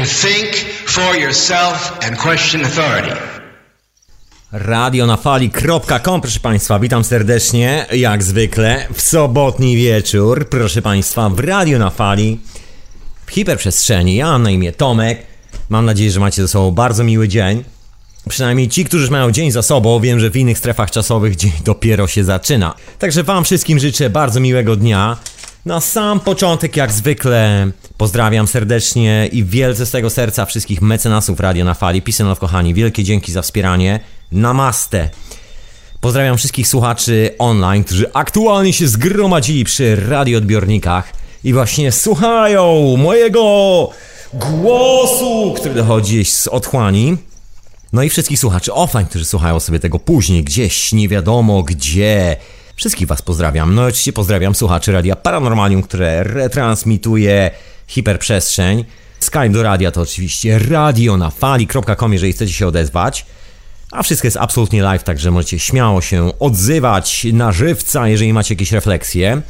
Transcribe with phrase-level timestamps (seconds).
[0.00, 0.54] to think
[0.86, 3.16] for yourself and question authority.
[4.52, 11.38] Radio na fali.com, proszę Państwa, witam serdecznie, jak zwykle, w sobotni wieczór, proszę Państwa, w
[11.38, 12.40] Radio na Fali,
[13.26, 14.16] w hiperprzestrzeni.
[14.16, 15.22] Ja mam na imię Tomek,
[15.68, 17.64] mam nadzieję, że macie ze sobą bardzo miły dzień.
[18.28, 22.06] Przynajmniej ci, którzy mają dzień za sobą, wiem, że w innych strefach czasowych dzień dopiero
[22.06, 22.74] się zaczyna.
[22.98, 25.16] Także Wam wszystkim życzę bardzo miłego dnia.
[25.64, 31.64] Na sam początek, jak zwykle, pozdrawiam serdecznie i wielce z tego serca wszystkich mecenasów Radio
[31.64, 32.02] na Fali.
[32.02, 34.00] Pisanow, kochani, wielkie dzięki za wspieranie.
[34.32, 35.08] Namaste.
[36.00, 41.12] Pozdrawiam wszystkich słuchaczy online, którzy aktualnie się zgromadzili przy radioodbiornikach
[41.44, 43.90] i właśnie słuchają mojego
[44.32, 47.16] głosu, który dochodzi z otchłani.
[47.92, 52.36] No i wszystkich słuchaczy offline, którzy słuchają sobie tego później, gdzieś, nie wiadomo gdzie.
[52.80, 53.74] Wszystkich Was pozdrawiam.
[53.74, 57.50] No i oczywiście pozdrawiam słuchaczy Radia Paranormalium, które retransmituje
[57.86, 58.84] hiperprzestrzeń.
[59.20, 63.26] Skype do radia to oczywiście radio na fali.com, jeżeli chcecie się odezwać.
[63.92, 68.72] A wszystko jest absolutnie live, także możecie śmiało się odzywać na żywca, jeżeli macie jakieś
[68.72, 69.42] refleksje.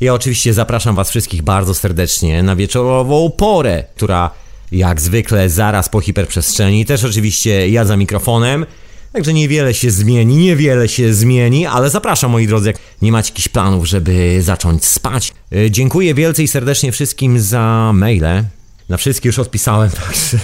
[0.00, 4.30] Ja oczywiście zapraszam Was wszystkich bardzo serdecznie na wieczorową porę, która
[4.72, 6.84] jak zwykle zaraz po hiperprzestrzeni.
[6.84, 8.66] Też oczywiście ja za mikrofonem.
[9.14, 13.48] Także niewiele się zmieni, niewiele się zmieni, ale zapraszam moi drodzy, jak nie macie jakichś
[13.48, 15.32] planów, żeby zacząć spać.
[15.50, 18.44] Yy, dziękuję wielce i serdecznie wszystkim za maile.
[18.88, 20.38] Na wszystkie już odpisałem, także...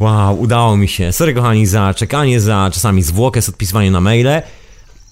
[0.00, 1.12] Wow, udało mi się.
[1.12, 4.42] Sorry kochani za czekanie, za czasami zwłokę z odpisywaniem na maile.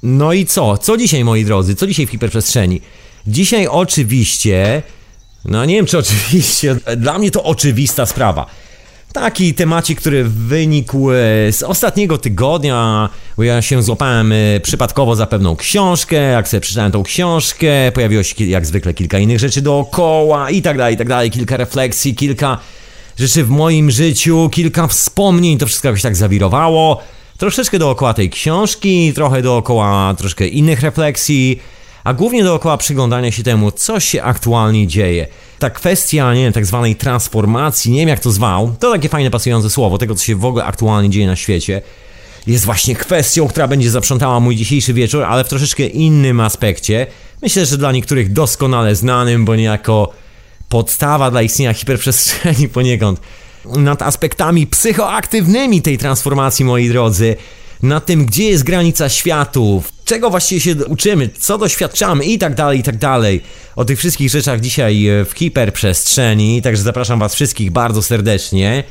[0.03, 0.79] No i co?
[0.79, 1.75] Co dzisiaj moi drodzy?
[1.75, 2.81] Co dzisiaj w hiperprzestrzeni?
[3.27, 4.83] Dzisiaj oczywiście...
[5.45, 8.47] No nie wiem czy oczywiście, dla mnie to oczywista sprawa.
[9.13, 11.15] Taki temacik, który wynikł e,
[11.53, 16.93] z ostatniego tygodnia, bo ja się złapałem e, przypadkowo za pewną książkę, jak sobie przeczytałem
[16.93, 21.09] tą książkę, pojawiło się jak zwykle kilka innych rzeczy dookoła i tak dalej, i tak
[21.09, 22.59] dalej, kilka refleksji, kilka
[23.19, 27.03] rzeczy w moim życiu, kilka wspomnień, to wszystko jakoś tak zawirowało.
[27.39, 31.61] Troszeczkę dookoła tej książki, trochę dookoła troszkę innych refleksji,
[32.07, 35.27] a głównie dookoła przyglądania się temu, co się aktualnie dzieje.
[35.59, 39.31] Ta kwestia, nie wiem, tak zwanej transformacji, nie wiem jak to zwał, to takie fajne
[39.31, 41.83] pasujące słowo, tego co się w ogóle aktualnie dzieje na świecie,
[42.47, 47.07] jest właśnie kwestią, która będzie zaprzątała mój dzisiejszy wieczór, ale w troszeczkę innym aspekcie.
[47.43, 50.13] Myślę, że dla niektórych doskonale znanym, bo niejako
[50.69, 53.21] podstawa dla istnienia hiperprzestrzeni poniekąd.
[53.65, 57.37] Nad aspektami psychoaktywnymi tej transformacji, moi drodzy,
[57.83, 62.79] nad tym, gdzie jest granica światów, czego właściwie się uczymy, co doświadczamy i tak dalej,
[62.79, 63.43] i tak dalej.
[63.77, 68.85] O tych wszystkich rzeczach dzisiaj w hiperprzestrzeni, także zapraszam Was wszystkich bardzo serdecznie.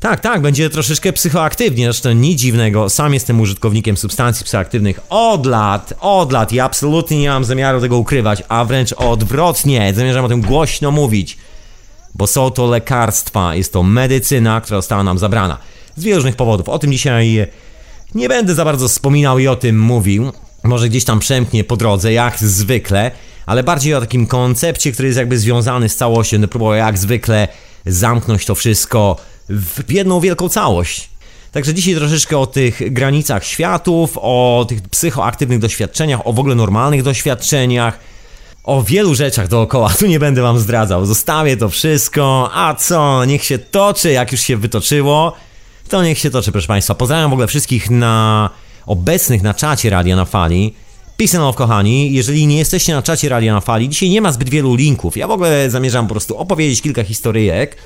[0.00, 5.94] Tak, tak, będzie troszeczkę psychoaktywnie, zresztą nic dziwnego, sam jestem użytkownikiem substancji psychoaktywnych od lat,
[6.00, 10.40] od lat i absolutnie nie mam zamiaru tego ukrywać, a wręcz odwrotnie, zamierzam o tym
[10.40, 11.38] głośno mówić,
[12.14, 15.58] bo są to lekarstwa, jest to medycyna, która została nam zabrana
[15.96, 16.68] z wielu różnych powodów.
[16.68, 17.46] O tym dzisiaj
[18.14, 20.32] nie będę za bardzo wspominał i o tym mówił,
[20.64, 23.10] może gdzieś tam przemknie po drodze, jak zwykle,
[23.46, 27.48] ale bardziej o takim koncepcie, który jest jakby związany z całością, będę próbował jak zwykle
[27.86, 29.16] zamknąć to wszystko
[29.48, 31.10] w jedną wielką całość.
[31.52, 37.02] Także dzisiaj troszeczkę o tych granicach światów, o tych psychoaktywnych doświadczeniach, o w ogóle normalnych
[37.02, 37.98] doświadczeniach,
[38.64, 39.90] o wielu rzeczach dookoła.
[39.98, 41.06] Tu nie będę wam zdradzał.
[41.06, 42.50] Zostawię to wszystko.
[42.54, 43.24] A co?
[43.24, 45.32] Niech się toczy, jak już się wytoczyło.
[45.88, 46.94] To niech się toczy, proszę Państwa.
[46.94, 48.50] Pozdrawiam w ogóle wszystkich na
[48.86, 50.74] obecnych na czacie Radia na Fali.
[51.16, 52.12] Peace and love, kochani.
[52.12, 55.16] Jeżeli nie jesteście na czacie Radia na Fali, dzisiaj nie ma zbyt wielu linków.
[55.16, 57.76] Ja w ogóle zamierzam po prostu opowiedzieć kilka historyjek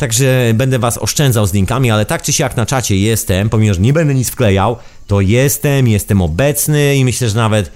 [0.00, 3.80] Także będę Was oszczędzał z linkami, ale tak czy siak na czacie jestem, pomimo że
[3.80, 4.76] nie będę nic wklejał,
[5.06, 7.70] to jestem, jestem obecny i myślę, że nawet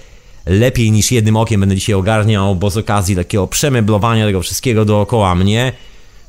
[0.45, 5.35] lepiej niż jednym okiem będę dzisiaj ogarniał, bo z okazji takiego przemeblowania tego wszystkiego dookoła
[5.35, 5.73] mnie,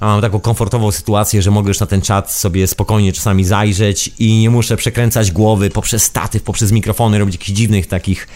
[0.00, 4.10] a mam taką komfortową sytuację, że mogę już na ten czat sobie spokojnie czasami zajrzeć
[4.18, 8.28] i nie muszę przekręcać głowy poprzez statyw, poprzez mikrofony, robić jakichś dziwnych takich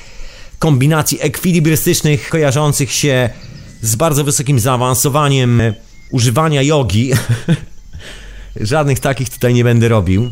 [0.58, 3.30] kombinacji ekwilibrystycznych kojarzących się
[3.82, 5.62] z bardzo wysokim zaawansowaniem
[6.10, 7.10] używania jogi.
[8.60, 10.30] Żadnych takich tutaj nie będę robił.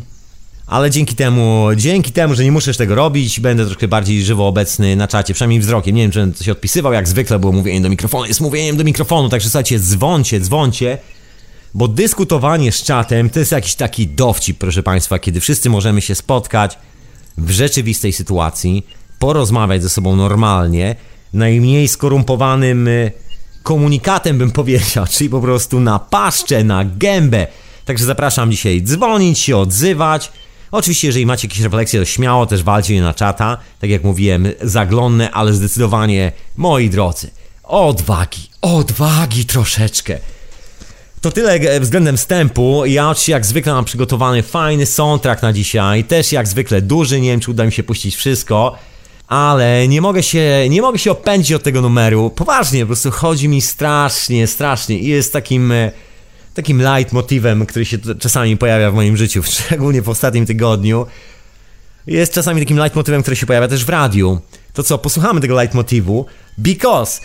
[0.67, 4.95] Ale dzięki temu, dzięki temu, że nie muszę tego robić, będę troszkę bardziej żywo obecny
[4.95, 5.95] na czacie, przynajmniej wzrokiem.
[5.95, 8.83] Nie wiem, czy będę się odpisywał, jak zwykle było mówienie do mikrofonu, jest mówieniem do
[8.83, 10.97] mikrofonu, także słuchajcie, dzwoncie, dzwoncie,
[11.73, 16.15] bo dyskutowanie z czatem to jest jakiś taki dowcip, proszę Państwa, kiedy wszyscy możemy się
[16.15, 16.77] spotkać
[17.37, 18.87] w rzeczywistej sytuacji,
[19.19, 20.95] porozmawiać ze sobą normalnie,
[21.33, 23.11] najmniej skorumpowanym y,
[23.63, 27.47] komunikatem, bym powiedział, czyli po prostu na paszczę, na gębę.
[27.85, 30.31] Także zapraszam dzisiaj dzwonić się, odzywać.
[30.71, 33.57] Oczywiście, jeżeli macie jakieś refleksje, to śmiało też walcie je na czata.
[33.79, 37.29] Tak jak mówiłem, zaglądnę, ale zdecydowanie, moi drodzy,
[37.63, 40.19] odwagi, odwagi troszeczkę.
[41.21, 42.85] To tyle względem wstępu.
[42.85, 46.03] Ja oczywiście jak zwykle mam przygotowany fajny soundtrack na dzisiaj.
[46.03, 48.75] Też jak zwykle duży, nie wiem czy uda mi się puścić wszystko.
[49.27, 52.29] Ale nie mogę się, nie mogę się opędzić od tego numeru.
[52.29, 55.91] Poważnie, po prostu chodzi mi strasznie, strasznie i jest takim e,
[56.53, 61.05] takim light motywem, który się czasami pojawia w moim życiu, szczególnie w ostatnim tygodniu.
[62.07, 64.39] Jest czasami takim light motywem, który się pojawia też w radiu.
[64.73, 66.25] To co, posłuchamy tego light motywu?
[66.57, 67.21] Because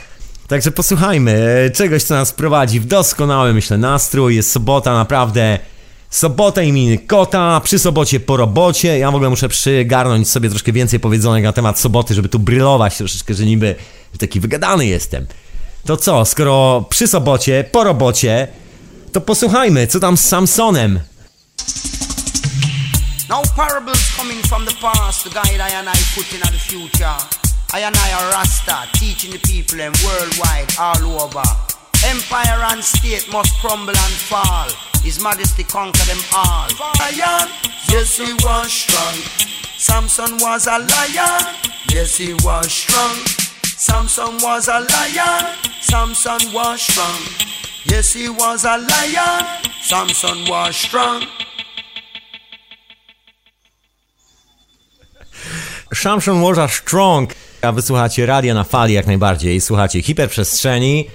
[0.49, 1.33] Także posłuchajmy
[1.67, 4.37] e, czegoś, co nas prowadzi w doskonały, myślę, nastrój.
[4.37, 5.59] Jest sobota, naprawdę.
[6.11, 8.99] Sobota imieniny kota, przy sobocie po robocie.
[8.99, 12.97] Ja w ogóle muszę przygarnąć sobie troszkę więcej powiedzonego na temat soboty, żeby tu brylować
[12.97, 13.75] troszeczkę, że niby
[14.19, 15.27] taki wygadany jestem.
[15.85, 18.49] To co, skoro przy sobocie, po robocie,
[19.13, 21.01] to posłuchajmy, co tam z Samsonem.
[23.29, 27.44] No parables coming from the past to guide I and I put in the future.
[27.75, 31.43] I and I are Rasta, teaching the people and worldwide, all over.
[32.07, 34.71] Empire and state must crumble and fall.
[35.03, 36.69] His Majesty conquer them all.
[37.01, 37.51] Lion,
[37.91, 39.17] yes he was strong.
[39.77, 41.55] Samson was a lion,
[41.91, 43.17] yes he was strong.
[43.65, 47.23] Samson was a lion, Samson was strong.
[47.87, 51.27] Yes he was a lion, Samson was strong.
[55.93, 57.33] Samson was a strong.
[57.65, 59.61] A wysłuchacie radia na fali jak najbardziej.
[59.61, 61.07] Słuchacie hiperprzestrzeni.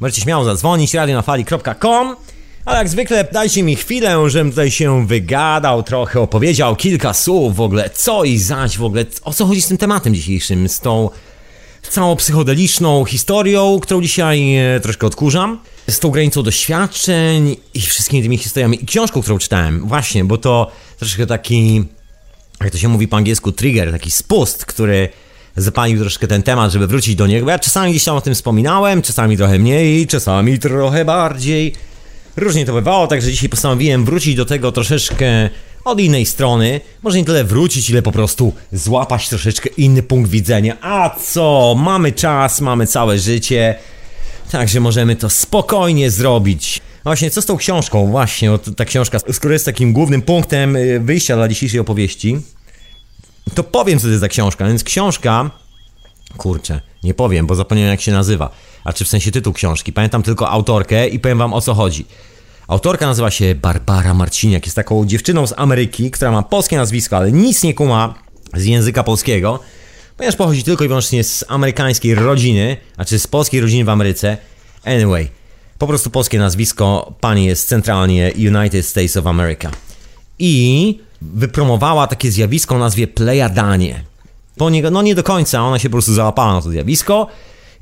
[0.00, 2.16] Możecie śmiało zadzwonić radionafali.com
[2.64, 7.60] ale jak zwykle dajcie mi chwilę, żebym tutaj się wygadał trochę, opowiedział kilka słów w
[7.60, 11.10] ogóle, co i zaś w ogóle, o co chodzi z tym tematem dzisiejszym, z tą
[11.90, 18.38] całą psychodeliczną historią, którą dzisiaj e, troszkę odkurzam, z tą granicą doświadczeń i wszystkimi tymi
[18.38, 21.84] historiami i książką, którą czytałem, właśnie, bo to troszkę taki,
[22.60, 25.08] jak to się mówi po angielsku, trigger, taki spust, który
[25.56, 27.50] zapalił troszkę ten temat, żeby wrócić do niego.
[27.50, 31.74] Ja czasami gdzieś tam o tym wspominałem, czasami trochę mniej, czasami trochę bardziej.
[32.36, 35.50] Różnie to bywało, także dzisiaj postanowiłem wrócić do tego troszeczkę
[35.84, 36.80] od innej strony.
[37.02, 40.76] Może nie tyle wrócić, ile po prostu złapać troszeczkę inny punkt widzenia.
[40.80, 41.74] A co?
[41.78, 43.74] Mamy czas, mamy całe życie,
[44.50, 46.80] także możemy to spokojnie zrobić.
[47.04, 48.06] Właśnie, co z tą książką?
[48.06, 52.36] Właśnie, ta książka, skoro jest takim głównym punktem y, wyjścia dla dzisiejszej opowieści,
[53.54, 54.66] to powiem, co to jest za książka.
[54.66, 55.50] Więc książka,
[56.36, 58.50] kurczę, nie powiem, bo zapomniałem jak się nazywa.
[58.84, 59.92] A czy w sensie tytuł książki.
[59.92, 62.06] Pamiętam tylko autorkę i powiem wam o co chodzi.
[62.68, 64.64] Autorka nazywa się Barbara Marciniak.
[64.64, 68.14] Jest taką dziewczyną z Ameryki, która ma polskie nazwisko, ale nic nie kuma
[68.54, 69.60] z języka polskiego,
[70.16, 74.36] ponieważ pochodzi tylko i wyłącznie z amerykańskiej rodziny, a czy z polskiej rodziny w Ameryce.
[74.84, 75.28] Anyway,
[75.78, 77.14] po prostu polskie nazwisko.
[77.20, 79.70] Pani jest centralnie United States of America.
[80.38, 80.98] I
[81.34, 84.04] wypromowała takie zjawisko o nazwie Plejadanie.
[84.56, 87.28] Po no nie do końca, ona się po prostu załapała na to zjawisko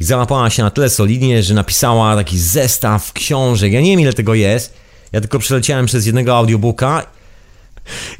[0.00, 3.72] i załapała się na tyle solidnie, że napisała taki zestaw książek.
[3.72, 4.74] Ja nie wiem ile tego jest,
[5.12, 7.06] ja tylko przeleciałem przez jednego audiobooka.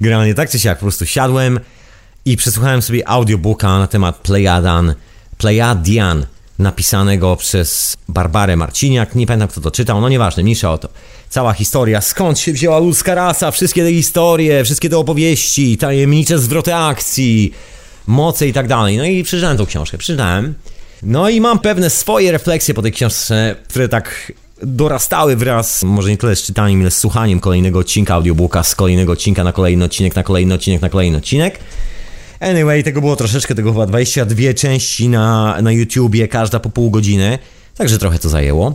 [0.01, 1.61] Generalnie tak czy siak, po prostu siadłem
[2.25, 4.95] i przesłuchałem sobie audiobooka na temat Plejadan,
[5.39, 6.27] Plejadian,
[6.59, 9.15] napisanego przez Barbarę Marciniak.
[9.15, 10.89] Nie pamiętam kto to czytał, no nieważne, mniejsza o to
[11.33, 16.75] cała historia, skąd się wzięła ludzka rasa, wszystkie te historie, wszystkie te opowieści, tajemnicze zwroty
[16.75, 17.53] akcji,
[18.07, 18.97] moce i tak dalej.
[18.97, 20.55] No i przeczytałem tą książkę, przeczytałem.
[21.03, 24.33] No i mam pewne swoje refleksje po tej książce, które tak
[24.63, 29.13] dorastały wraz, może nie tyle z czytaniem, ile z słuchaniem kolejnego odcinka audiobooka, z kolejnego
[29.13, 31.59] odcinka na kolejny odcinek, na kolejny odcinek, na kolejny odcinek.
[32.41, 37.39] Anyway, tego było troszeczkę, tego chyba 22 części na, na YouTubie, każda po pół godziny,
[37.77, 38.75] także trochę to zajęło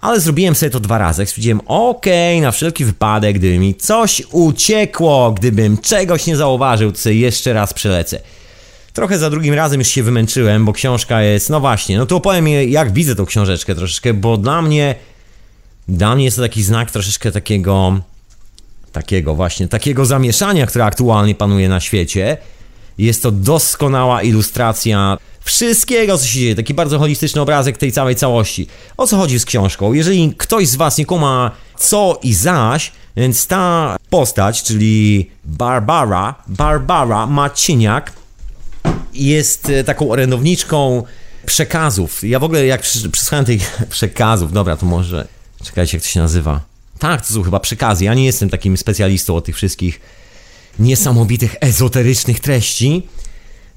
[0.00, 1.26] ale zrobiłem sobie to dwa razy.
[1.26, 6.98] Stwierdziłem, okej, okay, na wszelki wypadek, gdyby mi coś uciekło, gdybym czegoś nie zauważył, to
[6.98, 8.20] sobie jeszcze raz przelecę.
[8.92, 12.48] Trochę za drugim razem już się wymęczyłem, bo książka jest, no właśnie, no to opowiem
[12.48, 14.94] jak widzę tą książeczkę troszeczkę, bo dla mnie,
[15.88, 18.00] dla mnie jest to taki znak troszeczkę takiego,
[18.92, 22.36] takiego właśnie, takiego zamieszania, które aktualnie panuje na świecie.
[23.00, 26.56] Jest to doskonała ilustracja wszystkiego, co się dzieje.
[26.56, 28.66] Taki bardzo holistyczny obrazek tej całej całości.
[28.96, 29.92] O co chodzi z książką?
[29.92, 37.26] Jeżeli ktoś z Was nie kuma co i zaś, więc ta postać, czyli Barbara, Barbara
[37.26, 38.12] Maciniak,
[39.14, 41.02] jest e, taką orędowniczką
[41.46, 42.24] przekazów.
[42.24, 42.80] Ja w ogóle jak
[43.12, 45.28] przesłuchałem tych przekazów, dobra, to może,
[45.64, 46.60] czekajcie, jak to się nazywa.
[46.98, 48.04] Tak, to są chyba przekazy.
[48.04, 50.00] Ja nie jestem takim specjalistą od tych wszystkich
[50.78, 53.02] niesamowitych, ezoterycznych treści,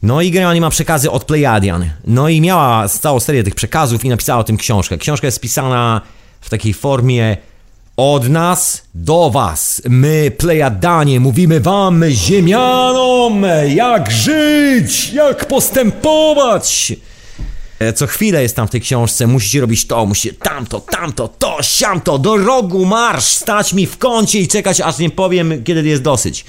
[0.03, 1.89] no i generalnie ma przekazy od Pleiadian.
[2.07, 4.97] No i miała całą serię tych przekazów i napisała o tym książkę.
[4.97, 6.01] Książka jest pisana
[6.41, 7.37] w takiej formie
[7.97, 9.81] od nas do was.
[9.89, 16.93] My, Plejadanie, mówimy wam, ziemianom, jak żyć, jak postępować.
[17.79, 21.57] E, Co chwilę jest tam w tej książce, musicie robić to, musicie tamto, tamto, to,
[21.61, 26.01] siamto, do rogu marsz, stać mi w kącie i czekać, aż nie powiem, kiedy jest
[26.01, 26.45] dosyć.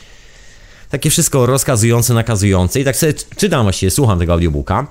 [0.94, 4.86] Takie wszystko rozkazujące, nakazujące i tak sobie czytam właściwie, słucham tego audiobooka.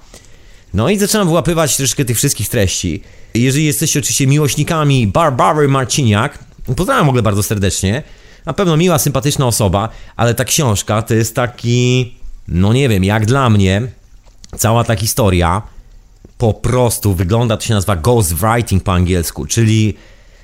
[0.74, 3.03] No i zaczynam wyłapywać troszkę tych wszystkich treści.
[3.33, 6.39] Jeżeli jesteście oczywiście miłośnikami Barbary Marciniak,
[6.75, 8.03] pozdrawiam w ogóle bardzo serdecznie.
[8.45, 12.13] Na pewno miła, sympatyczna osoba, ale ta książka to jest taki,
[12.48, 13.81] no nie wiem, jak dla mnie,
[14.57, 15.62] cała ta historia
[16.38, 19.93] po prostu wygląda, to się nazywa ghostwriting po angielsku, czyli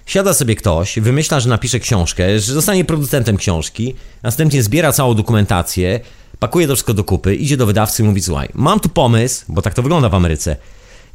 [0.10, 6.00] siada sobie ktoś, wymyśla, że napisze książkę, że zostanie producentem książki, następnie zbiera całą dokumentację,
[6.39, 9.62] pakuje to wszystko do kupy, idzie do wydawcy i mówi, słuchaj, mam tu pomysł, bo
[9.62, 10.56] tak to wygląda w Ameryce,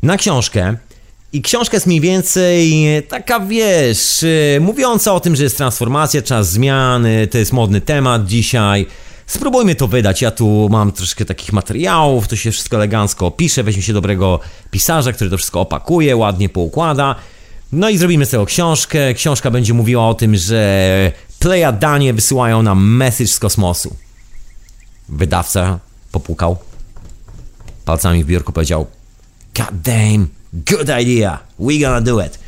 [0.03, 0.77] na książkę
[1.33, 6.51] i książka jest mniej więcej taka, wiesz, yy, mówiąca o tym, że jest transformacja, czas
[6.51, 8.87] zmiany, to jest modny temat dzisiaj,
[9.27, 10.23] Spróbujmy to wydać.
[10.23, 15.13] Ja tu mam troszkę takich materiałów, to się wszystko elegancko opisze, weźmie się dobrego pisarza,
[15.13, 17.17] który to wszystko opakuje, ładnie poukłada.
[17.73, 19.15] No i zrobimy z tego książkę.
[19.15, 21.13] Książka będzie mówiła o tym, że
[21.45, 23.97] Plejadanie wysyłają nam message z kosmosu.
[25.09, 25.79] Wydawca
[26.13, 26.57] popukał
[27.85, 28.87] palcami w biurku, powiedział
[29.57, 32.39] God damn, good idea, we gonna do it.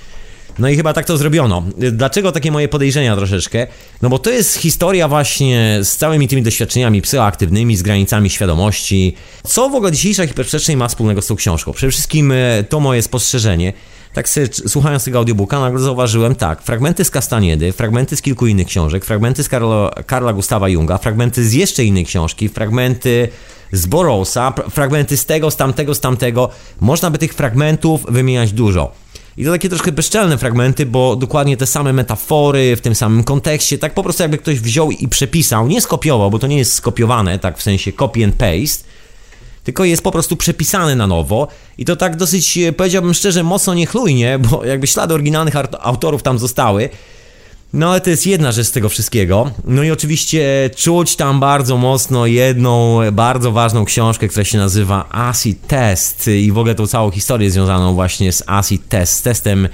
[0.58, 1.62] No i chyba tak to zrobiono.
[1.92, 3.66] Dlaczego takie moje podejrzenia troszeczkę?
[4.02, 9.14] No bo to jest historia właśnie z całymi tymi doświadczeniami psychoaktywnymi, z granicami świadomości.
[9.46, 11.72] Co w ogóle dzisiejsza hiperprzestrzeń ma wspólnego z tą książką?
[11.72, 13.72] Przede wszystkim e, to moje spostrzeżenie.
[14.12, 18.66] Tak sobie, słuchając tego audiobooka, nagle zauważyłem tak, fragmenty z Kastaniedy, fragmenty z kilku innych
[18.66, 23.28] książek, fragmenty z Karlo, Karla Gustawa Junga, fragmenty z jeszcze innej książki, fragmenty
[23.72, 26.50] z Borowsa, fragmenty z tego, z tamtego, z tamtego.
[26.80, 29.05] Można by tych fragmentów wymieniać dużo.
[29.36, 33.78] I to takie troszkę bezczelne fragmenty, bo dokładnie te same metafory w tym samym kontekście,
[33.78, 37.38] tak po prostu jakby ktoś wziął i przepisał, nie skopiował, bo to nie jest skopiowane,
[37.38, 38.84] tak w sensie copy and paste,
[39.64, 44.38] tylko jest po prostu przepisane na nowo i to tak dosyć, powiedziałbym szczerze, mocno niechlujnie,
[44.38, 46.88] bo jakby ślady oryginalnych autorów tam zostały,
[47.72, 49.50] no ale to jest jedna rzecz z tego wszystkiego.
[49.64, 55.66] No i oczywiście czuć tam bardzo mocno jedną bardzo ważną książkę, która się nazywa Acid
[55.66, 59.68] Test i w ogóle tą całą historię związaną właśnie z Acid Test, z testem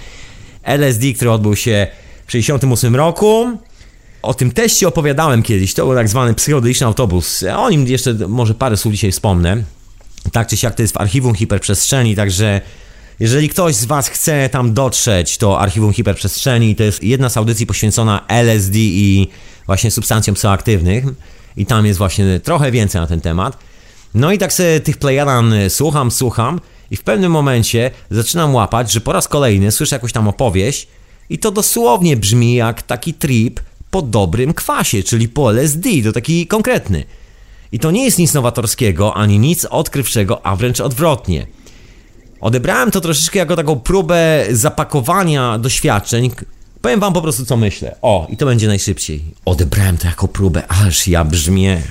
[0.62, 1.86] LSD, który odbył się
[2.26, 3.58] w 1968 roku.
[4.22, 7.44] O tym teście opowiadałem kiedyś, to był tak zwany psychodeliczny autobus.
[7.56, 9.62] O nim jeszcze może parę słów dzisiaj wspomnę.
[10.32, 12.60] Tak czy siak to jest w archiwum hiperprzestrzeni, także
[13.22, 17.66] jeżeli ktoś z Was chce tam dotrzeć, to Archiwum Hiperprzestrzeni to jest jedna z audycji
[17.66, 19.28] poświęcona LSD i
[19.66, 21.04] właśnie substancjom psychoaktywnych
[21.56, 23.58] i tam jest właśnie trochę więcej na ten temat.
[24.14, 26.60] No i tak sobie tych Plejadan słucham, słucham
[26.90, 30.88] i w pewnym momencie zaczynam łapać, że po raz kolejny słyszę jakąś tam opowieść
[31.30, 33.60] i to dosłownie brzmi jak taki trip
[33.90, 37.04] po dobrym kwasie, czyli po LSD, to taki konkretny.
[37.72, 41.46] I to nie jest nic nowatorskiego, ani nic odkrywczego, a wręcz odwrotnie.
[42.42, 46.30] Odebrałem to troszeczkę jako taką próbę zapakowania doświadczeń.
[46.80, 47.96] Powiem wam po prostu, co myślę.
[48.02, 49.22] O, i to będzie najszybciej.
[49.44, 51.82] Odebrałem to jako próbę, aż ja brzmię.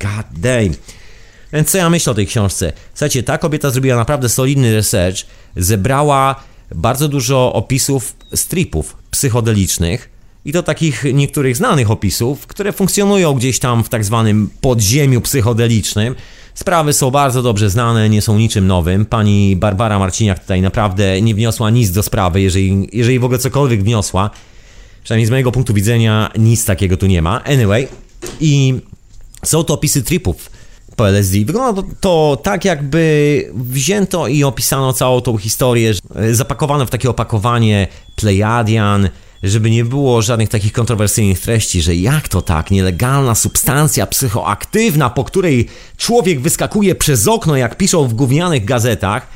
[0.00, 0.74] God damn.
[1.52, 2.72] Więc co ja myślę o tej książce?
[2.94, 5.18] Słuchajcie, ta kobieta zrobiła naprawdę solidny research,
[5.56, 6.44] zebrała
[6.74, 10.10] bardzo dużo opisów stripów psychodelicznych
[10.44, 16.14] i to takich niektórych znanych opisów, które funkcjonują gdzieś tam w tak zwanym podziemiu psychodelicznym.
[16.54, 19.06] Sprawy są bardzo dobrze znane, nie są niczym nowym.
[19.06, 23.82] Pani Barbara Marciniak tutaj naprawdę nie wniosła nic do sprawy, jeżeli, jeżeli w ogóle cokolwiek
[23.82, 24.30] wniosła.
[25.04, 27.44] Przynajmniej z mojego punktu widzenia nic takiego tu nie ma.
[27.44, 27.88] Anyway,
[28.40, 28.74] i
[29.44, 30.50] są to opisy tripów
[30.96, 31.38] po LSD.
[31.44, 35.92] Wygląda to, to tak, jakby wzięto i opisano całą tą historię,
[36.32, 39.08] zapakowano w takie opakowanie Pleiadian,
[39.44, 45.24] żeby nie było żadnych takich kontrowersyjnych treści, że jak to tak, nielegalna substancja psychoaktywna, po
[45.24, 49.26] której człowiek wyskakuje przez okno, jak piszą w gównianych gazetach,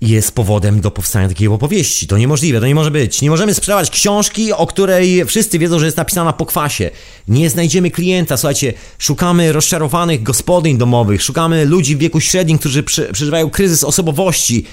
[0.00, 2.06] jest powodem do powstania takiej opowieści.
[2.06, 3.22] To niemożliwe, to nie może być.
[3.22, 6.90] Nie możemy sprzedawać książki, o której wszyscy wiedzą, że jest napisana po kwasie.
[7.28, 13.50] Nie znajdziemy klienta, słuchajcie, szukamy rozczarowanych gospodyń domowych, szukamy ludzi w wieku średnim, którzy przeżywają
[13.50, 14.64] kryzys osobowości.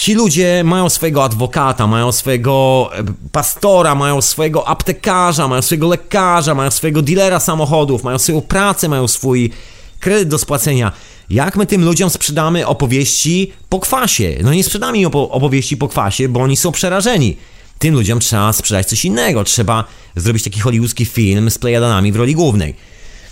[0.00, 6.54] Ci ludzie mają swojego adwokata, mają swojego e, pastora, mają swojego aptekarza, mają swojego lekarza,
[6.54, 9.50] mają swojego dealera samochodów, mają swoją pracę, mają swój
[9.98, 10.92] kredyt do spłacenia.
[11.30, 14.38] Jak my tym ludziom sprzedamy opowieści po kwasie?
[14.42, 17.36] No nie sprzedamy im opowieści po kwasie, bo oni są przerażeni.
[17.78, 19.44] Tym ludziom trzeba sprzedać coś innego.
[19.44, 19.84] Trzeba
[20.16, 22.74] zrobić taki hollywoodzki film z Plejadanami w roli głównej.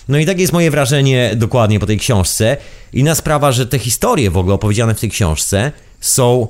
[0.09, 2.57] No i takie jest moje wrażenie dokładnie po tej książce.
[2.93, 6.49] Inna sprawa, że te historie w ogóle opowiedziane w tej książce są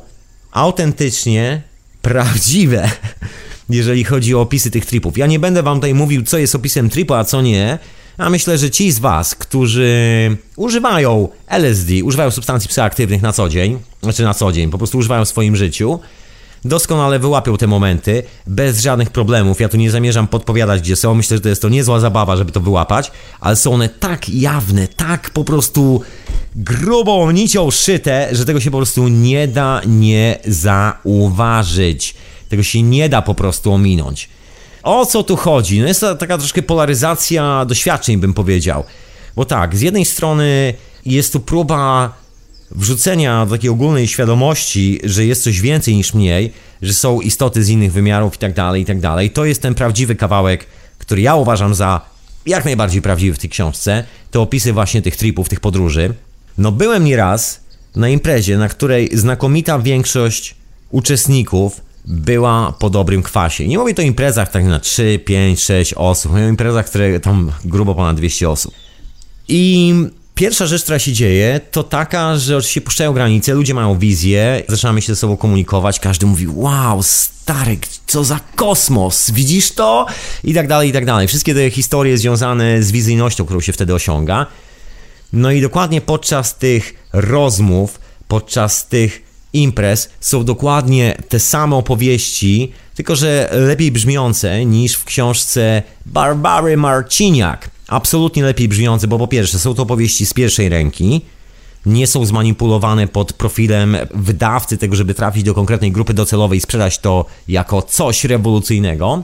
[0.53, 1.63] autentycznie
[2.03, 2.91] prawdziwe,
[3.71, 5.19] jeżeli chodzi o opisy tych tripów.
[5.19, 7.79] Ja nie będę wam tutaj mówił, co jest opisem tripu, a co nie,
[8.19, 13.79] A myślę, że ci z Was, którzy używają LSD, używają substancji psychoaktywnych na co dzień,
[14.03, 16.01] znaczy na co dzień, po prostu używają w swoim życiu,
[16.65, 19.61] doskonale wyłapią te momenty bez żadnych problemów.
[19.61, 21.15] Ja tu nie zamierzam podpowiadać, gdzie są.
[21.15, 23.11] Myślę, że to jest to niezła zabawa, żeby to wyłapać,
[23.41, 26.01] ale są one tak jawne, tak po prostu
[26.57, 32.15] grubą nicią szyte, że tego się po prostu nie da nie zauważyć.
[32.49, 34.29] Tego się nie da po prostu ominąć.
[34.83, 35.81] O co tu chodzi?
[35.81, 38.85] No jest to taka troszkę polaryzacja doświadczeń, bym powiedział.
[39.37, 40.75] Bo tak, z jednej strony
[41.07, 42.13] jest tu próba
[42.71, 47.69] wrzucenia do takiej ogólnej świadomości, że jest coś więcej niż mniej, że są istoty z
[47.69, 49.31] innych wymiarów i tak dalej, i tak dalej.
[49.31, 50.67] To jest ten prawdziwy kawałek,
[50.99, 52.01] który ja uważam za
[52.47, 54.05] jak najbardziej prawdziwy w tej książce.
[54.31, 56.15] To opisy właśnie tych tripów, tych podróży.
[56.59, 57.61] No byłem nieraz
[57.97, 60.55] na imprezie, na której znakomita większość
[60.91, 63.69] uczestników była po dobrym kwasie.
[63.69, 66.33] Nie mówię to o imprezach tak na 3, 5, 6 osób.
[66.33, 68.75] Mówię o imprezach, które tam grubo ponad 200 osób.
[69.49, 69.95] I
[70.39, 75.03] Pierwsza rzecz, która się dzieje, to taka, że oczywiście puszczają granice, ludzie mają wizję, zaczynamy
[75.03, 80.07] się ze sobą komunikować, każdy mówi, wow, stary, co za kosmos, widzisz to?
[80.45, 81.29] I tak dalej, i tak dalej.
[81.29, 84.47] Wszystkie te historie związane z wizyjnością, którą się wtedy osiąga.
[85.33, 93.17] No i dokładnie podczas tych rozmów, podczas tych imprez są dokładnie te same opowieści, tylko
[93.17, 99.75] że lepiej brzmiące niż w książce Barbary Marciniak absolutnie lepiej brzmiące, bo po pierwsze są
[99.75, 101.21] to opowieści z pierwszej ręki,
[101.87, 106.99] nie są zmanipulowane pod profilem wydawcy tego, żeby trafić do konkretnej grupy docelowej i sprzedać
[106.99, 109.23] to jako coś rewolucyjnego.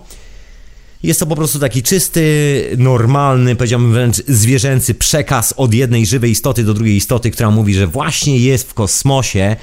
[1.02, 6.64] Jest to po prostu taki czysty, normalny, powiedziałbym wręcz zwierzęcy przekaz od jednej żywej istoty
[6.64, 9.56] do drugiej istoty, która mówi, że właśnie jest w kosmosie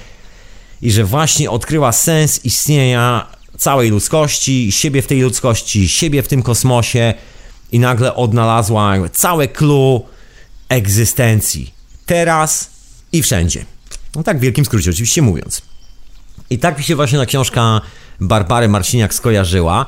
[0.82, 3.28] i że właśnie odkryła sens istnienia
[3.58, 7.14] całej ludzkości, siebie w tej ludzkości, siebie w tym kosmosie,
[7.72, 10.06] i nagle odnalazła całe clue
[10.70, 11.74] egzystencji.
[12.06, 12.70] Teraz
[13.12, 13.66] i wszędzie.
[14.16, 15.62] No tak w wielkim skrócie oczywiście mówiąc.
[16.50, 17.82] I tak mi się właśnie ta książka
[18.20, 19.86] Barbary Marciniak skojarzyła.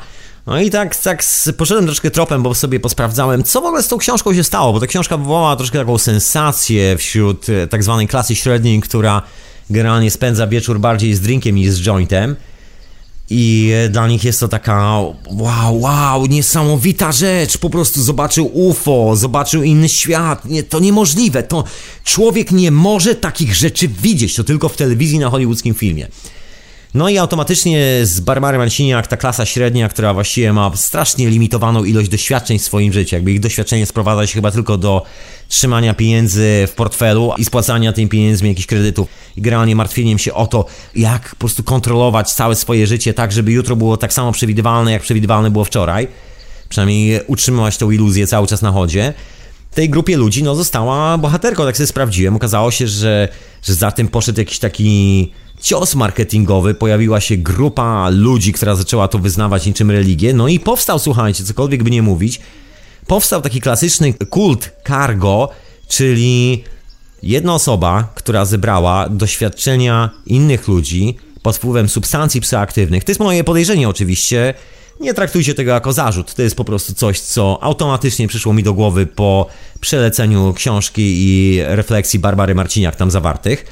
[0.48, 1.24] No i tak, tak
[1.58, 4.80] poszedłem troszkę tropem, bo sobie posprawdzałem, co w ogóle z tą książką się stało, bo
[4.80, 9.22] ta książka wywołała troszkę taką sensację wśród e, tak zwanej klasy średniej, która
[9.70, 12.36] generalnie spędza wieczór bardziej z drinkiem niż z jointem.
[13.36, 17.58] I e, dla nich jest to taka wow, wow, niesamowita rzecz.
[17.58, 20.46] Po prostu zobaczył UFO, zobaczył inny świat.
[20.46, 21.44] Nie, to niemożliwe.
[21.44, 21.64] To
[22.04, 24.36] człowiek nie może takich rzeczy widzieć.
[24.36, 26.08] To tylko w telewizji na hollywoodzkim filmie.
[26.94, 32.10] No i automatycznie z Barbary Manciniak, ta klasa średnia, która właściwie ma strasznie limitowaną ilość
[32.10, 35.04] doświadczeń w swoim życiu, jakby ich doświadczenie sprowadza się chyba tylko do
[35.48, 39.08] trzymania pieniędzy w portfelu i spłacania tymi pieniędzmi jakichś kredytów.
[39.38, 43.52] I generalnie martwieniem się o to, jak po prostu kontrolować całe swoje życie tak, żeby
[43.52, 46.08] jutro było tak samo przewidywalne, jak przewidywalne było wczoraj.
[46.70, 49.14] Przynajmniej utrzymywać tą iluzję cały czas na chodzie
[49.74, 52.36] tej grupie ludzi no, została bohaterką, tak sobie sprawdziłem.
[52.36, 53.28] Okazało się, że,
[53.64, 55.32] że za tym poszedł jakiś taki
[55.62, 61.00] cios marketingowy, pojawiła się grupa ludzi, która zaczęła to wyznawać niczym religię, no i powstał,
[61.00, 62.40] słuchajcie, cokolwiek by nie mówić,
[63.08, 65.50] powstał taki klasyczny kult cargo,
[65.88, 66.64] czyli
[67.24, 73.04] jedna osoba, która zebrała doświadczenia innych ludzi pod wpływem substancji psychoaktywnych.
[73.04, 74.54] To jest moje podejrzenie oczywiście,
[75.04, 76.34] nie traktujcie tego jako zarzut.
[76.34, 79.48] To jest po prostu coś, co automatycznie przyszło mi do głowy po
[79.80, 83.66] przeleceniu książki i refleksji Barbary Marciniak tam zawartych.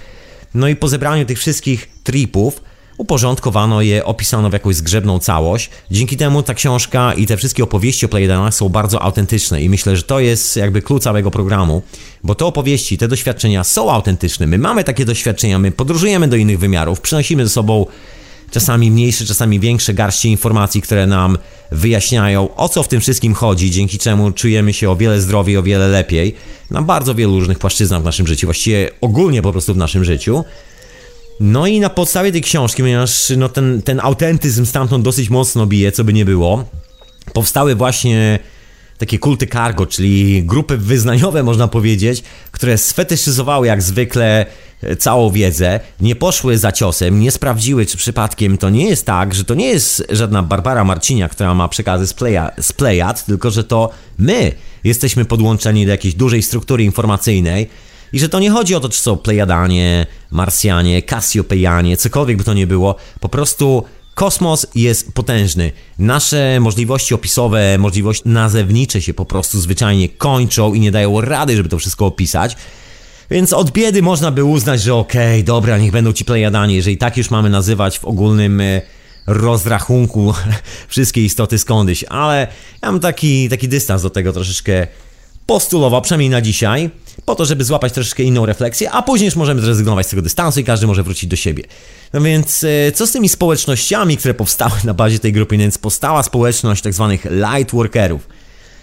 [0.53, 2.61] No i po zebraniu tych wszystkich tripów
[2.97, 5.69] uporządkowano je, opisano w jakąś zgrzebną całość.
[5.91, 9.97] Dzięki temu ta książka i te wszystkie opowieści o Playdanach są bardzo autentyczne i myślę,
[9.97, 11.81] że to jest jakby klucz całego programu,
[12.23, 14.47] bo te opowieści, te doświadczenia są autentyczne.
[14.47, 17.85] My mamy takie doświadczenia, my podróżujemy do innych wymiarów, przynosimy ze sobą
[18.51, 21.37] czasami mniejsze, czasami większe garści informacji, które nam
[21.71, 25.63] wyjaśniają, o co w tym wszystkim chodzi, dzięki czemu czujemy się o wiele zdrowiej, o
[25.63, 26.35] wiele lepiej
[26.71, 30.43] na bardzo wielu różnych płaszczyznach w naszym życiu, właściwie ogólnie po prostu w naszym życiu.
[31.39, 35.91] No i na podstawie tej książki, ponieważ no, ten, ten autentyzm stamtąd dosyć mocno bije,
[35.91, 36.65] co by nie było,
[37.33, 38.39] powstały właśnie
[39.01, 44.45] takie kulty cargo, czyli grupy wyznaniowe, można powiedzieć, które sfetyszyzowały jak zwykle
[44.81, 49.33] e, całą wiedzę, nie poszły za ciosem, nie sprawdziły, czy przypadkiem to nie jest tak,
[49.33, 53.51] że to nie jest żadna Barbara Marcinia, która ma przekazy z, Playa, z Playad, tylko
[53.51, 54.51] że to my
[54.83, 57.69] jesteśmy podłączeni do jakiejś dużej struktury informacyjnej
[58.13, 62.53] i że to nie chodzi o to, czy są Plejadanie, Marsjanie, Kasiopejanie, cokolwiek by to
[62.53, 63.83] nie było, po prostu
[64.15, 65.71] Kosmos jest potężny.
[65.99, 71.69] Nasze możliwości opisowe, możliwości nazewnicze się po prostu zwyczajnie kończą i nie dają rady, żeby
[71.69, 72.55] to wszystko opisać.
[73.31, 76.97] Więc od biedy można by uznać, że okej, okay, dobra, niech będą ci plejadani, jeżeli
[76.97, 78.81] tak już mamy nazywać w ogólnym e,
[79.27, 80.33] rozrachunku
[80.87, 82.47] wszystkie istoty skądś, ale
[82.81, 84.87] ja mam taki, taki dystans do tego troszeczkę
[85.51, 86.89] postulował, przynajmniej na dzisiaj,
[87.25, 90.59] po to, żeby złapać troszeczkę inną refleksję, a później już możemy zrezygnować z tego dystansu
[90.59, 91.63] i każdy może wrócić do siebie.
[92.13, 95.57] No więc e, co z tymi społecznościami, które powstały na bazie tej grupy?
[95.57, 98.27] Więc powstała społeczność tak zwanych lightworkerów.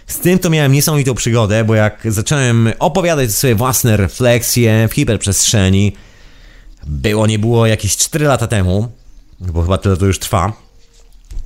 [0.07, 5.93] Z tym to miałem niesamowitą przygodę, bo jak zacząłem opowiadać swoje własne refleksje w hiperprzestrzeni,
[6.87, 8.89] było nie było jakieś 4 lata temu,
[9.41, 10.53] bo chyba tyle to już trwa,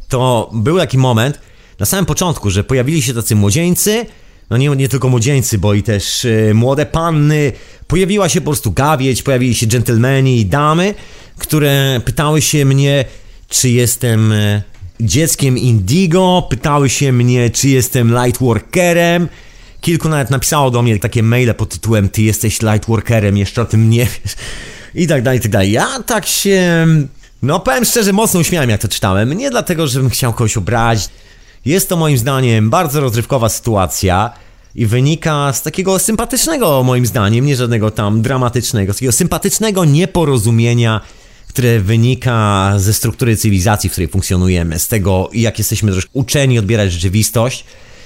[0.08, 1.40] to był taki moment
[1.78, 4.06] na samym początku, że pojawili się tacy młodzieńcy,
[4.50, 7.52] no nie, nie tylko młodzieńcy, bo i też y, młode panny,
[7.86, 10.94] pojawiła się po prostu gawieć, pojawili się dżentelmeni i damy,
[11.38, 13.04] które pytały się mnie,
[13.48, 14.62] czy jestem y,
[15.00, 19.28] dzieckiem Indigo, pytały się mnie, czy jestem lightworkerem.
[19.80, 23.90] Kilku nawet napisało do mnie takie maile pod tytułem Ty jesteś lightworkerem, jeszcze o tym
[23.90, 24.36] nie wiesz.
[24.94, 25.72] I tak dalej, i tak dalej.
[25.72, 26.86] Ja tak się...
[27.42, 29.32] No powiem szczerze, mocno uśmiałem jak to czytałem.
[29.32, 31.08] Nie dlatego, żebym chciał kogoś obrazić.
[31.64, 34.30] Jest to moim zdaniem bardzo rozrywkowa sytuacja
[34.74, 41.00] i wynika z takiego sympatycznego, moim zdaniem, nie żadnego tam dramatycznego, z takiego sympatycznego nieporozumienia,
[41.48, 46.92] które wynika ze struktury cywilizacji, w której funkcjonujemy, z tego, jak jesteśmy troszkę uczeni odbierać
[46.92, 47.64] rzeczywistość.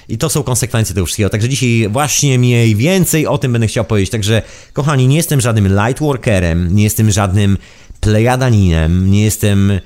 [0.08, 1.30] I to są konsekwencje tego wszystkiego.
[1.30, 4.10] Także dzisiaj właśnie mniej więcej o tym będę chciał powiedzieć.
[4.10, 4.42] Także,
[4.72, 7.58] kochani, nie jestem żadnym lightworkerem, nie jestem żadnym
[8.00, 9.80] plejadaninem, nie jestem,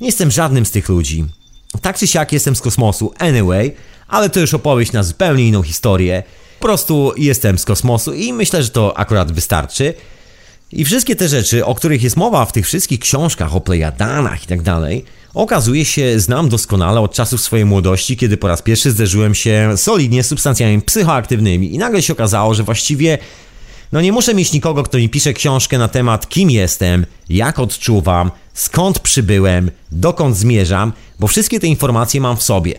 [0.00, 1.24] nie jestem żadnym z tych ludzi.
[1.82, 3.74] Tak czy siak jestem z kosmosu, anyway,
[4.08, 6.22] ale to już opowieść na zupełnie inną historię.
[6.60, 9.94] Po prostu jestem z kosmosu i myślę, że to akurat wystarczy.
[10.72, 14.46] I wszystkie te rzeczy, o których jest mowa w tych wszystkich książkach o Plejadanach i
[14.46, 15.04] tak dalej,
[15.34, 20.22] okazuje się, znam doskonale od czasów swojej młodości, kiedy po raz pierwszy zderzyłem się solidnie
[20.22, 23.18] z substancjami psychoaktywnymi i nagle się okazało, że właściwie
[23.92, 28.30] no nie muszę mieć nikogo, kto mi pisze książkę na temat kim jestem, jak odczuwam,
[28.58, 32.74] skąd przybyłem, dokąd zmierzam, bo wszystkie te informacje mam w sobie.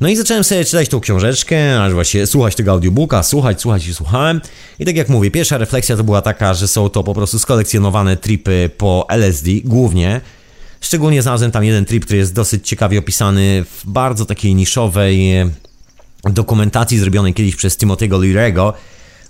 [0.00, 3.94] No i zacząłem sobie czytać tą książeczkę, aż właśnie słuchać tego audiobooka, słuchać, słuchać i
[3.94, 4.40] słuchałem.
[4.78, 8.16] I tak jak mówię, pierwsza refleksja to była taka, że są to po prostu skolekcjonowane
[8.16, 10.20] tripy po LSD, głównie.
[10.80, 15.34] Szczególnie znalazłem tam jeden trip, który jest dosyć ciekawie opisany w bardzo takiej niszowej
[16.24, 18.72] dokumentacji zrobionej kiedyś przez Timothy'ego Leary'ego,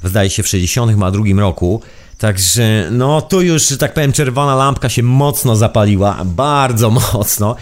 [0.04, 1.82] zdaje się w 62 roku.
[2.18, 7.56] Także no tu już, że tak powiem, czerwona lampka się mocno zapaliła, bardzo mocno,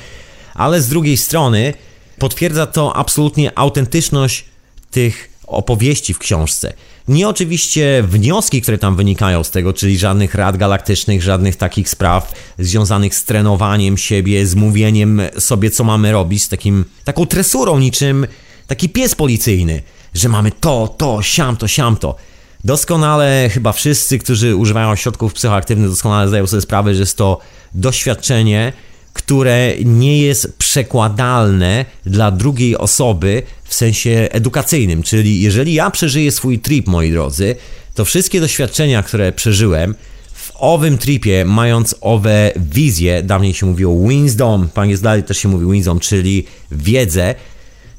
[0.54, 1.74] ale z drugiej strony
[2.18, 4.44] potwierdza to absolutnie autentyczność
[4.90, 6.72] tych opowieści w książce.
[7.08, 12.32] Nie oczywiście wnioski, które tam wynikają z tego, czyli żadnych rad galaktycznych, żadnych takich spraw
[12.58, 18.26] związanych z trenowaniem siebie, z mówieniem sobie, co mamy robić, z takim, taką tresurą niczym
[18.66, 19.82] taki pies policyjny,
[20.14, 22.16] że mamy to, to, siamto, siamto.
[22.64, 27.38] Doskonale chyba wszyscy, którzy używają środków psychoaktywnych, doskonale zdają sobie sprawę, że jest to
[27.74, 28.72] doświadczenie,
[29.12, 35.02] które nie jest przekładalne dla drugiej osoby w sensie edukacyjnym.
[35.02, 37.56] Czyli jeżeli ja przeżyję swój trip, moi drodzy,
[37.94, 39.94] to wszystkie doświadczenia, które przeżyłem
[40.32, 45.48] w owym tripie, mając owe wizje, dawniej się mówiło wisdom, po angielsku dalej też się
[45.48, 47.34] mówi wisdom, czyli wiedzę,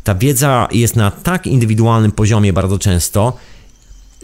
[0.03, 3.37] ta wiedza jest na tak indywidualnym poziomie bardzo często,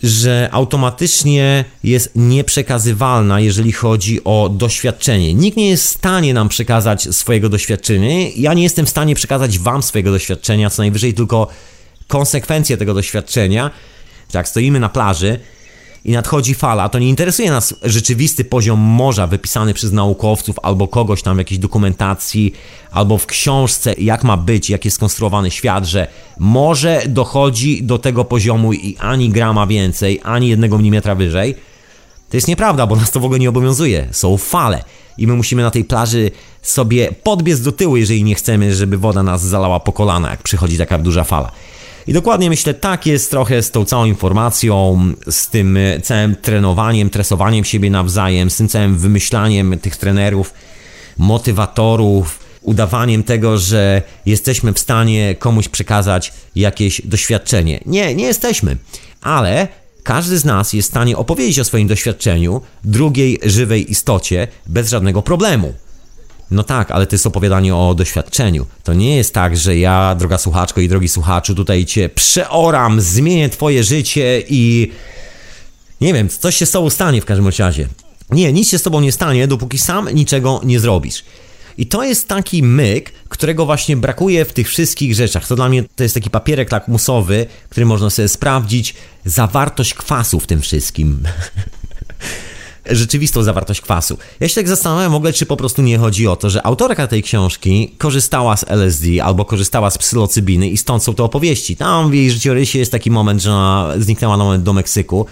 [0.03, 5.33] że automatycznie jest nieprzekazywalna, jeżeli chodzi o doświadczenie.
[5.33, 8.29] Nikt nie jest w stanie nam przekazać swojego doświadczenia.
[8.35, 11.47] Ja nie jestem w stanie przekazać Wam swojego doświadczenia, co najwyżej tylko
[12.07, 13.71] konsekwencje tego doświadczenia.
[14.33, 15.39] Jak stoimy na plaży
[16.05, 21.21] i nadchodzi fala, to nie interesuje nas rzeczywisty poziom morza wypisany przez naukowców albo kogoś
[21.21, 22.53] tam w jakiejś dokumentacji,
[22.91, 26.07] albo w książce, jak ma być, jak jest skonstruowany świat, że
[26.39, 31.55] morze dochodzi do tego poziomu i ani grama więcej, ani jednego milimetra wyżej.
[32.29, 34.07] To jest nieprawda, bo nas to w ogóle nie obowiązuje.
[34.12, 34.83] Są fale
[35.17, 36.31] i my musimy na tej plaży
[36.62, 40.77] sobie podbiec do tyłu, jeżeli nie chcemy, żeby woda nas zalała po kolana, jak przychodzi
[40.77, 41.51] taka duża fala.
[42.10, 47.63] I dokładnie myślę, tak jest trochę z tą całą informacją, z tym całym trenowaniem, tresowaniem
[47.63, 50.54] siebie nawzajem, z tym całym wymyślaniem tych trenerów,
[51.17, 57.80] motywatorów, udawaniem tego, że jesteśmy w stanie komuś przekazać jakieś doświadczenie.
[57.86, 58.78] Nie, nie jesteśmy,
[59.22, 59.67] ale
[60.04, 65.22] każdy z nas jest w stanie opowiedzieć o swoim doświadczeniu drugiej żywej istocie bez żadnego
[65.22, 65.74] problemu.
[66.51, 68.65] No tak, ale to jest opowiadanie o doświadczeniu.
[68.83, 73.49] To nie jest tak, że ja, droga słuchaczko i drogi słuchaczu, tutaj cię przeoram, zmienię
[73.49, 74.91] twoje życie i
[76.01, 77.88] nie wiem, coś się z tobą stanie w każdym razie.
[78.29, 81.23] Nie, nic się z tobą nie stanie, dopóki sam niczego nie zrobisz.
[81.77, 85.47] I to jest taki myk, którego właśnie brakuje w tych wszystkich rzeczach.
[85.47, 90.47] To dla mnie to jest taki papierek lakmusowy, który można sobie sprawdzić zawartość kwasu w
[90.47, 91.23] tym wszystkim.
[92.85, 94.17] rzeczywistą zawartość kwasu.
[94.39, 97.07] Ja się tak zastanawiam w ogóle, czy po prostu nie chodzi o to, że autorka
[97.07, 101.75] tej książki korzystała z LSD albo korzystała z psylocybiny i stąd są te opowieści.
[101.75, 105.25] Tam w jej życiorysie jest taki moment, że ona zniknęła na moment do Meksyku.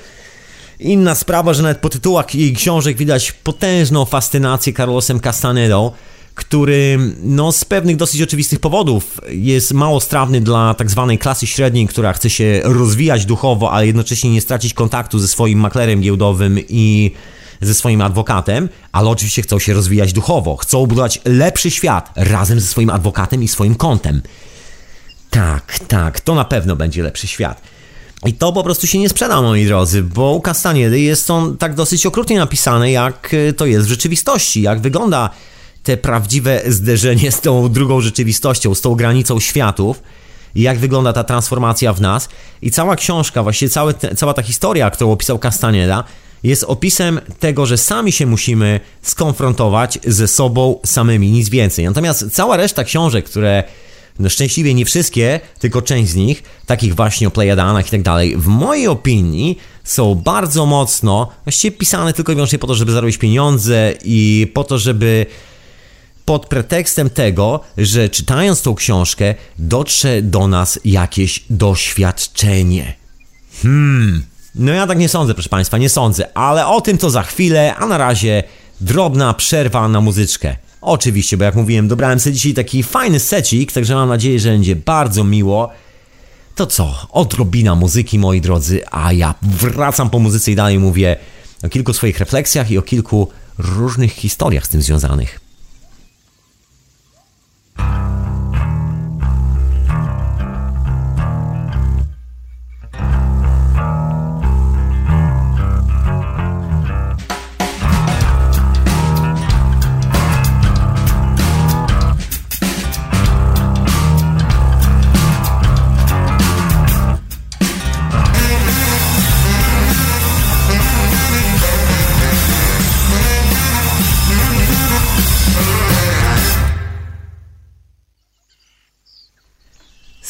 [0.80, 5.92] Inna sprawa, że nawet po tytułach jej książek widać potężną fascynację Carlosem Castanedą,
[6.36, 11.88] który no, z pewnych dosyć oczywistych powodów jest mało strawny dla tak zwanej klasy średniej,
[11.88, 17.12] która chce się rozwijać duchowo, ale jednocześnie nie stracić kontaktu ze swoim maklerem giełdowym i
[17.62, 22.68] ze swoim adwokatem, ale oczywiście chcą się rozwijać duchowo, chcą budować lepszy świat razem ze
[22.68, 24.22] swoim adwokatem i swoim kontem.
[25.30, 27.62] Tak, tak, to na pewno będzie lepszy świat.
[28.26, 31.76] I to po prostu się nie sprzeda, moi drodzy, bo u Castaniedy jest on tak
[31.76, 35.30] dosyć okrutnie napisane, jak to jest w rzeczywistości, jak wygląda
[35.84, 40.02] te prawdziwe zderzenie z tą drugą rzeczywistością, z tą granicą światów
[40.58, 42.30] jak wygląda ta transformacja w nas.
[42.62, 46.04] I cała książka, całe, cała ta historia, którą opisał Castaneda,
[46.48, 51.86] jest opisem tego, że sami się musimy skonfrontować ze sobą samymi, nic więcej.
[51.86, 53.64] Natomiast cała reszta książek, które
[54.20, 58.38] no szczęśliwie nie wszystkie, tylko część z nich, takich właśnie o Plejadanach i tak dalej,
[58.38, 63.18] w mojej opinii są bardzo mocno właściwie pisane tylko i wyłącznie po to, żeby zarobić
[63.18, 65.26] pieniądze i po to, żeby
[66.26, 72.94] pod pretekstem tego, że czytając tą książkę dotrze do nas jakieś doświadczenie.
[73.62, 74.24] Hmm,
[74.58, 77.76] no ja tak nie sądzę, proszę Państwa, nie sądzę, ale o tym to za chwilę,
[77.76, 78.44] a na razie
[78.82, 80.56] drobna przerwa na muzyczkę.
[80.82, 84.76] Oczywiście, bo jak mówiłem, dobrałem sobie dzisiaj taki fajny secik, także mam nadzieję, że będzie
[84.76, 85.70] bardzo miło.
[86.56, 91.16] To co, odrobina muzyki, moi drodzy, a ja wracam po muzyce i dalej mówię
[91.64, 95.40] o kilku swoich refleksjach i o kilku różnych historiach z tym związanych.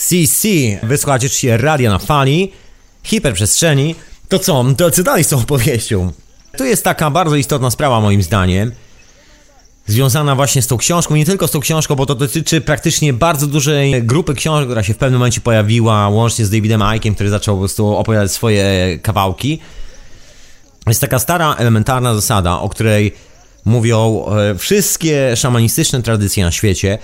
[0.07, 0.47] CC,
[0.83, 2.51] wysłuchacie się radia na fali,
[3.03, 3.95] hiperprzestrzeni.
[4.29, 6.11] To co, to dalej z tą opowieścią?
[6.57, 8.71] Tu jest taka bardzo istotna sprawa moim zdaniem,
[9.87, 13.47] związana właśnie z tą książką, nie tylko z tą książką, bo to dotyczy praktycznie bardzo
[13.47, 17.55] dużej grupy książek, która się w pewnym momencie pojawiła, łącznie z Davidem Ickiem, który zaczął
[17.55, 19.59] po prostu opowiadać swoje kawałki.
[20.87, 23.15] Jest taka stara, elementarna zasada, o której
[23.65, 26.97] mówią e, wszystkie szamanistyczne tradycje na świecie,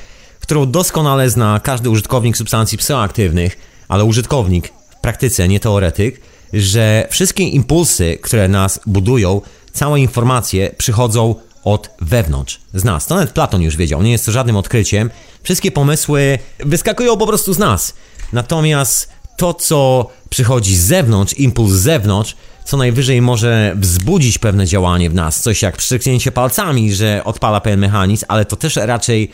[0.43, 6.21] którą doskonale zna każdy użytkownik substancji psychoaktywnych, ale użytkownik w praktyce, nie teoretyk,
[6.53, 9.41] że wszystkie impulsy, które nas budują,
[9.73, 13.05] całe informacje przychodzą od wewnątrz, z nas.
[13.05, 15.09] To nawet Platon już wiedział, nie jest to żadnym odkryciem.
[15.43, 17.93] Wszystkie pomysły wyskakują po prostu z nas.
[18.33, 25.09] Natomiast to, co przychodzi z zewnątrz, impuls z zewnątrz, co najwyżej może wzbudzić pewne działanie
[25.09, 29.31] w nas, coś jak pstryknięcie palcami, że odpala pewien mechanizm, ale to też raczej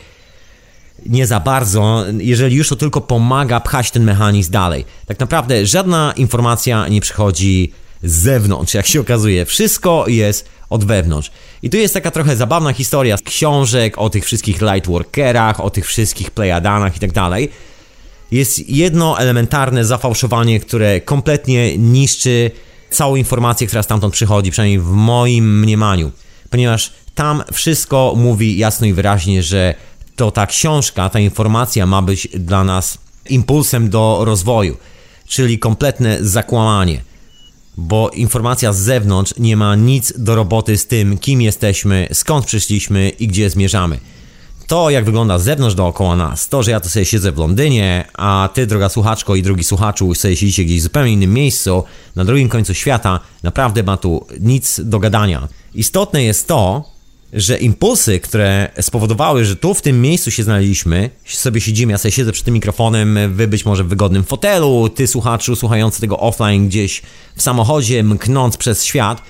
[1.06, 4.84] nie za bardzo, jeżeli już to tylko pomaga pchać ten mechanizm dalej.
[5.06, 9.46] Tak naprawdę żadna informacja nie przychodzi z zewnątrz, jak się okazuje.
[9.46, 11.30] Wszystko jest od wewnątrz.
[11.62, 15.86] I tu jest taka trochę zabawna historia z książek o tych wszystkich lightworkerach, o tych
[15.86, 17.50] wszystkich plejadanach i tak dalej.
[18.30, 22.50] Jest jedno elementarne zafałszowanie, które kompletnie niszczy
[22.90, 26.10] całą informację, która stamtąd przychodzi, przynajmniej w moim mniemaniu.
[26.50, 29.74] Ponieważ tam wszystko mówi jasno i wyraźnie, że
[30.20, 32.98] to ta książka, ta informacja ma być dla nas
[33.30, 34.76] impulsem do rozwoju,
[35.26, 37.02] czyli kompletne zakłamanie,
[37.76, 43.08] bo informacja z zewnątrz nie ma nic do roboty z tym, kim jesteśmy, skąd przyszliśmy
[43.08, 43.98] i gdzie zmierzamy.
[44.66, 48.04] To, jak wygląda z zewnątrz dookoła nas, to, że ja to sobie siedzę w Londynie,
[48.14, 51.84] a ty, droga słuchaczko i drugi słuchaczu, sobie siedzicie gdzieś w zupełnie innym miejscu,
[52.16, 55.48] na drugim końcu świata, naprawdę ma tu nic do gadania.
[55.74, 56.84] Istotne jest to,
[57.32, 62.12] że impulsy, które spowodowały, że tu w tym miejscu się znaleźliśmy, sobie siedzimy, ja sobie
[62.12, 66.68] siedzę przy tym mikrofonem, wy być może w wygodnym fotelu, ty słuchaczu słuchający tego offline
[66.68, 67.02] gdzieś
[67.36, 69.22] w samochodzie, mknąc przez świat,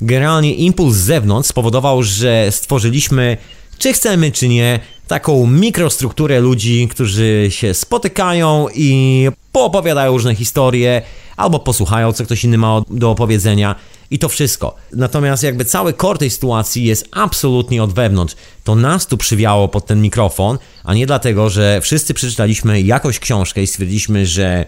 [0.00, 3.36] generalnie impuls z zewnątrz spowodował, że stworzyliśmy,
[3.78, 11.02] czy chcemy, czy nie, taką mikrostrukturę ludzi, którzy się spotykają i poopowiadają różne historie,
[11.36, 13.74] albo posłuchają, co ktoś inny ma do opowiedzenia
[14.14, 14.76] i to wszystko.
[14.92, 18.34] Natomiast jakby cały kor tej sytuacji jest absolutnie od wewnątrz.
[18.64, 23.62] To nas tu przywiało pod ten mikrofon, a nie dlatego, że wszyscy przeczytaliśmy jakąś książkę
[23.62, 24.64] i stwierdziliśmy, że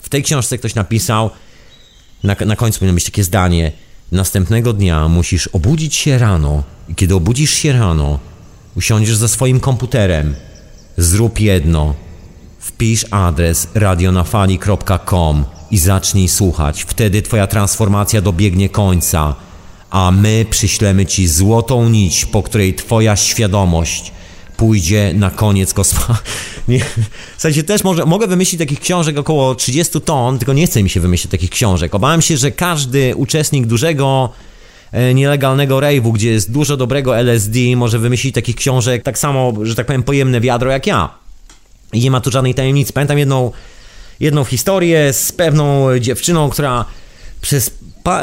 [0.00, 1.30] w tej książce ktoś napisał,
[2.22, 3.72] na, na końcu powinno być takie zdanie,
[4.12, 8.18] Następnego dnia musisz obudzić się rano i kiedy obudzisz się rano,
[8.76, 10.34] usiądziesz za swoim komputerem.
[10.96, 11.94] Zrób jedno.
[12.66, 16.82] Wpisz adres radionafali.com i zacznij słuchać.
[16.82, 19.34] Wtedy twoja transformacja dobiegnie końca,
[19.90, 24.12] a my przyślemy ci złotą nić, po której twoja świadomość
[24.56, 26.12] pójdzie na koniec kosmosu.
[26.68, 26.80] Nie,
[27.36, 30.90] w sensie też może, mogę wymyślić takich książek około 30 ton, tylko nie chce mi
[30.90, 31.94] się wymyślić takich książek.
[31.94, 34.32] Obawiam się, że każdy uczestnik dużego
[34.92, 39.74] e, nielegalnego rave'u, gdzie jest dużo dobrego LSD, może wymyślić takich książek tak samo, że
[39.74, 41.25] tak powiem, pojemne wiadro jak ja.
[41.96, 42.92] I nie ma tu żadnej tajemnicy.
[42.92, 43.52] Pamiętam jedną,
[44.20, 46.84] jedną historię z pewną dziewczyną, która
[47.40, 47.70] przez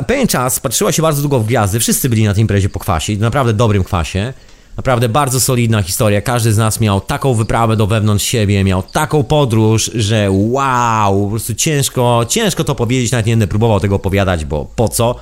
[0.08, 1.80] pewien czas patrzyła się bardzo długo w gwiazdy.
[1.80, 4.34] Wszyscy byli na tej imprezie po kwasie, naprawdę dobrym kwasie.
[4.78, 6.22] Naprawdę bardzo solidna historia.
[6.22, 11.30] Każdy z nas miał taką wyprawę do wewnątrz siebie, miał taką podróż, że wow, po
[11.30, 15.16] prostu ciężko, ciężko to powiedzieć, nawet nie będę próbował tego opowiadać, bo po co?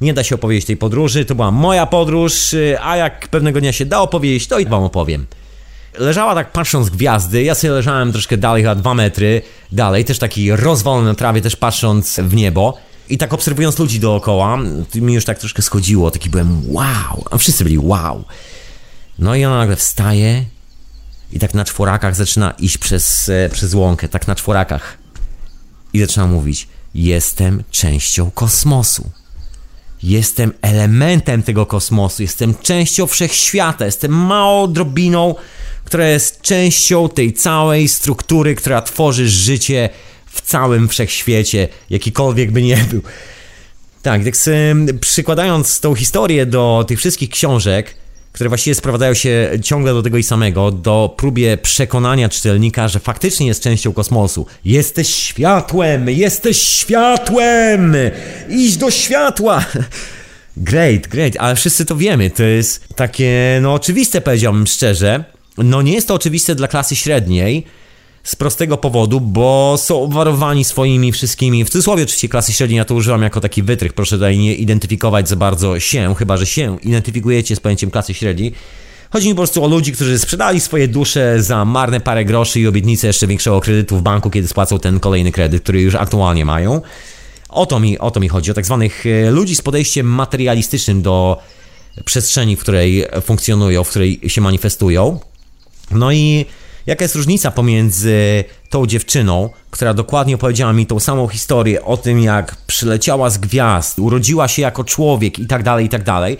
[0.00, 3.86] Nie da się opowiedzieć tej podróży, to była moja podróż, a jak pewnego dnia się
[3.86, 5.26] da opowiedzieć, to i wam opowiem.
[5.98, 10.50] Leżała tak patrząc gwiazdy, ja sobie leżałem troszkę dalej, chyba dwa metry dalej, też taki
[10.56, 12.78] rozwalony na trawie, też patrząc w niebo.
[13.08, 14.58] I tak obserwując ludzi dookoła,
[14.94, 18.24] mi już tak troszkę schodziło, taki byłem wow, a wszyscy byli wow.
[19.18, 20.44] No i ona nagle wstaje
[21.32, 24.98] i tak na czworakach zaczyna iść przez, e, przez łąkę, tak na czworakach.
[25.92, 29.10] I zaczyna mówić: Jestem częścią kosmosu.
[30.02, 35.34] Jestem elementem tego kosmosu, jestem częścią wszechświata, jestem małą drobiną,
[35.84, 39.88] która jest częścią tej całej struktury, która tworzy życie
[40.26, 43.02] w całym wszechświecie, jakikolwiek by nie był.
[44.02, 44.34] Tak, tak
[45.00, 47.94] przykładając tą historię do tych wszystkich książek,
[48.36, 53.46] które właściwie sprowadzają się ciągle do tego i samego, do próbie przekonania czytelnika, że faktycznie
[53.46, 54.46] jest częścią kosmosu.
[54.64, 56.10] Jesteś światłem!
[56.10, 57.96] Jesteś światłem!
[58.48, 59.64] Idź do światła!
[60.56, 62.30] Great, great, ale wszyscy to wiemy.
[62.30, 65.24] To jest takie, no oczywiste, powiedziałbym szczerze.
[65.58, 67.66] No nie jest to oczywiste dla klasy średniej,
[68.26, 72.94] z prostego powodu, bo są obwarowani swoimi wszystkimi, w cudzysłowie oczywiście klasy średniej, ja to
[72.94, 77.56] używam jako taki wytrych, proszę tutaj nie identyfikować za bardzo się, chyba że się identyfikujecie
[77.56, 78.52] z pojęciem klasy średniej.
[79.10, 82.66] Chodzi mi po prostu o ludzi, którzy sprzedali swoje dusze za marne parę groszy i
[82.66, 86.82] obietnicę jeszcze większego kredytu w banku, kiedy spłacą ten kolejny kredyt, który już aktualnie mają.
[87.48, 91.02] O to mi, o to mi chodzi, o tak zwanych e, ludzi z podejściem materialistycznym
[91.02, 91.38] do
[92.04, 95.20] przestrzeni, w której funkcjonują, w której się manifestują.
[95.90, 96.46] No i
[96.86, 102.20] Jaka jest różnica pomiędzy tą dziewczyną, która dokładnie opowiedziała mi tą samą historię o tym,
[102.20, 106.38] jak przyleciała z gwiazd, urodziła się jako człowiek i tak dalej, i tak dalej.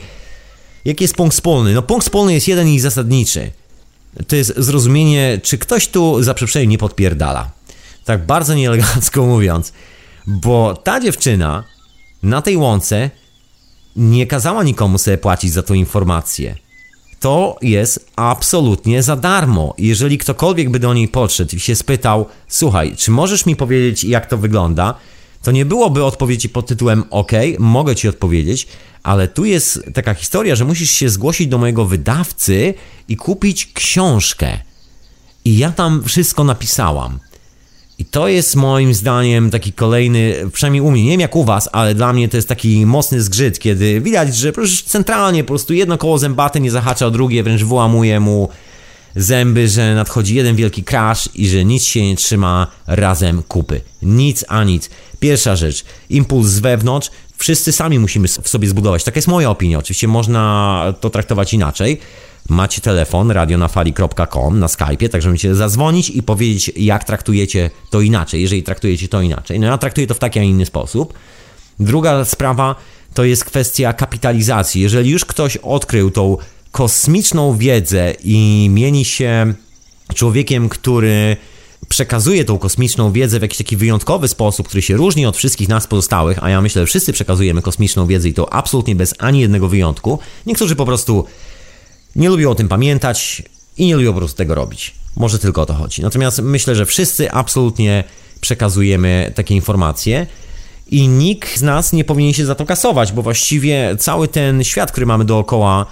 [0.84, 1.74] Jaki jest punkt wspólny?
[1.74, 3.50] No punkt wspólny jest jeden i zasadniczy.
[4.28, 7.50] To jest zrozumienie, czy ktoś tu za przeproszeniem nie podpierdala.
[8.04, 9.72] Tak bardzo nieelegancko mówiąc.
[10.26, 11.64] Bo ta dziewczyna
[12.22, 13.10] na tej łące
[13.96, 16.65] nie kazała nikomu sobie płacić za tą informację
[17.20, 19.74] to jest absolutnie za darmo.
[19.78, 24.26] Jeżeli ktokolwiek by do niej podszedł i się spytał, słuchaj, czy możesz mi powiedzieć, jak
[24.26, 24.94] to wygląda,
[25.42, 28.66] to nie byłoby odpowiedzi pod tytułem OK, mogę ci odpowiedzieć,
[29.02, 32.74] ale tu jest taka historia, że musisz się zgłosić do mojego wydawcy
[33.08, 34.58] i kupić książkę.
[35.44, 37.18] I ja tam wszystko napisałam.
[37.98, 41.68] I to jest moim zdaniem taki kolejny, przynajmniej u mnie, nie wiem jak u was,
[41.72, 44.52] ale dla mnie to jest taki mocny zgrzyt, kiedy widać, że
[44.86, 48.48] centralnie po prostu jedno koło zębate nie zahacza o drugie, wręcz wyłamuje mu
[49.16, 53.80] zęby, że nadchodzi jeden wielki crash i że nic się nie trzyma razem kupy.
[54.02, 54.90] Nic a nic.
[55.20, 59.04] Pierwsza rzecz, impuls z wewnątrz, wszyscy sami musimy w sobie zbudować.
[59.04, 59.78] Taka jest moja opinia.
[59.78, 62.00] Oczywiście można to traktować inaczej
[62.48, 68.62] macie telefon radionafali.com na Skype'ie, także możecie zadzwonić i powiedzieć, jak traktujecie to inaczej, jeżeli
[68.62, 69.60] traktujecie to inaczej.
[69.60, 71.14] No ja traktuję to w taki, a inny sposób.
[71.80, 72.74] Druga sprawa
[73.14, 74.82] to jest kwestia kapitalizacji.
[74.82, 76.36] Jeżeli już ktoś odkrył tą
[76.72, 79.54] kosmiczną wiedzę i mieni się
[80.14, 81.36] człowiekiem, który
[81.88, 85.86] przekazuje tą kosmiczną wiedzę w jakiś taki wyjątkowy sposób, który się różni od wszystkich nas
[85.86, 89.68] pozostałych, a ja myślę, że wszyscy przekazujemy kosmiczną wiedzę i to absolutnie bez ani jednego
[89.68, 90.18] wyjątku.
[90.46, 91.24] Niektórzy po prostu
[92.16, 93.42] nie lubią o tym pamiętać
[93.76, 94.94] i nie lubią po prostu tego robić.
[95.16, 96.02] Może tylko o to chodzi.
[96.02, 98.04] Natomiast myślę, że wszyscy absolutnie
[98.40, 100.26] przekazujemy takie informacje
[100.90, 104.92] i nikt z nas nie powinien się za to kasować, bo właściwie cały ten świat,
[104.92, 105.86] który mamy dookoła,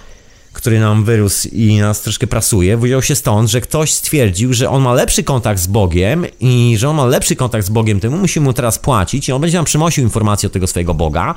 [0.53, 4.83] który nam wyrósł i nas troszkę prasuje, wziął się stąd, że ktoś stwierdził, że on
[4.83, 8.39] ma lepszy kontakt z Bogiem i że on ma lepszy kontakt z Bogiem, temu musi
[8.39, 11.35] mu teraz płacić i on będzie nam przynosił informacje od tego swojego Boga,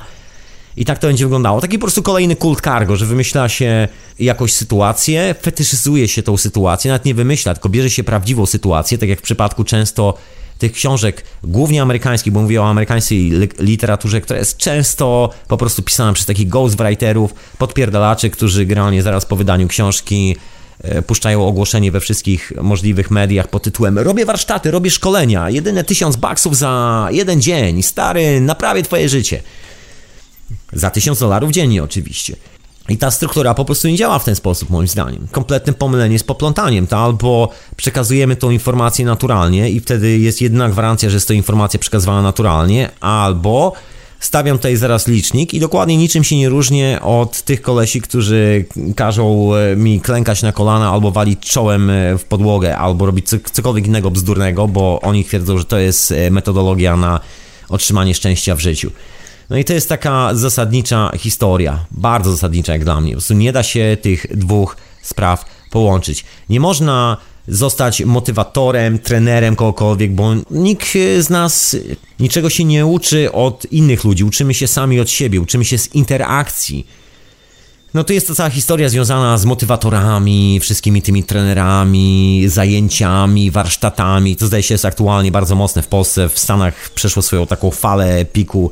[0.77, 1.61] i tak to będzie wyglądało.
[1.61, 3.87] Taki po prostu kolejny kult cargo, że wymyśla się
[4.19, 9.09] jakąś sytuację, fetyszyzuje się tą sytuację, nawet nie wymyśla, tylko bierze się prawdziwą sytuację, tak
[9.09, 10.17] jak w przypadku często
[10.59, 16.13] tych książek, głównie amerykańskich, bo mówię o amerykańskiej literaturze, która jest często po prostu pisana
[16.13, 20.35] przez takich ghostwriterów, podpierdalaczy, którzy generalnie zaraz po wydaniu książki
[20.81, 26.15] e, puszczają ogłoszenie we wszystkich możliwych mediach pod tytułem robię warsztaty, robię szkolenia, jedyne tysiąc
[26.15, 29.41] baksów za jeden dzień, stary, naprawię twoje życie.
[30.73, 32.35] Za tysiąc dolarów dziennie oczywiście.
[32.89, 35.27] I ta struktura po prostu nie działa w ten sposób, moim zdaniem.
[35.31, 41.09] Kompletne pomylenie z poplątaniem, to albo przekazujemy tą informację naturalnie i wtedy jest jedna gwarancja,
[41.09, 43.73] że jest to informacja przekazywana naturalnie, albo
[44.19, 49.55] stawiam tutaj zaraz licznik i dokładnie niczym się nie różnię od tych kolesi, którzy każą
[49.55, 54.11] e, mi klękać na kolana albo walić czołem e, w podłogę, albo robić cokolwiek innego
[54.11, 57.19] bzdurnego, bo oni twierdzą, że to jest e, metodologia na
[57.69, 58.91] otrzymanie szczęścia w życiu.
[59.49, 63.11] No i to jest taka zasadnicza historia, bardzo zasadnicza jak dla mnie.
[63.11, 66.25] Po prostu nie da się tych dwóch spraw połączyć.
[66.49, 70.87] Nie można zostać motywatorem, trenerem kogokolwiek, bo nikt
[71.19, 71.75] z nas
[72.19, 74.23] niczego się nie uczy od innych ludzi.
[74.23, 76.87] Uczymy się sami od siebie, uczymy się z interakcji.
[77.93, 84.35] No to jest to cała historia związana z motywatorami, wszystkimi tymi trenerami, zajęciami, warsztatami.
[84.35, 86.29] To zdaje się jest aktualnie bardzo mocne w Polsce.
[86.29, 88.71] W Stanach przeszło swoją taką falę piku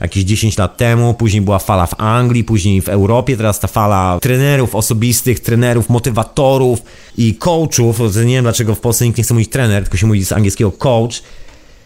[0.00, 4.18] jakieś 10 lat temu, później była fala w Anglii, później w Europie, teraz ta fala
[4.22, 6.82] trenerów osobistych, trenerów, motywatorów
[7.16, 10.24] i coachów, nie wiem dlaczego w Polsce nikt nie chce mówić trener, tylko się mówi
[10.24, 11.22] z angielskiego coach,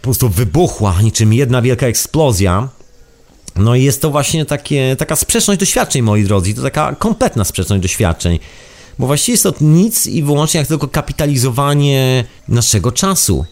[0.00, 2.68] po prostu wybuchła niczym jedna wielka eksplozja.
[3.56, 7.82] No i jest to właśnie takie, taka sprzeczność doświadczeń, moi drodzy, to taka kompletna sprzeczność
[7.82, 8.38] doświadczeń.
[8.98, 13.44] Bo właściwie jest to nic i wyłącznie jak tylko kapitalizowanie naszego czasu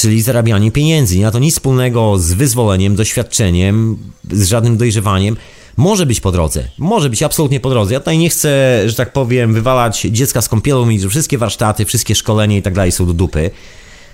[0.00, 1.18] czyli zarabianie pieniędzy.
[1.18, 3.98] Nie ma to nic wspólnego z wyzwoleniem, doświadczeniem,
[4.30, 5.36] z żadnym dojrzewaniem.
[5.76, 7.94] Może być po drodze, może być absolutnie po drodze.
[7.94, 11.84] Ja tutaj nie chcę, że tak powiem, wywalać dziecka z kąpielą i że wszystkie warsztaty,
[11.84, 13.50] wszystkie szkolenia i tak dalej są do dupy,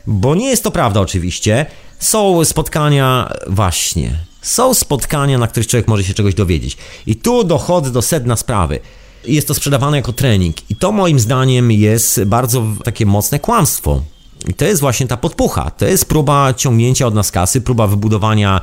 [0.06, 1.66] bo nie jest to prawda oczywiście.
[1.98, 6.76] Są spotkania, właśnie, są spotkania, na których człowiek może się czegoś dowiedzieć.
[7.06, 8.80] I tu dochodzę do sedna sprawy.
[9.26, 14.02] Jest to sprzedawane jako trening i to moim zdaniem jest bardzo takie mocne kłamstwo.
[14.48, 15.70] I to jest właśnie ta podpucha.
[15.70, 18.60] To jest próba ciągnięcia od nas kasy, próba wybudowania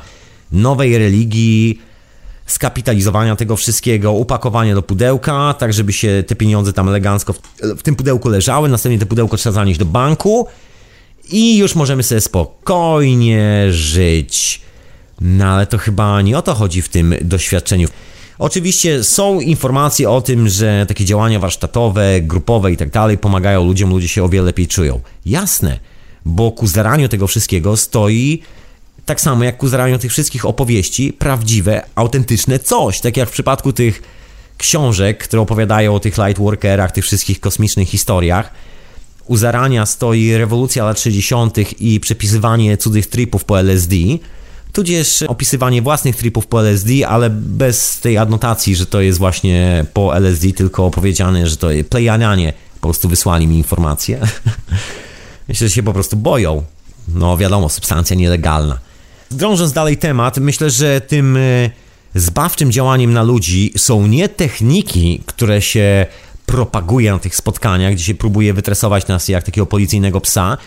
[0.52, 1.80] nowej religii,
[2.46, 7.40] skapitalizowania tego wszystkiego, upakowania do pudełka, tak żeby się te pieniądze tam elegancko w,
[7.78, 10.46] w tym pudełku leżały, następnie te pudełko trzeba zanieść do banku
[11.30, 14.60] i już możemy sobie spokojnie żyć.
[15.20, 17.88] No ale to chyba nie o to chodzi w tym doświadczeniu.
[18.42, 23.90] Oczywiście są informacje o tym, że takie działania warsztatowe, grupowe i tak dalej pomagają ludziom,
[23.90, 25.00] ludzie się o wiele lepiej czują.
[25.26, 25.78] Jasne,
[26.24, 28.42] bo ku zaraniu tego wszystkiego stoi
[29.06, 33.00] tak samo jak ku zaraniu tych wszystkich opowieści, prawdziwe, autentyczne coś.
[33.00, 34.02] Tak jak w przypadku tych
[34.58, 38.52] książek, które opowiadają o tych lightworkerach, tych wszystkich kosmicznych historiach.
[39.26, 41.80] U zarania stoi rewolucja lat 60.
[41.80, 43.94] i przepisywanie cudzych tripów po LSD
[44.72, 50.16] tudzież opisywanie własnych tripów po LSD, ale bez tej adnotacji, że to jest właśnie po
[50.16, 52.52] LSD, tylko opowiedziane, że to jest plejanianie.
[52.74, 54.20] Po prostu wysłali mi informacje.
[55.48, 56.62] Myślę, że się po prostu boją.
[57.08, 58.78] No wiadomo, substancja nielegalna.
[59.30, 61.70] Drążąc dalej temat, myślę, że tym e,
[62.14, 66.06] zbawczym działaniem na ludzi są nie techniki, które się
[66.46, 70.58] propaguje na tych spotkaniach, gdzie się próbuje wytresować nas jak takiego policyjnego psa,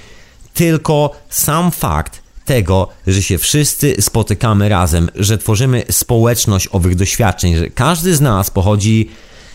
[0.54, 7.70] tylko sam fakt, tego, że się wszyscy spotykamy razem, że tworzymy społeczność owych doświadczeń, że
[7.70, 9.10] każdy z nas pochodzi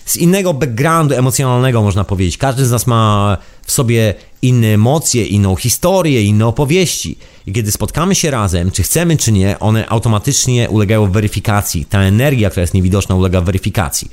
[0.05, 2.39] z innego backgroundu emocjonalnego, można powiedzieć.
[2.39, 3.37] Każdy z nas ma
[3.67, 7.19] w sobie inne emocje, inną historię, inne opowieści.
[7.47, 11.85] I kiedy spotkamy się razem, czy chcemy, czy nie, one automatycznie ulegają weryfikacji.
[11.85, 14.11] Ta energia, która jest niewidoczna, ulega weryfikacji.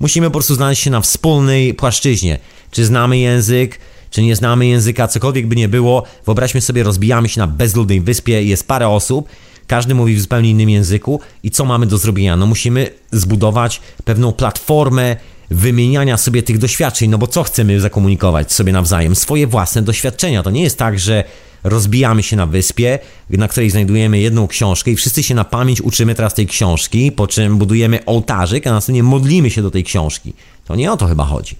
[0.00, 2.38] Musimy po prostu znaleźć się na wspólnej płaszczyźnie.
[2.70, 3.78] Czy znamy język,
[4.10, 8.42] czy nie znamy języka, cokolwiek by nie było, wyobraźmy sobie, rozbijamy się na bezludnej wyspie,
[8.42, 9.28] jest parę osób,
[9.66, 12.36] każdy mówi w zupełnie innym języku i co mamy do zrobienia?
[12.36, 15.16] No musimy zbudować pewną platformę
[15.50, 19.16] wymieniania sobie tych doświadczeń, no bo co chcemy zakomunikować sobie nawzajem?
[19.16, 20.42] Swoje własne doświadczenia.
[20.42, 21.24] To nie jest tak, że
[21.64, 22.98] rozbijamy się na wyspie,
[23.30, 27.26] na której znajdujemy jedną książkę i wszyscy się na pamięć uczymy teraz tej książki, po
[27.26, 30.32] czym budujemy ołtarzyk, a następnie modlimy się do tej książki.
[30.64, 31.56] To nie o to chyba chodzi.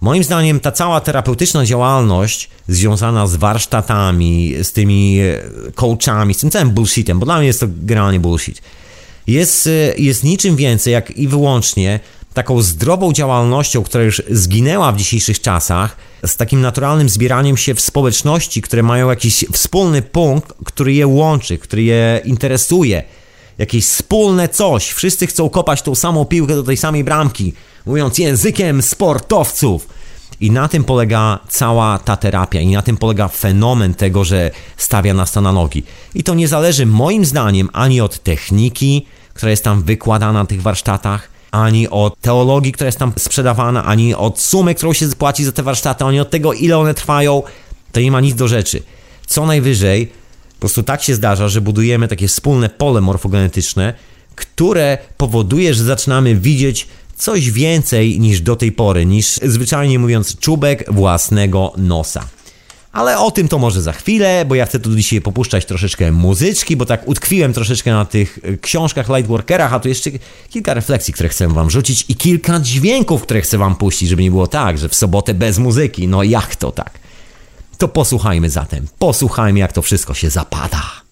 [0.00, 5.40] Moim zdaniem ta cała terapeutyczna działalność związana z warsztatami, z tymi e,
[5.74, 8.62] coachami, z tym całym bullshitem, bo dla mnie jest to generalnie bullshit,
[9.26, 12.00] jest, e, jest niczym więcej jak i wyłącznie
[12.34, 15.96] taką zdrową działalnością, która już zginęła w dzisiejszych czasach,
[16.26, 21.58] z takim naturalnym zbieraniem się w społeczności, które mają jakiś wspólny punkt, który je łączy,
[21.58, 23.02] który je interesuje,
[23.58, 24.90] jakieś wspólne coś.
[24.90, 27.52] Wszyscy chcą kopać tą samą piłkę do tej samej bramki
[27.88, 29.88] mówiąc językiem sportowców.
[30.40, 35.14] I na tym polega cała ta terapia, i na tym polega fenomen tego, że stawia
[35.14, 35.84] nas na nogi.
[36.14, 40.62] I to nie zależy moim zdaniem ani od techniki, która jest tam wykładana na tych
[40.62, 45.52] warsztatach, ani od teologii, która jest tam sprzedawana, ani od sumy, którą się zapłaci za
[45.52, 47.42] te warsztaty, ani od tego, ile one trwają.
[47.92, 48.82] To nie ma nic do rzeczy.
[49.26, 53.94] Co najwyżej, po prostu tak się zdarza, że budujemy takie wspólne pole morfogenetyczne,
[54.34, 56.86] które powoduje, że zaczynamy widzieć
[57.18, 62.24] coś więcej niż do tej pory, niż zwyczajnie mówiąc czubek własnego nosa.
[62.92, 66.76] Ale o tym to może za chwilę, bo ja chcę tu dzisiaj popuszczać troszeczkę muzyczki,
[66.76, 70.10] bo tak utkwiłem troszeczkę na tych e, książkach Lightworkerach, a tu jeszcze
[70.50, 74.30] kilka refleksji, które chcę wam rzucić i kilka dźwięków, które chcę wam puścić, żeby nie
[74.30, 76.08] było tak, że w sobotę bez muzyki.
[76.08, 76.90] No jak to tak?
[77.78, 81.07] To posłuchajmy zatem, posłuchajmy jak to wszystko się zapada.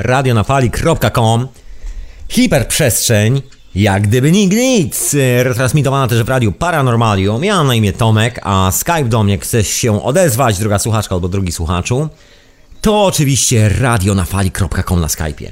[0.00, 1.48] radionafali.com
[2.28, 3.42] Hiperprzestrzeń,
[3.74, 5.16] jak gdyby nigdy nic.
[5.42, 7.44] Retransmitowana też w radiu Paranormalium.
[7.44, 11.28] Ja mam na imię Tomek, a Skype do mnie chcesz się odezwać, druga słuchaczka albo
[11.28, 12.08] drugi słuchaczu.
[12.80, 15.50] To oczywiście radionafali.com na Skype'ie.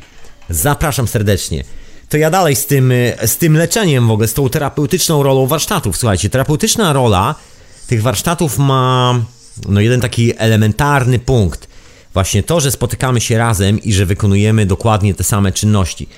[0.50, 1.64] Zapraszam serdecznie.
[2.08, 2.92] To ja dalej z tym,
[3.26, 5.96] z tym leczeniem w ogóle, z tą terapeutyczną rolą warsztatów.
[5.96, 7.34] Słuchajcie, terapeutyczna rola
[7.86, 9.14] tych warsztatów ma
[9.68, 11.67] no jeden taki elementarny punkt–
[12.14, 16.08] Właśnie to, że spotykamy się razem i że wykonujemy dokładnie te same czynności.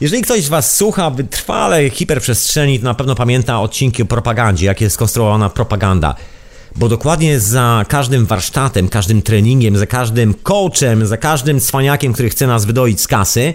[0.00, 4.80] Jeżeli ktoś z Was słucha wytrwale hiperprzestrzeni, to na pewno pamięta odcinki o propagandzie, jak
[4.80, 6.14] jest skonstruowana propaganda.
[6.76, 12.46] Bo dokładnie za każdym warsztatem, każdym treningiem, za każdym coachem, za każdym cwaniakiem, który chce
[12.46, 13.54] nas wydoić z kasy,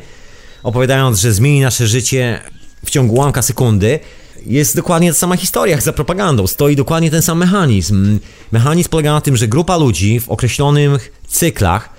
[0.64, 2.42] opowiadając, że zmieni nasze życie
[2.86, 4.00] w ciągu łamka sekundy,
[4.46, 6.48] jest dokładnie ta sama historia jak za propagandą.
[6.48, 8.20] Stoi dokładnie ten sam mechanizm.
[8.52, 11.90] Mechanizm polega na tym, że grupa ludzi w określonych cyklach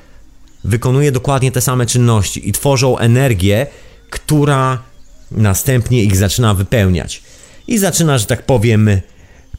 [0.65, 3.67] wykonuje dokładnie te same czynności i tworzą energię,
[4.11, 4.83] która
[5.31, 7.23] następnie ich zaczyna wypełniać.
[7.69, 8.91] I zaczyna, że tak powiem,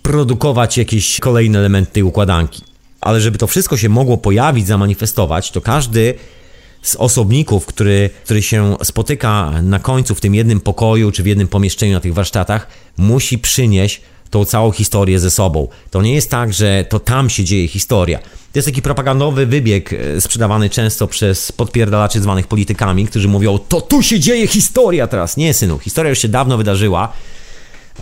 [0.02, 2.62] produkować jakieś kolejne elementy tej układanki.
[3.02, 6.14] Ale żeby to wszystko się mogło pojawić, zamanifestować, to każdy
[6.82, 11.48] z osobników, który, który się spotyka na końcu w tym jednym pokoju czy w jednym
[11.48, 12.68] pomieszczeniu na tych warsztatach,
[12.98, 15.68] musi przynieść tą całą historię ze sobą.
[15.92, 18.20] To nie jest tak, że to tam się dzieje historia.
[18.20, 23.82] To jest taki propagandowy wybieg e, sprzedawany często przez podpierdalaczy zwanych politykami, którzy mówią, to
[23.82, 25.38] tu się dzieje historia teraz.
[25.38, 27.14] Nie, synu, historia już się dawno wydarzyła.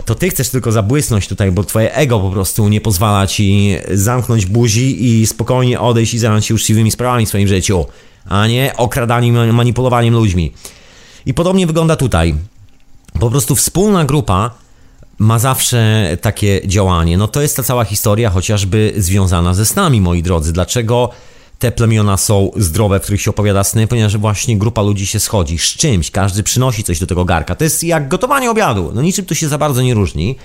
[0.06, 4.46] To ty chcesz tylko zabłysnąć tutaj, bo twoje ego po prostu nie pozwala ci zamknąć
[4.46, 7.86] buzi i spokojnie odejść i zająć się uczciwymi sprawami w swoim życiu,
[8.26, 10.52] a nie okradaniem, manipulowaniem ludźmi.
[11.26, 12.36] I podobnie wygląda tutaj.
[13.20, 14.52] Po prostu wspólna grupa
[15.18, 17.18] ma zawsze takie działanie.
[17.18, 20.54] No to jest ta cała historia, chociażby związana ze snami, moi drodzy.
[20.54, 21.10] Dlaczego
[21.60, 23.88] te plemiona są zdrowe, w których się opowiada sny?
[23.88, 27.56] Ponieważ właśnie grupa ludzi się schodzi z czymś, każdy przynosi coś do tego garka.
[27.56, 28.92] To jest jak gotowanie obiadu.
[28.96, 30.36] No niczym to się za bardzo nie różni.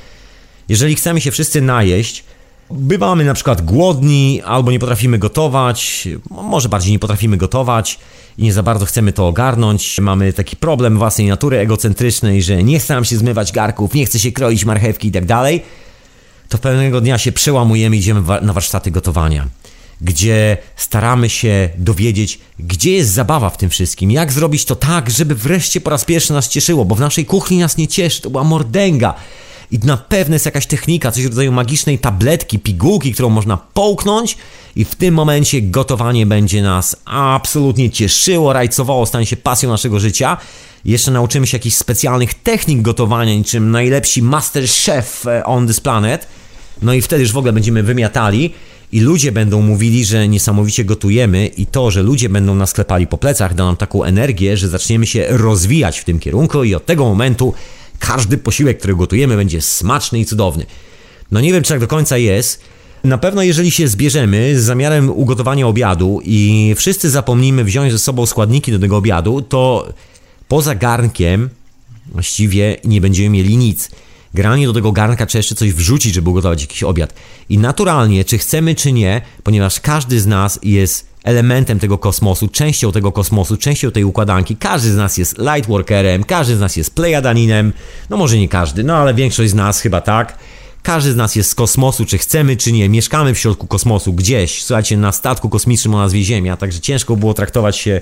[0.68, 2.24] Jeżeli chcemy się wszyscy najeść,
[2.70, 7.98] bywamy na przykład głodni albo nie potrafimy gotować, może bardziej nie potrafimy gotować,
[8.38, 9.98] i nie za bardzo chcemy to ogarnąć.
[10.00, 14.18] Mamy taki problem własnej natury egocentrycznej, że nie chce nam się zmywać garków, nie chce
[14.18, 15.62] się kroić marchewki i tak dalej.
[16.48, 19.48] To pewnego dnia się przełamujemy i idziemy na warsztaty gotowania
[20.00, 25.34] gdzie staramy się dowiedzieć, gdzie jest zabawa w tym wszystkim, jak zrobić to tak, żeby
[25.34, 28.44] wreszcie po raz pierwszy nas cieszyło, bo w naszej kuchni nas nie cieszy, to była
[28.44, 29.14] mordęga.
[29.72, 34.36] I na pewno jest jakaś technika, coś w rodzaju magicznej tabletki, pigułki, którą można połknąć
[34.76, 40.36] i w tym momencie gotowanie będzie nas absolutnie cieszyło, rajcowało, stanie się pasją naszego życia.
[40.84, 46.26] Jeszcze nauczymy się jakichś specjalnych technik gotowania, niczym najlepsi master chef e, on this planet.
[46.82, 48.54] No i wtedy już w ogóle będziemy wymiatali
[48.92, 53.18] i ludzie będą mówili, że niesamowicie gotujemy i to, że ludzie będą nas klepali po
[53.18, 57.04] plecach, da nam taką energię, że zaczniemy się rozwijać w tym kierunku i od tego
[57.04, 57.54] momentu
[58.01, 60.66] każdy posiłek, który gotujemy będzie smaczny i cudowny.
[61.30, 62.62] No nie wiem, czy tak do końca jest,
[63.05, 68.26] na pewno jeżeli się zbierzemy z zamiarem ugotowania obiadu i wszyscy zapomnimy wziąć ze sobą
[68.26, 69.92] składniki do tego obiadu, to
[70.48, 71.51] poza garnkiem
[72.12, 73.90] właściwie nie będziemy mieli nic.
[74.34, 77.14] Granie do tego garnka trzeba jeszcze coś wrzucić, żeby ugotować jakiś obiad.
[77.48, 82.92] I naturalnie, czy chcemy, czy nie, ponieważ każdy z nas jest elementem tego kosmosu, częścią
[82.92, 84.56] tego kosmosu, częścią tej układanki.
[84.56, 87.72] Każdy z nas jest lightworkerem, każdy z nas jest plejadaninem,
[88.10, 90.38] no może nie każdy, no ale większość z nas chyba tak.
[90.82, 92.88] Każdy z nas jest z kosmosu, czy chcemy, czy nie.
[92.88, 97.34] Mieszkamy w środku kosmosu, gdzieś, słuchajcie, na statku kosmicznym o nazwie Ziemia, także ciężko było
[97.34, 98.00] traktować się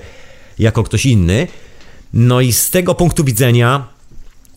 [0.58, 1.46] jako ktoś inny.
[2.12, 3.97] No i z tego punktu widzenia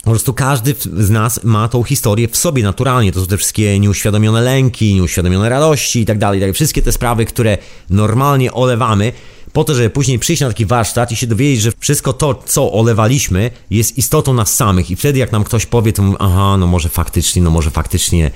[0.04, 3.12] po prostu każdy z nas ma tą historię w sobie naturalnie.
[3.12, 6.42] To są te wszystkie nieuświadomione lęki, nieuświadomione radości i tak dalej.
[6.42, 7.58] Tak wszystkie te sprawy, które
[7.90, 9.14] normalnie olewamy,
[9.54, 12.72] po to, żeby później przyjść na taki warsztat i się dowiedzieć, że wszystko to, co
[12.72, 14.92] olewaliśmy, jest istotą nas samych.
[14.92, 18.32] I wtedy, jak nam ktoś powie, to aha, no może faktycznie, no może faktycznie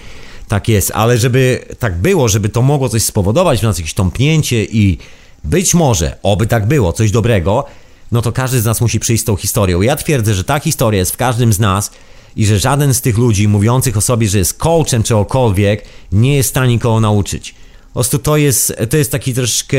[0.47, 0.91] tak jest.
[0.95, 4.97] Ale żeby tak było, żeby to mogło coś spowodować w nas, jakieś tąpnięcie i
[5.43, 7.65] być może, oby tak było, coś dobrego,
[8.11, 9.81] no to każdy z nas musi przyjść z tą historią.
[9.81, 11.91] Ja twierdzę, że ta historia jest w każdym z nas
[12.35, 16.35] i że żaden z tych ludzi mówiących o sobie, że jest coachem czy okolwiek, nie
[16.35, 17.55] jest w stanie nikogo nauczyć.
[17.87, 19.77] Po prostu to jest, to jest taki troszkę,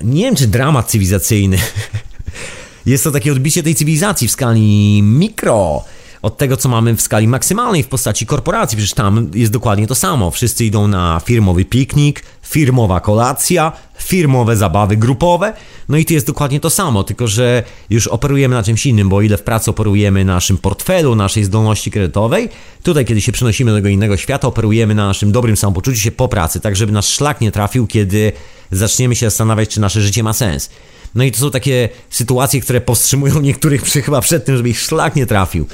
[0.00, 1.58] nie wiem czy dramat cywilizacyjny.
[2.86, 5.84] jest to takie odbicie tej cywilizacji w skali mikro
[6.22, 8.76] od tego, co mamy w skali maksymalnej w postaci korporacji.
[8.76, 10.30] Przecież tam jest dokładnie to samo.
[10.30, 13.72] Wszyscy idą na firmowy piknik, firmowa kolacja,
[14.02, 15.52] firmowe zabawy grupowe.
[15.88, 19.16] No i to jest dokładnie to samo, tylko że już operujemy na czymś innym, bo
[19.16, 22.48] o ile w pracy operujemy na naszym portfelu, naszej zdolności kredytowej,
[22.82, 26.28] tutaj kiedy się przenosimy do tego innego świata, operujemy na naszym dobrym samopoczuciu się po
[26.28, 28.32] pracy, tak żeby nasz szlak nie trafił, kiedy
[28.70, 30.70] zaczniemy się zastanawiać, czy nasze życie ma sens.
[31.14, 34.80] No i to są takie sytuacje, które powstrzymują niektórych przy, chyba przed tym, żeby ich
[34.80, 35.66] szlak nie trafił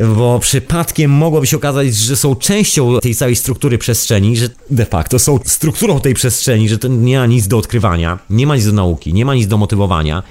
[0.00, 5.18] bo przypadkiem mogłoby się okazać, że są częścią tej całej struktury przestrzeni, że de facto
[5.18, 8.72] są strukturą tej przestrzeni, że to nie ma nic do odkrywania, nie ma nic do
[8.72, 10.22] nauki, nie ma nic do motywowania.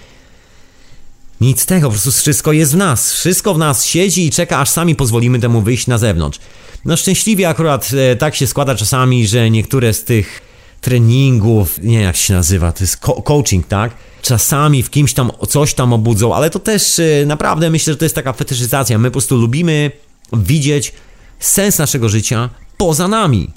[1.41, 3.13] Nic tego, po prostu wszystko jest w nas.
[3.13, 6.39] Wszystko w nas siedzi i czeka, aż sami pozwolimy temu wyjść na zewnątrz.
[6.85, 10.41] No szczęśliwie akurat e, tak się składa czasami, że niektóre z tych
[10.81, 13.91] treningów, nie jak się nazywa, to jest coaching, tak?
[14.21, 18.05] czasami w kimś tam coś tam obudzą, ale to też y, naprawdę myślę, że to
[18.05, 18.97] jest taka fetyszyzacja.
[18.97, 19.91] My po prostu lubimy
[20.33, 20.93] widzieć
[21.39, 23.49] sens naszego życia poza nami.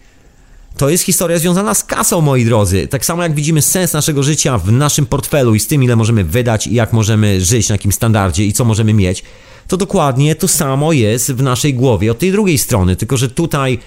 [0.76, 2.88] To jest historia związana z kasą, moi drodzy.
[2.88, 6.24] Tak samo jak widzimy sens naszego życia w naszym portfelu i z tym, ile możemy
[6.24, 9.22] wydać i jak możemy żyć, na jakim standardzie i co możemy mieć,
[9.68, 12.96] to dokładnie to samo jest w naszej głowie od tej drugiej strony.
[12.96, 13.78] Tylko, że tutaj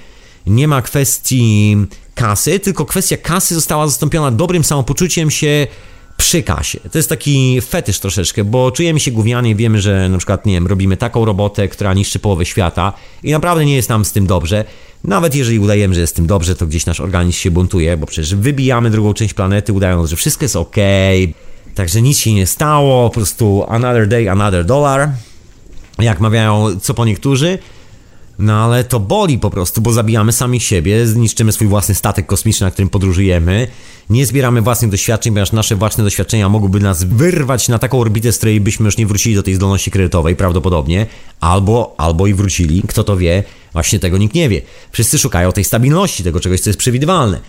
[0.47, 1.77] nie ma kwestii
[2.15, 5.67] kasy, tylko kwestia kasy została zastąpiona dobrym samopoczuciem się
[6.17, 6.79] przy kasie.
[6.91, 10.67] To jest taki fetysz troszeczkę, bo czujemy się gównianie, wiemy, że na przykład, nie wiem,
[10.67, 12.93] robimy taką robotę, która niszczy połowę świata
[13.23, 14.65] i naprawdę nie jest nam z tym dobrze.
[15.03, 18.05] Nawet jeżeli udajemy, że jest z tym dobrze, to gdzieś nasz organizm się buntuje, bo
[18.05, 20.75] przecież wybijamy drugą część planety, udając, że wszystko jest ok,
[21.75, 25.09] także nic się nie stało, po prostu another day, another dollar,
[25.99, 27.57] jak mawiają co po niektórzy.
[28.39, 32.65] No ale to boli po prostu, bo zabijamy sami siebie, zniszczymy swój własny statek kosmiczny,
[32.65, 33.67] na którym podróżujemy,
[34.09, 38.37] nie zbieramy własnych doświadczeń, ponieważ nasze własne doświadczenia mogłyby nas wyrwać na taką orbitę, z
[38.37, 41.05] której byśmy już nie wrócili do tej zdolności kredytowej prawdopodobnie,
[41.39, 44.61] albo, albo i wrócili, kto to wie, właśnie tego nikt nie wie.
[44.91, 47.39] Wszyscy szukają tej stabilności, tego czegoś, co jest przewidywalne.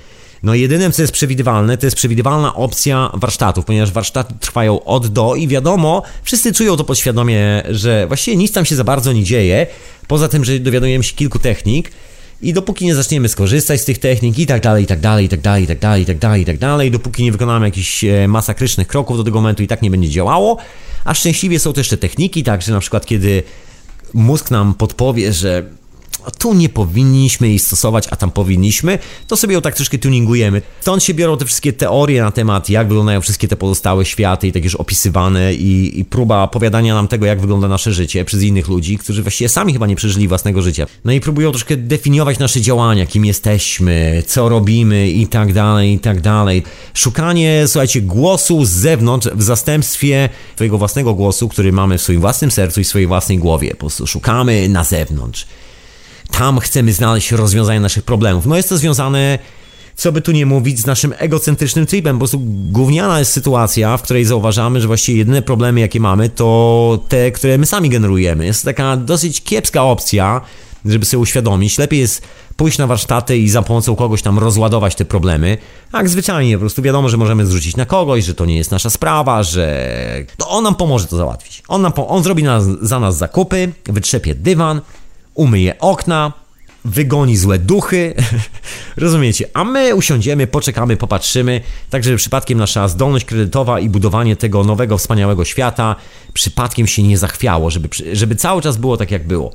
[0.43, 5.35] No jedynym, co jest przewidywalne, to jest przewidywalna opcja warsztatów, ponieważ warsztaty trwają od do
[5.35, 9.67] i wiadomo, wszyscy czują to podświadomie, że właściwie nic tam się za bardzo nie dzieje,
[10.09, 11.93] poza tym, że dowiadujemy się kilku technik,
[12.43, 15.29] i dopóki nie zaczniemy skorzystać z tych technik i tak dalej, i tak dalej, i
[15.29, 18.05] tak dalej, i tak dalej, i tak dalej, i tak dalej, dopóki nie wykonamy jakichś
[18.05, 20.57] e, masakrycznych kroków do tego momentu i tak nie będzie działało,
[21.05, 23.43] a szczęśliwie są też te techniki, tak, że na przykład kiedy
[24.15, 25.63] mózg nam podpowie, że
[26.39, 30.63] tu nie powinniśmy jej stosować, a tam powinniśmy, to sobie ją tak troszkę tuningujemy.
[30.81, 34.53] Stąd się biorą te wszystkie teorie na temat, jak wyglądają wszystkie te pozostałe światy i
[34.53, 38.69] takie już opisywane i, i próba opowiadania nam tego, jak wygląda nasze życie przez innych
[38.69, 40.87] ludzi, którzy właściwie sami chyba nie przeżyli własnego życia.
[41.05, 45.99] No i próbują troszkę definiować nasze działania, kim jesteśmy, co robimy i tak dalej, i
[45.99, 46.63] tak dalej.
[46.95, 52.51] Szukanie, słuchajcie, głosu z zewnątrz w zastępstwie twojego własnego głosu, który mamy w swoim własnym
[52.51, 53.71] sercu i swojej własnej głowie.
[53.71, 55.47] Po prostu szukamy na zewnątrz
[56.31, 58.47] tam chcemy znaleźć rozwiązanie naszych problemów.
[58.47, 59.39] No jest to związane,
[59.97, 62.17] co by tu nie mówić, z naszym egocentrycznym tripem.
[62.17, 66.99] Po prostu gówniana jest sytuacja, w której zauważamy, że właściwie jedyne problemy, jakie mamy, to
[67.09, 68.47] te, które my sami generujemy.
[68.47, 70.41] Jest to taka dosyć kiepska opcja,
[70.85, 71.79] żeby sobie uświadomić.
[71.79, 72.23] Lepiej jest
[72.57, 75.59] pójść na warsztaty i za pomocą kogoś tam rozładować te problemy.
[75.93, 78.91] Tak zwyczajnie, po prostu wiadomo, że możemy zrzucić na kogoś, że to nie jest nasza
[78.91, 79.89] sprawa, że
[80.37, 81.63] to on nam pomoże to załatwić.
[81.69, 84.81] On, nam on zrobi nas, za nas zakupy, wytrzepie dywan,
[85.37, 86.33] umyje okna,
[86.85, 88.15] wygoni złe duchy,
[88.97, 89.49] rozumiecie?
[89.55, 91.61] A my usiądziemy, poczekamy, popatrzymy,
[91.91, 95.97] tak żeby przypadkiem nasza zdolność kredytowa i budowanie tego nowego, wspaniałego świata
[96.33, 99.53] przypadkiem się nie zachwiało, żeby, żeby cały czas było tak, jak było.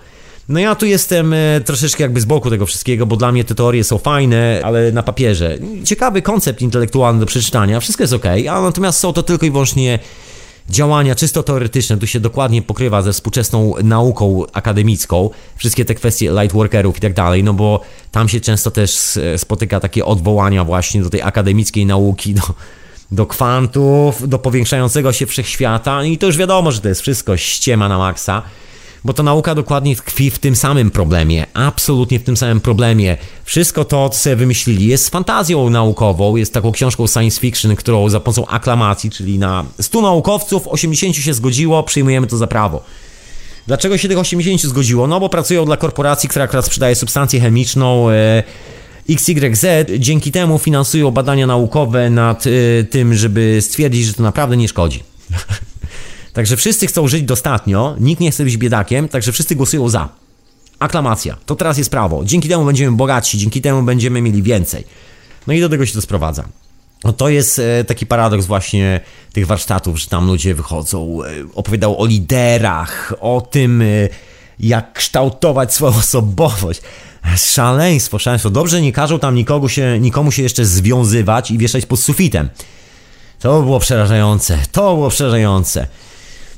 [0.50, 3.56] No ja tu jestem e, troszeczkę jakby z boku tego wszystkiego, bo dla mnie te
[3.56, 5.58] teorie są fajne, ale na papierze.
[5.86, 10.00] Ciekawy koncept intelektualny do przeczytania, wszystko jest ok, a natomiast są to tylko i wyłącznie
[10.72, 16.98] działania czysto teoretyczne, tu się dokładnie pokrywa ze współczesną nauką akademicką, wszystkie te kwestie lightworkerów
[16.98, 21.22] i tak dalej, no bo tam się często też spotyka takie odwołania właśnie do tej
[21.22, 22.42] akademickiej nauki, do,
[23.12, 27.90] do kwantów, do powiększającego się wszechświata i to już wiadomo, że to jest wszystko ściema
[27.90, 28.42] na maksa
[29.04, 33.18] bo to nauka dokładnie tkwi w tym samym problemie, absolutnie w tym samym problemie.
[33.44, 38.20] Wszystko to, co sobie wymyślili, jest fantazją naukową, jest taką książką science fiction, którą za
[38.20, 42.84] pomocą aklamacji, czyli na 100 naukowców 80 się zgodziło, przyjmujemy to za prawo.
[43.68, 45.08] Dlaczego się tych 80 zgodziło?
[45.08, 48.10] No bo pracują dla korporacji, która akurat sprzedaje substancję chemiczną.
[48.10, 48.44] E,
[49.10, 49.66] XYZ
[50.00, 55.04] dzięki temu finansują badania naukowe nad y, tym, żeby stwierdzić, że to naprawdę nie szkodzi.
[56.34, 60.10] Także wszyscy chcą żyć dostatnio, nikt nie chce być biedakiem, także wszyscy głosują za.
[60.80, 61.38] Aklamacja.
[61.46, 62.22] To teraz jest prawo.
[62.26, 64.84] Dzięki temu będziemy bogatsi, dzięki temu będziemy mieli więcej.
[65.48, 66.44] No i do tego się to sprowadza.
[67.04, 69.00] No to jest e, taki paradoks właśnie
[69.34, 73.86] tych warsztatów, że tam ludzie wychodzą, e, opowiadają o liderach, o tym, e,
[74.60, 76.82] jak kształtować swoją osobowość.
[77.36, 78.50] Szaleństwo, szaleństwo.
[78.50, 82.50] Dobrze nie każą tam nikogo się, nikomu się jeszcze związywać i wieszać pod sufitem.
[83.40, 84.60] To było przerażające.
[84.72, 85.88] To było przerażające.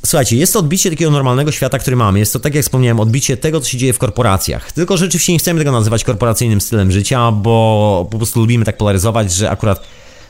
[0.06, 2.20] Słuchajcie, jest to odbicie takiego normalnego świata, który mamy.
[2.20, 4.72] Jest to, tak jak wspomniałem, odbicie tego, co się dzieje w korporacjach.
[4.72, 9.34] Tylko rzeczywiście nie chcemy tego nazywać korporacyjnym stylem życia, bo po prostu lubimy tak polaryzować,
[9.34, 9.84] że akurat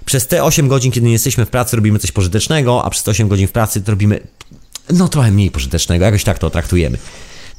[0.06, 3.12] przez te 8 godzin, kiedy nie jesteśmy w pracy, robimy coś pożytecznego, a przez te
[3.12, 4.20] 8 godzin w pracy robimy
[4.90, 6.06] no trochę mniej pożytecznego.
[6.06, 6.98] Jakoś tak to traktujemy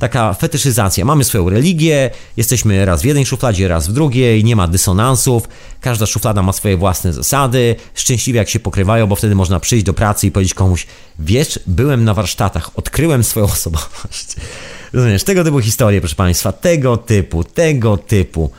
[0.09, 1.05] taka fetyszyzacja.
[1.05, 5.49] Mamy swoją religię, jesteśmy raz w jednej szufladzie, raz w drugiej, nie ma dysonansów,
[5.81, 9.95] każda szuflada ma swoje własne zasady, szczęśliwie jak się pokrywają, bo wtedy można przyjść do
[9.95, 10.87] pracy i powiedzieć komuś,
[11.19, 14.27] wiesz, byłem na warsztatach, odkryłem swoją osobowość.
[14.93, 18.51] Rozumiesz, tego typu historie, proszę Państwa, tego typu, tego typu.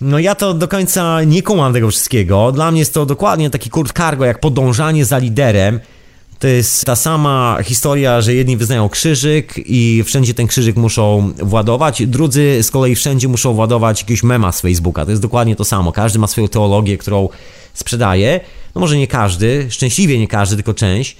[0.00, 2.52] No ja to do końca nie kumam tego wszystkiego.
[2.52, 5.80] Dla mnie jest to dokładnie taki kurt cargo, jak podążanie za liderem,
[6.38, 12.06] to jest ta sama historia, że jedni wyznają krzyżyk i wszędzie ten krzyżyk muszą władować,
[12.06, 15.04] drudzy z kolei wszędzie muszą władować jakiegoś mema z Facebooka.
[15.04, 15.92] To jest dokładnie to samo.
[15.92, 17.28] Każdy ma swoją teologię, którą
[17.74, 18.40] sprzedaje.
[18.74, 21.16] No może nie każdy, szczęśliwie nie każdy, tylko część.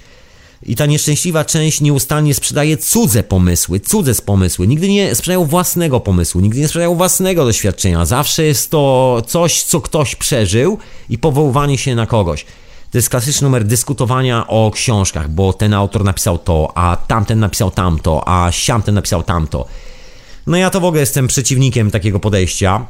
[0.63, 4.67] I ta nieszczęśliwa część nieustannie sprzedaje cudze pomysły, cudze pomysły.
[4.67, 8.05] Nigdy nie sprzedają własnego pomysłu, nigdy nie sprzedają własnego doświadczenia.
[8.05, 10.77] Zawsze jest to coś, co ktoś przeżył
[11.09, 12.45] i powoływanie się na kogoś.
[12.95, 17.71] To jest klasyczny numer dyskutowania o książkach, bo ten autor napisał to, a tamten napisał
[17.71, 19.65] tamto, a siamten napisał tamto.
[20.47, 22.85] No ja to w ogóle jestem przeciwnikiem takiego podejścia.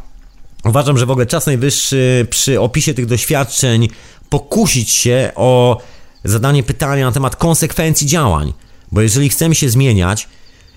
[0.65, 3.89] Uważam, że w ogóle czas najwyższy przy opisie tych doświadczeń
[4.29, 5.81] pokusić się o
[6.23, 8.53] zadanie pytania na temat konsekwencji działań.
[8.91, 10.27] Bo jeżeli chcemy się zmieniać,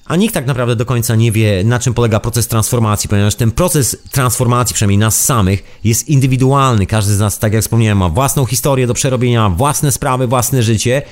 [0.08, 3.50] a nikt tak naprawdę do końca nie wie, na czym polega proces transformacji, ponieważ ten
[3.50, 6.86] proces transformacji, przynajmniej nas samych, jest indywidualny.
[6.86, 11.02] Każdy z nas, tak jak wspomniałem, ma własną historię do przerobienia, własne sprawy, własne życie.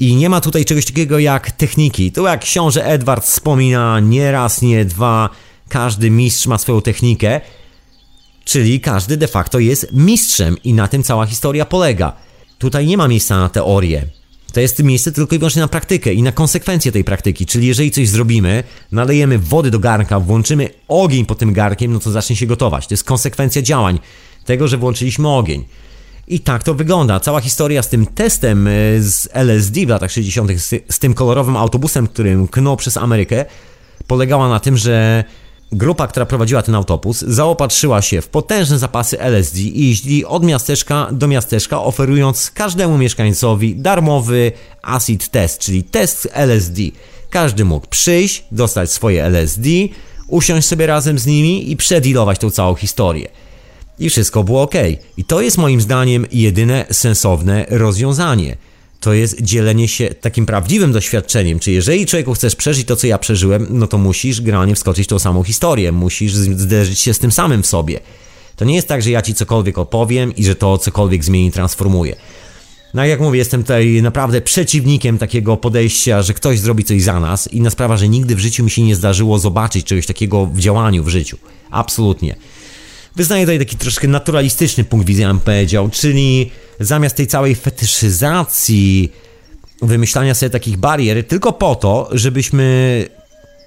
[0.00, 2.12] I nie ma tutaj czegoś takiego jak techniki.
[2.12, 5.30] To jak książę Edward wspomina, nie raz, nie dwa,
[5.68, 7.40] każdy mistrz ma swoją technikę,
[8.44, 12.12] czyli każdy de facto jest mistrzem i na tym cała historia polega.
[12.58, 14.17] Tutaj nie ma miejsca na teorię.
[14.52, 17.46] To jest miejsce tylko i wyłącznie na praktykę i na konsekwencje tej praktyki.
[17.46, 22.10] Czyli jeżeli coś zrobimy, nalejemy wody do garnka, włączymy ogień pod tym garnkiem, no to
[22.10, 22.86] zacznie się gotować.
[22.86, 23.98] To jest konsekwencja działań
[24.44, 25.64] tego, że włączyliśmy ogień.
[26.28, 27.20] I tak to wygląda.
[27.20, 28.70] Cała historia z tym testem e,
[29.00, 30.50] z LSD w latach 60.,
[30.90, 33.44] z tym kolorowym autobusem, którym knął przez Amerykę,
[34.06, 35.24] polegała na tym, że
[35.72, 41.08] Grupa, która prowadziła ten autobus, zaopatrzyła się w potężne zapasy LSD i jeździli od miasteczka
[41.12, 44.52] do miasteczka, oferując każdemu mieszkańcowi darmowy
[44.82, 46.82] acid test, czyli test LSD.
[47.30, 49.68] Każdy mógł przyjść, dostać swoje LSD,
[50.28, 53.28] usiąść sobie razem z nimi i przedilować tą całą historię.
[53.98, 54.74] I wszystko było ok.
[55.16, 58.56] I to jest moim zdaniem jedyne sensowne rozwiązanie
[59.00, 61.58] to jest dzielenie się takim prawdziwym doświadczeniem.
[61.58, 65.18] Czy jeżeli człowieku chcesz przeżyć to, co ja przeżyłem, no to musisz granie wskoczyć tą
[65.18, 68.00] samą historię, musisz zderzyć się z tym samym w sobie.
[68.56, 72.16] To nie jest tak, że ja ci cokolwiek opowiem i że to cokolwiek zmieni, transformuje.
[72.94, 77.52] No jak mówię, jestem tutaj naprawdę przeciwnikiem takiego podejścia, że ktoś zrobi coś za nas.
[77.52, 81.04] Inna sprawa, że nigdy w życiu mi się nie zdarzyło zobaczyć czegoś takiego w działaniu
[81.04, 81.38] w życiu.
[81.70, 82.36] Absolutnie.
[83.18, 86.50] Wyznaję tutaj taki troszkę naturalistyczny punkt widzenia, bym powiedział, czyli
[86.80, 89.12] zamiast tej całej fetyszyzacji,
[89.82, 93.04] wymyślania sobie takich barier, tylko po to, żebyśmy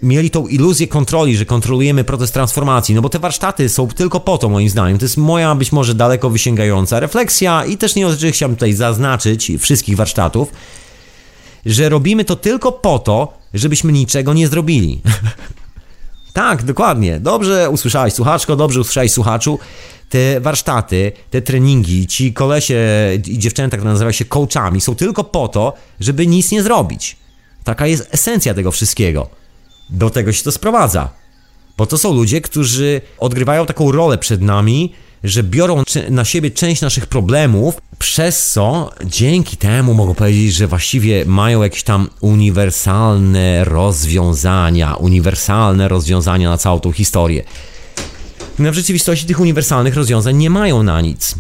[0.02, 4.38] mieli tą iluzję kontroli, że kontrolujemy proces transformacji, no bo te warsztaty są tylko po
[4.38, 4.98] to, moim zdaniem.
[4.98, 9.96] To jest moja być może daleko wysięgająca refleksja i też nie chciałbym tutaj zaznaczyć wszystkich
[9.96, 10.52] warsztatów,
[11.66, 15.02] że robimy to tylko po to, żebyśmy niczego nie zrobili.
[16.34, 17.20] Tak, dokładnie.
[17.20, 19.60] Dobrze usłyszałeś, słuchaczko, dobrze usłyszałeś, słuchaczu.
[20.10, 22.78] Te warsztaty, te treningi, ci kolesie
[23.28, 27.18] i dziewczęta, które nazywają się coachami, są tylko po to, żeby nic nie zrobić.
[27.64, 29.30] Taka jest esencja tego wszystkiego.
[29.90, 31.10] Do tego się to sprowadza.
[31.78, 34.94] Bo to są ludzie, którzy odgrywają taką rolę przed nami,
[35.24, 41.26] że biorą na siebie część naszych problemów, przez co dzięki temu mogą powiedzieć, że właściwie
[41.26, 47.44] mają jakieś tam uniwersalne rozwiązania, uniwersalne rozwiązania na całą tą historię.
[48.60, 51.36] No rzeczywistości tych uniwersalnych rozwiązań nie mają na nic.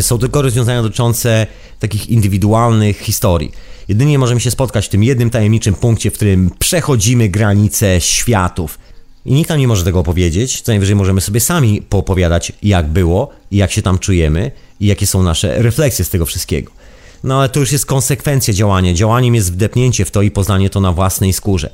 [0.00, 1.46] Są tylko rozwiązania dotyczące
[1.78, 3.52] takich indywidualnych historii.
[3.88, 8.78] Jedynie możemy się spotkać w tym jednym tajemniczym punkcie, w którym przechodzimy granice światów.
[9.26, 13.30] I nikt nam nie może tego opowiedzieć, co najwyżej możemy sobie sami poopowiadać, jak było,
[13.50, 14.50] i jak się tam czujemy
[14.80, 16.72] i jakie są nasze refleksje z tego wszystkiego.
[17.24, 18.94] No ale to już jest konsekwencja działania.
[18.94, 21.70] Działaniem jest wdepnięcie w to i poznanie to na własnej skórze.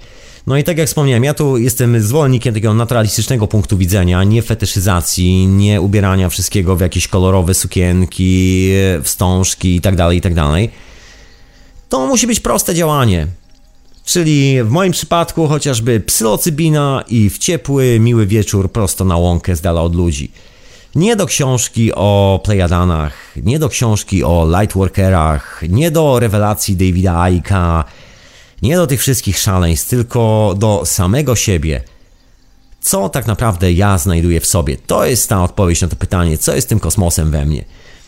[0.46, 5.46] No i tak jak wspomniałem, ja tu jestem zwolennikiem takiego naturalistycznego punktu widzenia, nie fetyszyzacji,
[5.46, 8.70] nie ubierania wszystkiego w jakieś kolorowe sukienki,
[9.02, 10.34] wstążki itd., tak itd.
[10.34, 10.70] Tak
[11.88, 13.26] to musi być proste działanie.
[14.04, 19.60] Czyli w moim przypadku chociażby psylocybina i w ciepły, miły wieczór prosto na łąkę z
[19.60, 20.30] dala od ludzi.
[20.94, 27.84] Nie do książki o Plejadanach, nie do książki o Lightworkerach, nie do rewelacji Davida Aika,
[28.62, 31.82] nie do tych wszystkich szaleństw, tylko do samego siebie.
[32.80, 34.76] Co tak naprawdę ja znajduję w sobie?
[34.76, 37.64] To jest ta odpowiedź na to pytanie, co jest tym kosmosem we mnie.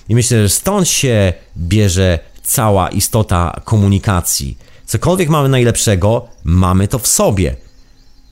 [0.09, 4.59] I myślę, że stąd się bierze cała istota komunikacji.
[4.87, 7.57] Cokolwiek mamy najlepszego, mamy to w sobie.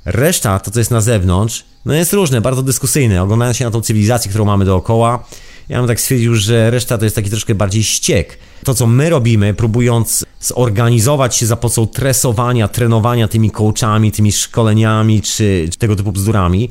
[0.05, 3.23] Reszta, to co jest na zewnątrz, no jest różne, bardzo dyskusyjne.
[3.23, 5.25] Oglądając się na tą cywilizację, którą mamy dookoła,
[5.69, 8.39] ja bym tak stwierdził, że reszta to jest taki troszkę bardziej ściek.
[8.65, 15.23] To, co my robimy, próbując zorganizować się za pomocą tresowania, trenowania tymi coachami, tymi szkoleniami
[15.23, 16.71] czy, czy tego typu bzdurami,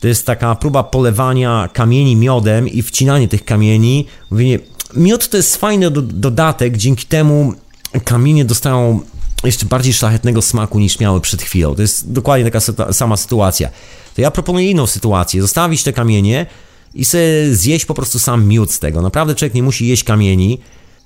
[0.00, 4.06] to jest taka próba polewania kamieni miodem i wcinanie tych kamieni.
[4.30, 4.58] Mówienie,
[4.94, 7.54] miód to jest fajny do, dodatek, dzięki temu
[8.04, 9.00] kamienie dostają
[9.44, 11.74] jeszcze bardziej szlachetnego smaku niż miały przed chwilą.
[11.74, 13.68] To jest dokładnie taka sama sytuacja.
[14.14, 15.42] To ja proponuję inną sytuację.
[15.42, 16.46] Zostawić te kamienie
[16.94, 19.02] i sobie zjeść po prostu sam miód z tego.
[19.02, 20.60] Naprawdę człowiek nie musi jeść kamieni.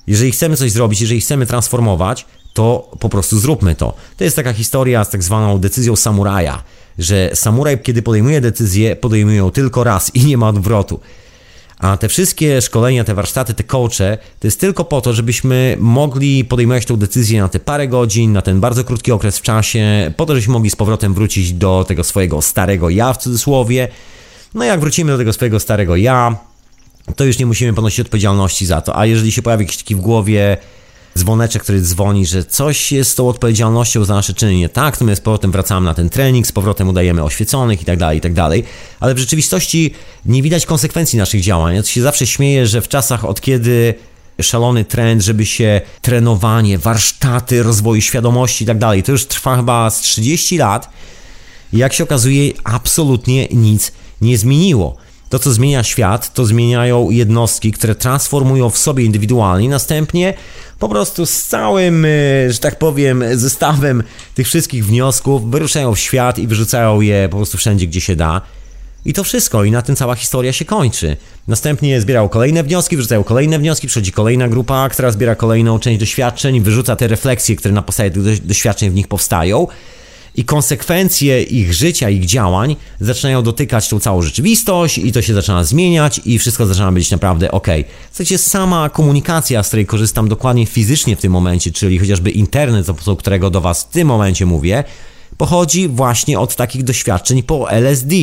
[0.06, 3.94] Jeżeli chcemy coś zrobić, jeżeli chcemy transformować, to po prostu zróbmy to.
[4.16, 6.62] To jest taka historia z tak zwaną decyzją samuraja,
[6.98, 11.00] że samuraj, kiedy podejmuje decyzję, podejmuje ją tylko raz i nie ma odwrotu.
[11.78, 16.44] A te wszystkie szkolenia, te warsztaty, te coache, to jest tylko po to, żebyśmy mogli
[16.44, 20.26] podejmować tę decyzję na te parę godzin, na ten bardzo krótki okres w czasie, po
[20.26, 23.88] to, żebyśmy mogli z powrotem wrócić do tego swojego starego ja w cudzysłowie.
[24.54, 26.36] No jak wrócimy do tego swojego starego ja,
[27.16, 28.98] to już nie musimy ponosić odpowiedzialności za to.
[28.98, 30.56] A jeżeli się pojawi jakiś taki w głowie
[31.18, 35.04] dzwoneczek, który dzwoni, że coś jest z tą odpowiedzialnością za nasze czyny nie tak, to
[35.04, 38.20] my z powrotem wracamy na ten trening, z powrotem udajemy oświeconych i tak dalej, i
[38.20, 38.64] tak dalej.
[39.00, 39.94] Ale w rzeczywistości
[40.26, 41.76] nie widać konsekwencji naszych działań.
[41.76, 43.94] Ja się zawsze śmieję, że w czasach od kiedy
[44.42, 49.90] szalony trend, żeby się trenowanie, warsztaty rozwoju świadomości i tak dalej, to już trwa chyba
[49.90, 50.90] z 30 lat.
[51.72, 54.96] Jak się okazuje, absolutnie nic nie zmieniło.
[55.34, 60.34] To, co zmienia świat, to zmieniają jednostki, które transformują w sobie indywidualnie, następnie
[60.78, 62.08] po prostu z całym, e,
[62.52, 64.02] że tak powiem, zestawem
[64.34, 68.40] tych wszystkich wniosków wyruszają w świat i wyrzucają je po prostu wszędzie, gdzie się da.
[69.04, 71.16] I to wszystko, i na tym cała historia się kończy.
[71.48, 76.60] Następnie zbierają kolejne wnioski, wrzucają kolejne wnioski, przychodzi kolejna grupa, która zbiera kolejną część doświadczeń,
[76.60, 79.66] wyrzuca te refleksje, które na podstawie tych doświadczeń w nich powstają
[80.34, 85.64] i konsekwencje ich życia, ich działań zaczynają dotykać tą całą rzeczywistość i to się zaczyna
[85.64, 87.66] zmieniać i wszystko zaczyna być naprawdę ok.
[88.10, 92.86] W sensie sama komunikacja, z której korzystam dokładnie fizycznie w tym momencie, czyli chociażby internet,
[92.86, 94.84] za pomocą którego do Was w tym momencie mówię,
[95.36, 98.14] pochodzi właśnie od takich doświadczeń po LSD.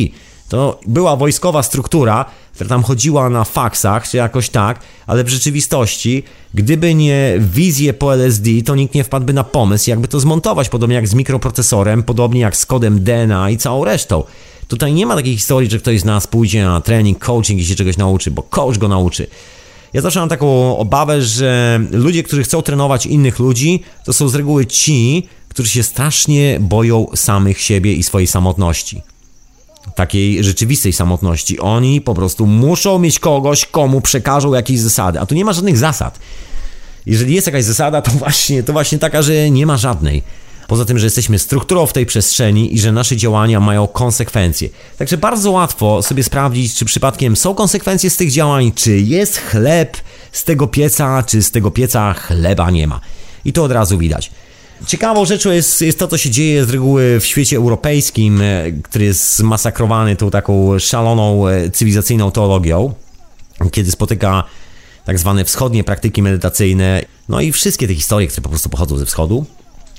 [0.52, 2.24] To była wojskowa struktura,
[2.54, 6.22] która tam chodziła na faksach, czy jakoś tak, ale w rzeczywistości,
[6.54, 10.96] gdyby nie wizje po LSD, to nikt nie wpadłby na pomysł, jakby to zmontować, podobnie
[10.96, 14.24] jak z mikroprocesorem, podobnie jak z kodem DNA i całą resztą.
[14.68, 17.74] Tutaj nie ma takiej historii, że ktoś z nas pójdzie na trening, coaching i się
[17.74, 19.26] czegoś nauczy, bo coach go nauczy.
[19.92, 24.34] Ja zawsze mam taką obawę, że ludzie, którzy chcą trenować innych ludzi, to są z
[24.34, 29.11] reguły ci, którzy się strasznie boją samych siebie i swojej samotności
[29.94, 31.60] takiej rzeczywistej samotności.
[31.60, 35.78] Oni po prostu muszą mieć kogoś, komu przekażą jakieś zasady, a tu nie ma żadnych
[35.78, 36.18] zasad.
[37.06, 40.22] Jeżeli jest jakaś zasada, to właśnie, to właśnie taka, że nie ma żadnej.
[40.68, 44.68] Poza tym, że jesteśmy strukturą w tej przestrzeni i że nasze działania mają konsekwencje.
[44.98, 49.96] Także bardzo łatwo sobie sprawdzić, czy przypadkiem są konsekwencje z tych działań, czy jest chleb
[50.32, 53.00] z tego pieca, czy z tego pieca chleba nie ma.
[53.44, 54.30] I to od razu widać.
[54.86, 59.04] Ciekawą rzeczą jest, jest to, co się dzieje z reguły w świecie europejskim, e, który
[59.04, 62.94] jest zmasakrowany tą taką szaloną e, cywilizacyjną teologią,
[63.72, 64.44] kiedy spotyka
[65.04, 69.06] tak zwane wschodnie praktyki medytacyjne, no i wszystkie te historie, które po prostu pochodzą ze
[69.06, 69.46] wschodu.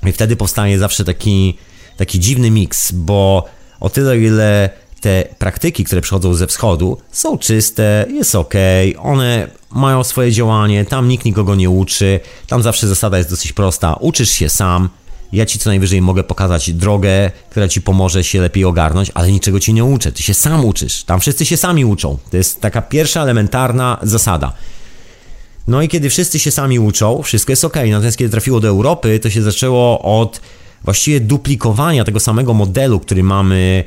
[0.06, 1.58] I wtedy powstaje zawsze taki,
[1.98, 3.46] taki dziwny miks, bo
[3.80, 4.70] o tyle, ile
[5.04, 8.54] te praktyki, które przychodzą ze wschodu, są czyste, jest ok,
[9.00, 13.94] one mają swoje działanie, tam nikt nikogo nie uczy, tam zawsze zasada jest dosyć prosta,
[13.94, 14.90] uczysz się sam,
[15.32, 19.60] ja ci co najwyżej mogę pokazać drogę, która ci pomoże się lepiej ogarnąć, ale niczego
[19.60, 22.82] ci nie uczę, ty się sam uczysz, tam wszyscy się sami uczą, to jest taka
[22.82, 24.54] pierwsza elementarna zasada.
[25.68, 27.76] No i kiedy wszyscy się sami uczą, wszystko jest ok.
[27.90, 30.42] Natomiast kiedy trafiło do Europy, to się zaczęło od
[30.84, 33.84] właściwie duplikowania tego samego modelu, który mamy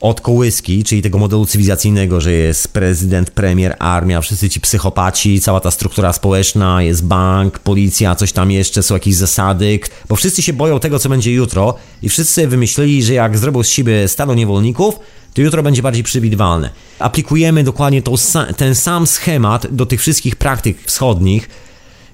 [0.00, 5.60] od kołyski, czyli tego modelu cywilizacyjnego, że jest prezydent, premier, armia, wszyscy ci psychopaci, cała
[5.60, 10.52] ta struktura społeczna, jest bank, policja, coś tam jeszcze, są jakieś zasady, bo wszyscy się
[10.52, 14.98] boją tego, co będzie jutro i wszyscy wymyślili, że jak zrobią z siebie stado niewolników,
[15.34, 16.70] to jutro będzie bardziej przewidywalne.
[16.98, 18.02] Aplikujemy dokładnie
[18.56, 21.48] ten sam schemat do tych wszystkich praktyk wschodnich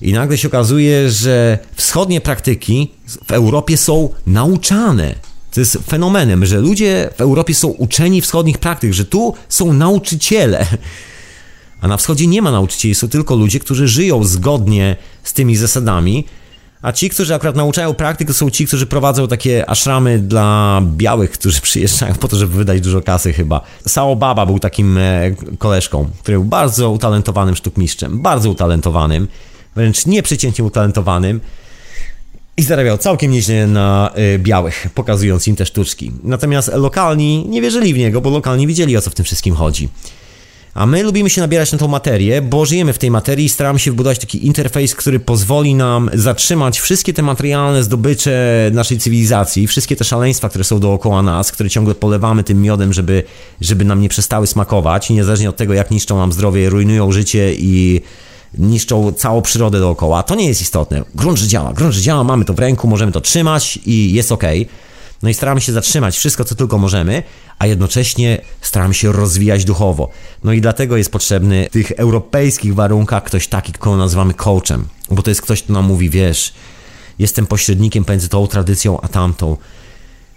[0.00, 2.90] i nagle się okazuje, że wschodnie praktyki
[3.26, 5.14] w Europie są nauczane.
[5.52, 10.66] To jest fenomenem, że ludzie w Europie są uczeni wschodnich praktyk, że tu są nauczyciele.
[11.80, 16.24] A na wschodzie nie ma nauczycieli, są tylko ludzie, którzy żyją zgodnie z tymi zasadami.
[16.82, 21.30] A ci, którzy akurat nauczają praktyk, to są ci, którzy prowadzą takie aszramy dla białych,
[21.30, 23.60] którzy przyjeżdżają po to, żeby wydać dużo kasy chyba.
[23.86, 29.28] Sao Baba był takim e, koleżką, który był bardzo utalentowanym sztukmistrzem, bardzo utalentowanym,
[29.76, 31.40] wręcz nieprzeciętnie utalentowanym
[32.56, 36.12] i zarabiał całkiem nieźle na y, białych, pokazując im te sztuczki.
[36.22, 39.88] Natomiast lokalni nie wierzyli w niego, bo lokalni widzieli o co w tym wszystkim chodzi.
[40.74, 43.78] A my lubimy się nabierać na tą materię, bo żyjemy w tej materii i staramy
[43.78, 49.96] się wbudować taki interfejs, który pozwoli nam zatrzymać wszystkie te materialne zdobycze naszej cywilizacji, wszystkie
[49.96, 53.22] te szaleństwa, które są dookoła nas, które ciągle polewamy tym miodem, żeby,
[53.60, 58.00] żeby nam nie przestały smakować, niezależnie od tego, jak niszczą nam zdrowie, rujnują życie i
[58.58, 60.22] niszczą całą przyrodę dookoła.
[60.22, 61.02] To nie jest istotne.
[61.14, 64.44] Grunt, że działa, grunt, działa, mamy to w ręku, możemy to trzymać i jest ok.
[65.22, 67.22] No i staramy się zatrzymać wszystko, co tylko możemy,
[67.58, 70.08] a jednocześnie staramy się rozwijać duchowo.
[70.44, 75.22] No i dlatego jest potrzebny w tych europejskich warunkach ktoś taki, kogo nazywamy coachem, bo
[75.22, 76.52] to jest ktoś, kto nam mówi, wiesz,
[77.18, 79.56] jestem pośrednikiem pomiędzy tą tradycją a tamtą.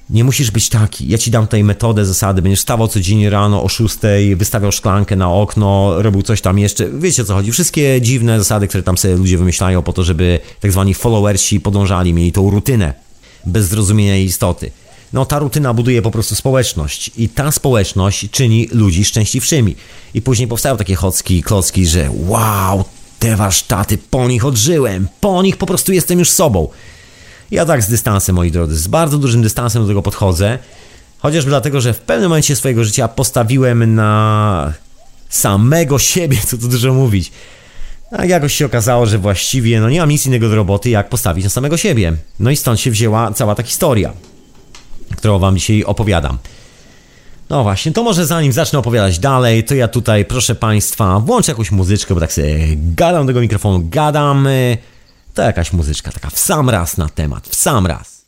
[0.09, 1.07] Nie musisz być taki.
[1.07, 2.41] Ja ci dam tutaj metodę, zasady.
[2.41, 3.95] Będziesz stawał codziennie rano o 6,
[4.35, 6.89] wystawiał szklankę na okno, robił coś tam jeszcze.
[6.89, 7.51] Wiecie o co chodzi.
[7.51, 12.13] Wszystkie dziwne zasady, które tam sobie ludzie wymyślają po to, żeby tak zwani followersi podążali,
[12.13, 12.93] mieli tą rutynę
[13.45, 14.71] bez zrozumienia jej istoty.
[15.13, 19.75] No ta rutyna buduje po prostu społeczność i ta społeczność czyni ludzi szczęśliwszymi.
[20.13, 22.83] I później powstają takie chocki, klocki, że wow,
[23.19, 26.67] te warsztaty, po nich odżyłem, po nich po prostu jestem już sobą.
[27.51, 30.59] Ja tak z dystansem, moi drodzy, z bardzo dużym dystansem do tego podchodzę.
[31.19, 34.73] Chociażby dlatego, że w pewnym momencie swojego życia postawiłem na
[35.29, 37.31] samego siebie, co tu dużo mówić.
[38.11, 41.43] A jakoś się okazało, że właściwie no nie mam nic innego do roboty, jak postawić
[41.43, 42.13] na samego siebie.
[42.39, 44.13] No i stąd się wzięła cała ta historia,
[45.17, 46.37] którą wam dzisiaj opowiadam.
[47.49, 51.71] No właśnie, to może zanim zacznę opowiadać dalej, to ja tutaj, proszę Państwa, włączę jakąś
[51.71, 54.47] muzyczkę, bo tak sobie gadam do tego mikrofonu, gadam
[55.35, 58.25] to jakaś muzyczka taka w sam raz na temat, w sam raz.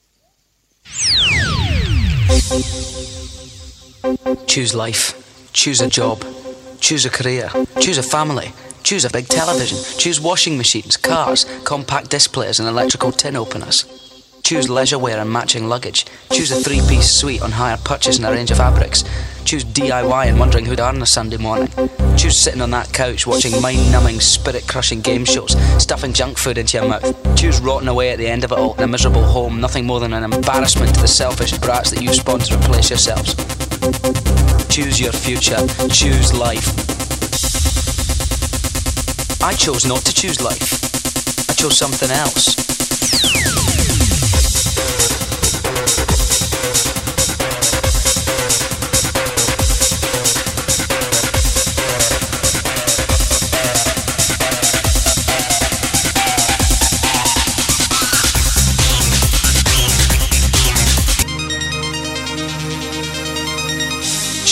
[4.48, 5.14] Choose life,
[5.54, 6.26] choose a job,
[6.82, 8.52] choose a career, choose a family,
[8.84, 14.07] choose a big television, choose washing machines, cars, compact displays and electrical tin openers.
[14.48, 16.06] Choose leisure wear and matching luggage.
[16.32, 19.04] Choose a three-piece suite on hire purchase and a range of fabrics.
[19.44, 21.68] Choose DIY and wondering who to earn on a Sunday morning.
[22.16, 26.88] Choose sitting on that couch watching mind-numbing, spirit-crushing game shows, stuffing junk food into your
[26.88, 27.36] mouth.
[27.36, 30.00] Choose rotting away at the end of it all in a miserable home, nothing more
[30.00, 33.36] than an embarrassment to the selfish brats that you spawned to replace yourselves.
[34.70, 35.60] Choose your future.
[35.90, 36.72] Choose life.
[39.44, 41.50] I chose not to choose life.
[41.50, 42.77] I chose something else.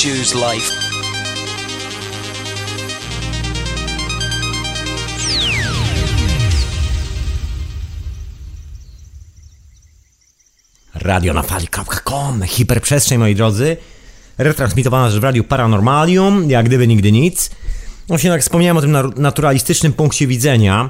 [0.06, 0.70] Choose life.
[10.93, 13.78] radionafali.com Hiperprzestrzeń, moi drodzy.
[14.38, 17.49] Retransmitowana w radiu Paranormalium, jak gdyby nigdy nic.
[18.08, 20.89] Właśnie jak wspomniałem o tym naturalistycznym punkcie widzenia,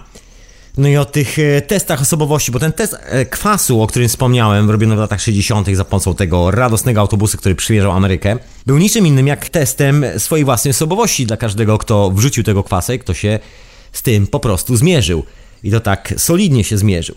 [0.77, 4.71] no i o tych e, testach osobowości, bo ten test e, kwasu, o którym wspomniałem,
[4.71, 5.75] robiony w latach 60.
[5.75, 10.71] za pomocą tego radosnego autobusu, który przywieżał Amerykę, był niczym innym jak testem swojej własnej
[10.71, 13.39] osobowości dla każdego, kto wrzucił tego kwasek, kto się
[13.91, 15.23] z tym po prostu zmierzył.
[15.63, 17.15] I to tak solidnie się zmierzył.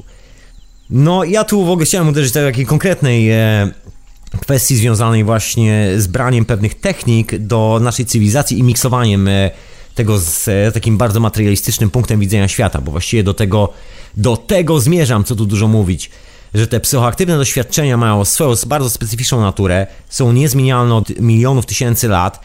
[0.90, 3.70] No, ja tu w ogóle chciałem uderzyć do takiej konkretnej e,
[4.40, 9.50] kwestii związanej właśnie z braniem pewnych technik do naszej cywilizacji i miksowaniem e,
[9.99, 13.72] tego z e, takim bardzo materialistycznym punktem widzenia świata, bo właściwie do tego,
[14.16, 16.11] do tego zmierzam, co tu dużo mówić,
[16.55, 22.40] że te psychoaktywne doświadczenia mają swoją bardzo specyficzną naturę, są niezmienialne od milionów tysięcy lat,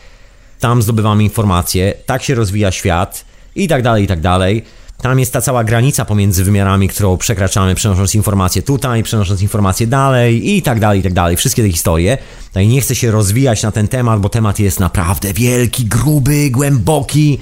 [0.60, 3.26] tam zdobywamy informacje, tak się rozwija świat
[3.56, 4.64] i tak dalej, i tak dalej.
[5.04, 10.56] Tam jest ta cała granica pomiędzy wymiarami, którą przekraczamy, przenosząc informacje tutaj, przenosząc informacje dalej
[10.56, 11.38] i tak dalej, i tak dalej.
[11.38, 12.18] Wszystkie te historie.
[12.56, 17.40] I nie chcę się rozwijać na ten temat, bo temat jest naprawdę wielki, gruby, głęboki.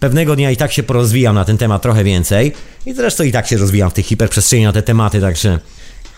[0.00, 2.52] Pewnego dnia i tak się porozwijam na ten temat trochę więcej.
[2.86, 5.58] I zresztą i tak się rozwijam w tej hiperprzestrzeni na te tematy, także...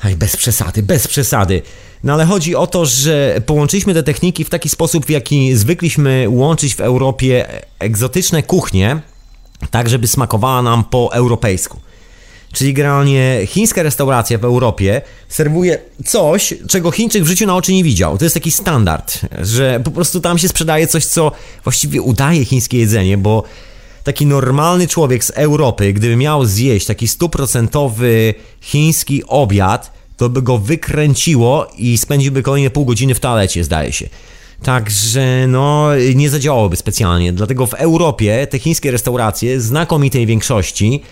[0.02, 1.62] Aj, bez przesady, bez przesady.
[2.04, 6.26] No ale chodzi o to, że połączyliśmy te techniki w taki sposób, w jaki zwykliśmy
[6.28, 7.46] łączyć w Europie
[7.78, 9.00] egzotyczne kuchnie,
[9.70, 11.80] tak żeby smakowała nam po europejsku.
[12.52, 17.84] Czyli generalnie chińska restauracja w Europie serwuje coś, czego Chińczyk w życiu na oczy nie
[17.84, 18.18] widział.
[18.18, 21.32] To jest taki standard, że po prostu tam się sprzedaje coś, co
[21.64, 23.44] właściwie udaje chińskie jedzenie, bo
[24.04, 30.58] taki normalny człowiek z Europy, gdyby miał zjeść taki stuprocentowy chiński obiad, to by go
[30.58, 34.08] wykręciło i spędziłby kolejne pół godziny w toalecie, zdaje się.
[34.62, 37.32] Także no, nie zadziałałoby specjalnie.
[37.32, 41.02] Dlatego w Europie te chińskie restauracje, znakomitej większości,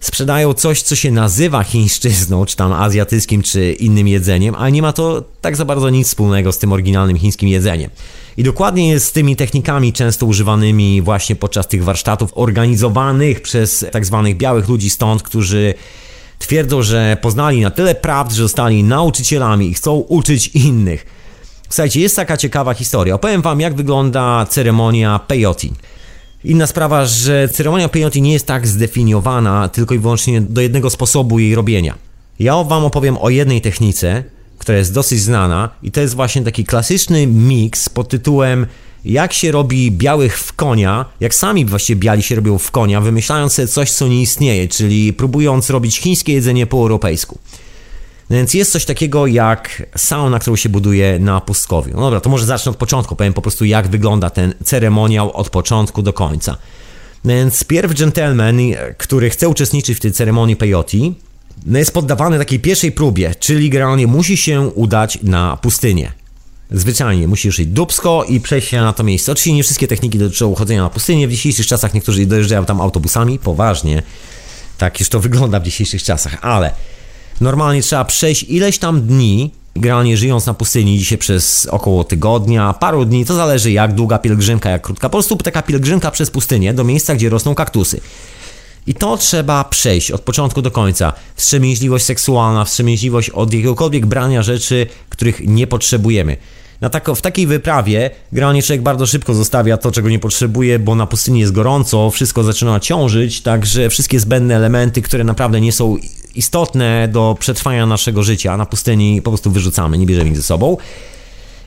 [0.00, 4.92] sprzedają coś, co się nazywa chińszczyzną, czy tam azjatyckim, czy innym jedzeniem, ale nie ma
[4.92, 7.90] to tak za bardzo nic wspólnego z tym oryginalnym chińskim jedzeniem.
[8.36, 14.06] I dokładnie jest z tymi technikami często używanymi właśnie podczas tych warsztatów organizowanych przez tak
[14.06, 15.74] zwanych białych ludzi stąd, którzy
[16.38, 21.19] twierdzą, że poznali na tyle prawd, że zostali nauczycielami i chcą uczyć innych.
[21.70, 23.14] Słuchajcie, jest taka ciekawa historia.
[23.14, 25.68] Opowiem wam, jak wygląda ceremonia peyote.
[26.44, 31.38] Inna sprawa, że ceremonia peyote nie jest tak zdefiniowana tylko i wyłącznie do jednego sposobu
[31.38, 31.94] jej robienia.
[32.38, 34.24] Ja wam opowiem o jednej technice,
[34.58, 38.66] która jest dosyć znana i to jest właśnie taki klasyczny miks pod tytułem
[39.04, 43.52] jak się robi białych w konia, jak sami właściwie biali się robią w konia, wymyślając
[43.52, 47.38] sobie coś, co nie istnieje, czyli próbując robić chińskie jedzenie po europejsku.
[48.30, 51.92] No więc jest coś takiego jak sauna, którą się buduje na pustkowiu.
[51.94, 55.50] No dobra, to może zacznę od początku, powiem po prostu jak wygląda ten ceremoniał od
[55.50, 56.56] początku do końca.
[57.24, 58.58] No więc pierw gentleman,
[58.98, 60.98] który chce uczestniczyć w tej ceremonii peyote,
[61.66, 66.12] no jest poddawany takiej pierwszej próbie, czyli generalnie musi się udać na pustynię.
[66.70, 69.32] Zwyczajnie musisz iść dubsko i przejść się na to miejsce.
[69.32, 71.28] Oczywiście nie wszystkie techniki dotyczą chodzenia na pustynię.
[71.28, 74.02] W dzisiejszych czasach niektórzy dojeżdżają tam autobusami, poważnie.
[74.78, 76.74] Tak już to wygląda w dzisiejszych czasach, ale
[77.40, 83.04] normalnie trzeba przejść ileś tam dni, generalnie żyjąc na pustyni dzisiaj przez około tygodnia, paru
[83.04, 85.08] dni, to zależy jak długa pielgrzymka, jak krótka.
[85.08, 88.00] Po prostu taka pielgrzymka przez pustynię do miejsca, gdzie rosną kaktusy.
[88.86, 91.12] I to trzeba przejść od początku do końca.
[91.36, 96.36] Wstrzemięźliwość seksualna, wstrzemięźliwość od jakiegokolwiek brania rzeczy, których nie potrzebujemy.
[96.80, 100.94] Na tako, w takiej wyprawie generalnie człowiek bardzo szybko zostawia to, czego nie potrzebuje, bo
[100.94, 105.96] na pustyni jest gorąco, wszystko zaczyna ciążyć, także wszystkie zbędne elementy, które naprawdę nie są
[106.34, 110.76] istotne do przetrwania naszego życia na pustyni po prostu wyrzucamy, nie bierzemy ich ze sobą.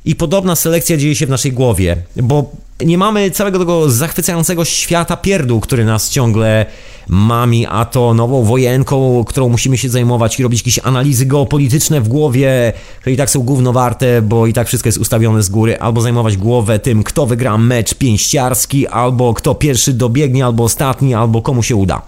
[0.06, 2.52] I podobna selekcja dzieje się w naszej głowie, bo
[2.86, 6.66] nie mamy całego tego zachwycającego świata pierdół, który nas ciągle
[7.08, 12.08] mami, a to nową wojenką, którą musimy się zajmować i robić jakieś analizy geopolityczne w
[12.08, 12.74] głowie,
[13.06, 16.02] że i tak są gówno warte, bo i tak wszystko jest ustawione z góry, albo
[16.02, 21.64] zajmować głowę tym, kto wygra mecz pięściarski, albo kto pierwszy dobiegnie, albo ostatni, albo komu
[21.64, 22.02] się uda.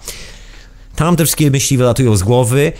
[0.96, 2.72] Tam te wszystkie myśli wylatują z głowy,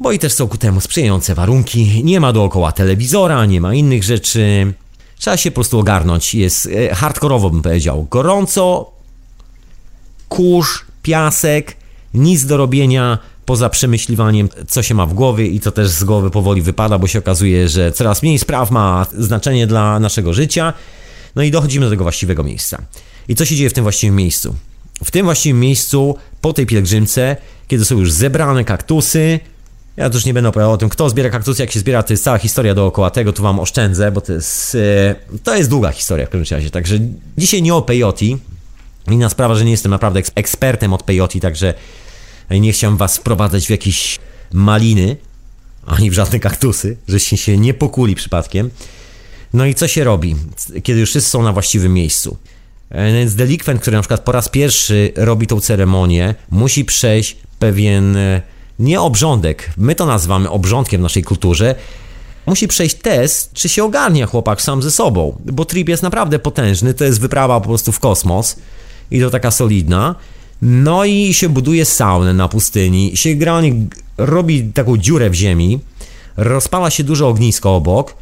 [0.00, 2.04] bo i też są ku temu sprzyjające warunki.
[2.04, 4.72] Nie ma dookoła telewizora, nie ma innych rzeczy.
[5.18, 6.34] Trzeba się po prostu ogarnąć.
[6.34, 8.06] Jest e, hardkorowo, bym powiedział.
[8.10, 8.90] Gorąco,
[10.28, 11.76] kurz, piasek,
[12.14, 16.30] nic do robienia poza przemyśliwaniem, co się ma w głowie i co też z głowy
[16.30, 20.72] powoli wypada, bo się okazuje, że coraz mniej spraw ma znaczenie dla naszego życia.
[21.36, 22.82] No i dochodzimy do tego właściwego miejsca.
[23.28, 24.54] I co się dzieje w tym właściwym miejscu?
[25.04, 27.36] W tym właściwym miejscu, po tej pielgrzymce,
[27.68, 29.40] kiedy są już zebrane kaktusy,
[29.98, 32.24] ja też nie będę opowiadał o tym, kto zbiera kaktusy, jak się zbiera, to jest
[32.24, 36.26] cała historia dookoła tego, tu wam oszczędzę, bo to jest, e, to jest długa historia
[36.26, 36.70] w każdym razie.
[36.70, 36.98] Także
[37.38, 38.26] dzisiaj nie o peyote.
[39.10, 41.74] Inna sprawa, że nie jestem naprawdę ekspertem od peyote, także
[42.50, 44.18] nie chciałem was wprowadzać w jakieś
[44.52, 45.16] maliny,
[45.86, 48.70] ani w żadne kaktusy, żeście się nie pokuli przypadkiem.
[49.52, 50.36] No i co się robi,
[50.82, 52.36] kiedy już wszyscy są na właściwym miejscu?
[52.90, 58.16] E, więc delikwent, który na przykład po raz pierwszy robi tą ceremonię, musi przejść pewien
[58.16, 58.42] e,
[58.78, 61.74] nie obrządek, my to nazywamy obrządkiem w naszej kulturze,
[62.46, 66.94] musi przejść test, czy się ogarnia chłopak sam ze sobą, bo trip jest naprawdę potężny,
[66.94, 68.56] to jest wyprawa po prostu w kosmos
[69.10, 70.14] i to taka solidna.
[70.62, 73.72] No i się buduje saunę na pustyni, się generalnie
[74.16, 75.80] robi taką dziurę w ziemi,
[76.36, 78.14] rozpala się duże ognisko obok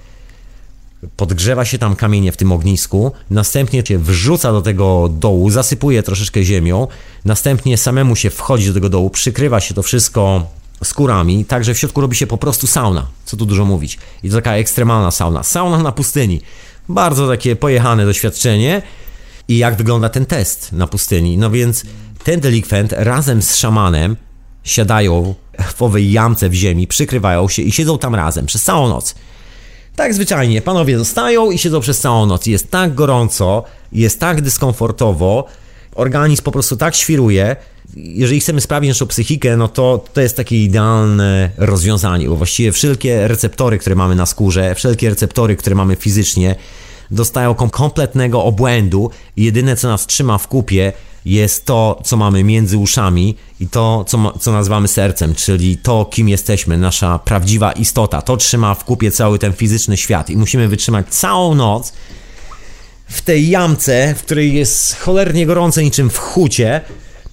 [1.16, 6.44] podgrzewa się tam kamienie w tym ognisku, następnie się wrzuca do tego dołu, zasypuje troszeczkę
[6.44, 6.86] ziemią,
[7.24, 10.46] następnie samemu się wchodzi do tego dołu, przykrywa się to wszystko
[10.84, 13.98] skórami, także w środku robi się po prostu sauna, co tu dużo mówić.
[14.22, 15.42] I to taka ekstremalna sauna.
[15.42, 16.40] Sauna na pustyni.
[16.88, 18.82] Bardzo takie pojechane doświadczenie.
[19.48, 21.38] I jak wygląda ten test na pustyni?
[21.38, 21.84] No więc
[22.24, 24.16] ten delikwent razem z szamanem
[24.64, 25.34] siadają
[25.76, 29.14] w owej jamce w ziemi, przykrywają się i siedzą tam razem przez całą noc.
[29.96, 32.46] Tak zwyczajnie, panowie zostają i siedzą przez całą noc.
[32.46, 35.44] Jest tak gorąco, jest tak dyskomfortowo,
[35.94, 37.56] organizm po prostu tak świruje.
[37.96, 43.28] Jeżeli chcemy sprawdzić naszą psychikę, no to to jest takie idealne rozwiązanie, bo właściwie wszelkie
[43.28, 46.54] receptory, które mamy na skórze, wszelkie receptory, które mamy fizycznie,
[47.10, 50.92] dostają kompletnego obłędu jedyne co nas trzyma w kupie
[51.26, 56.28] jest to, co mamy między uszami i to, co, co nazywamy sercem, czyli to, kim
[56.28, 58.22] jesteśmy, nasza prawdziwa istota.
[58.22, 61.92] To trzyma w kupie cały ten fizyczny świat i musimy wytrzymać całą noc
[63.08, 66.80] w tej jamce, w której jest cholernie gorące niczym w hucie.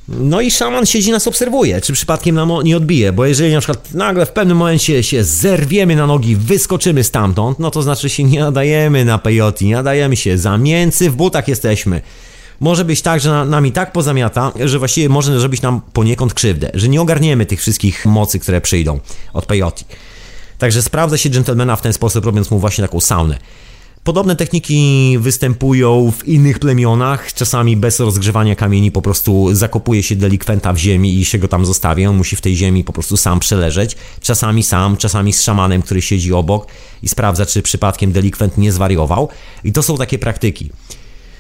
[0.08, 3.94] No i szaman siedzi nas obserwuje, czy przypadkiem nam nie odbije, bo jeżeli na przykład
[3.94, 8.40] nagle w pewnym momencie się zerwiemy na nogi, wyskoczymy stamtąd, no to znaczy się nie
[8.40, 12.02] nadajemy na peyote, nie nadajemy się, zamięcy w butach jesteśmy
[12.60, 16.90] może być tak, że nami tak pozamiata, że właściwie może zrobić nam poniekąd krzywdę, że
[16.90, 19.00] nie ogarniemy tych wszystkich mocy, które przyjdą
[19.34, 19.84] od peyote.
[20.58, 23.38] Także sprawdza się dżentelmena w ten sposób, robiąc mu właśnie taką saunę.
[24.04, 27.34] Podobne techniki występują w innych plemionach.
[27.34, 31.66] Czasami bez rozgrzewania kamieni po prostu zakopuje się delikwenta w ziemi i się go tam
[31.66, 32.10] zostawia.
[32.10, 33.96] On musi w tej ziemi po prostu sam przeleżeć.
[34.22, 36.68] Czasami sam, czasami z szamanem, który siedzi obok
[37.04, 39.30] i sprawdza, czy przypadkiem delikwent nie zwariował.
[39.64, 40.70] I to są takie praktyki.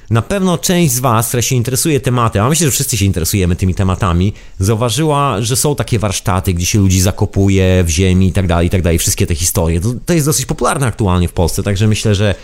[0.09, 3.55] Na pewno część z Was, która się interesuje tematem, a myślę, że wszyscy się interesujemy
[3.55, 8.47] tymi tematami, zauważyła, że są takie warsztaty, gdzie się ludzi zakopuje w ziemi i tak
[8.47, 9.81] dalej, i tak dalej, wszystkie te historie.
[9.81, 12.35] To, to jest dosyć popularne aktualnie w Polsce, także myślę, że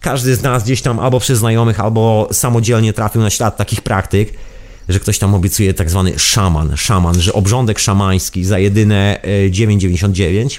[0.00, 4.34] każdy z nas gdzieś tam albo przez znajomych, albo samodzielnie trafił na ślad takich praktyk,
[4.88, 9.20] że ktoś tam obiecuje tak zwany szaman, szaman, że obrządek szamański za jedyne
[9.50, 10.58] 9,99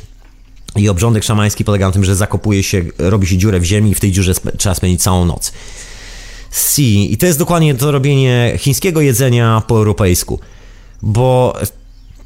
[0.76, 3.92] e, i obrządek szamański polega na tym, że zakopuje się, robi się dziurę w ziemi
[3.92, 5.52] i w tej dziurze trzeba spędzić całą noc.
[7.12, 10.40] I to jest dokładnie to robienie chińskiego jedzenia po europejsku.
[11.02, 11.56] Bo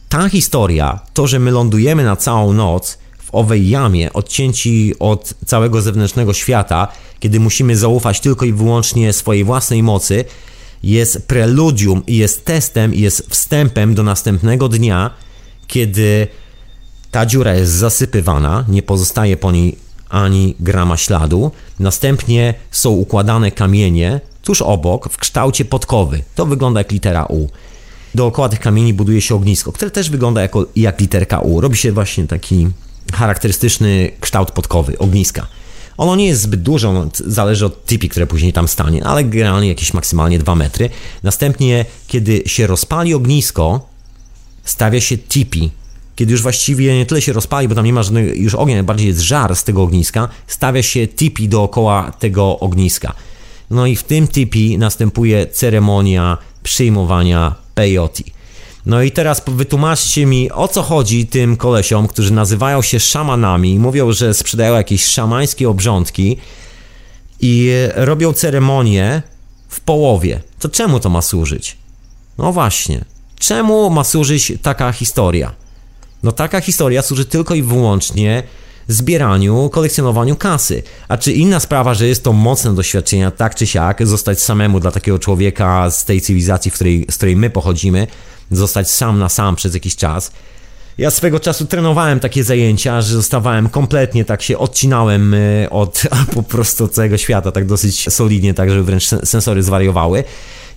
[0.10, 5.82] ta historia, to, że my lądujemy na całą noc w owej jamie, odcięci od całego
[5.82, 6.88] zewnętrznego świata,
[7.20, 10.26] kiedy musimy zaufać tylko i wyłącznie swojej własnej mocy,
[10.84, 15.12] jest preludium i jest testem, i jest wstępem do następnego dnia,
[15.68, 16.28] kiedy
[17.12, 19.78] ta dziura jest zasypywana, nie pozostaje po niej
[20.14, 21.52] ani grama śladu.
[21.80, 26.24] Następnie są układane kamienie tuż obok w kształcie podkowy.
[26.36, 27.48] To wygląda jak litera U.
[28.16, 31.62] Dookoła tych kamieni buduje się ognisko, które też wygląda jako, jak literka U.
[31.62, 32.68] Robi się właśnie taki
[33.14, 35.48] charakterystyczny kształt podkowy, ogniska.
[35.98, 39.94] Ono nie jest zbyt duże, zależy od typi, które później tam stanie, ale generalnie jakieś
[39.94, 40.90] maksymalnie 2 metry.
[41.24, 43.90] Następnie, kiedy się rozpali ognisko,
[44.64, 45.72] stawia się tipi,
[46.16, 48.02] kiedy już właściwie nie tyle się rozpali, bo tam nie ma
[48.34, 53.14] już ognia, bardziej jest żar z tego ogniska, stawia się tipi dookoła tego ogniska.
[53.70, 58.24] No i w tym tipi następuje ceremonia przyjmowania peyote.
[58.86, 64.12] No i teraz wytłumaczcie mi, o co chodzi tym kolesiom, którzy nazywają się szamanami, mówią,
[64.12, 66.38] że sprzedają jakieś szamańskie obrządki
[67.40, 69.22] i robią ceremonię
[69.68, 70.42] w połowie.
[70.60, 71.78] To czemu to ma służyć?
[72.38, 73.06] No właśnie,
[73.40, 75.63] czemu ma służyć taka historia?
[76.24, 78.44] No taka historia służy tylko i wyłącznie
[78.88, 80.84] zbieraniu, kolekcjonowaniu kasy.
[81.08, 84.92] A czy inna sprawa, że jest to mocne doświadczenie, tak czy siak, zostać samemu dla
[84.92, 88.08] takiego człowieka z tej cywilizacji, w której, z której my pochodzimy,
[88.52, 90.32] zostać sam na sam przez jakiś czas.
[90.98, 96.04] Ja swego czasu trenowałem takie zajęcia, że zostawałem kompletnie, tak się odcinałem y, od
[96.36, 100.24] po prostu całego świata, tak dosyć solidnie, tak żeby wręcz sensory zwariowały.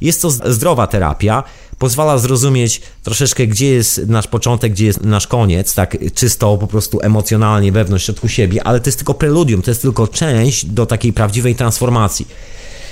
[0.01, 1.43] Jest to zdrowa terapia,
[1.78, 7.01] pozwala zrozumieć troszeczkę, gdzie jest nasz początek, gdzie jest nasz koniec, tak czysto po prostu
[7.02, 10.86] emocjonalnie wewnątrz, w środku siebie, ale to jest tylko preludium, to jest tylko część do
[10.86, 12.28] takiej prawdziwej transformacji.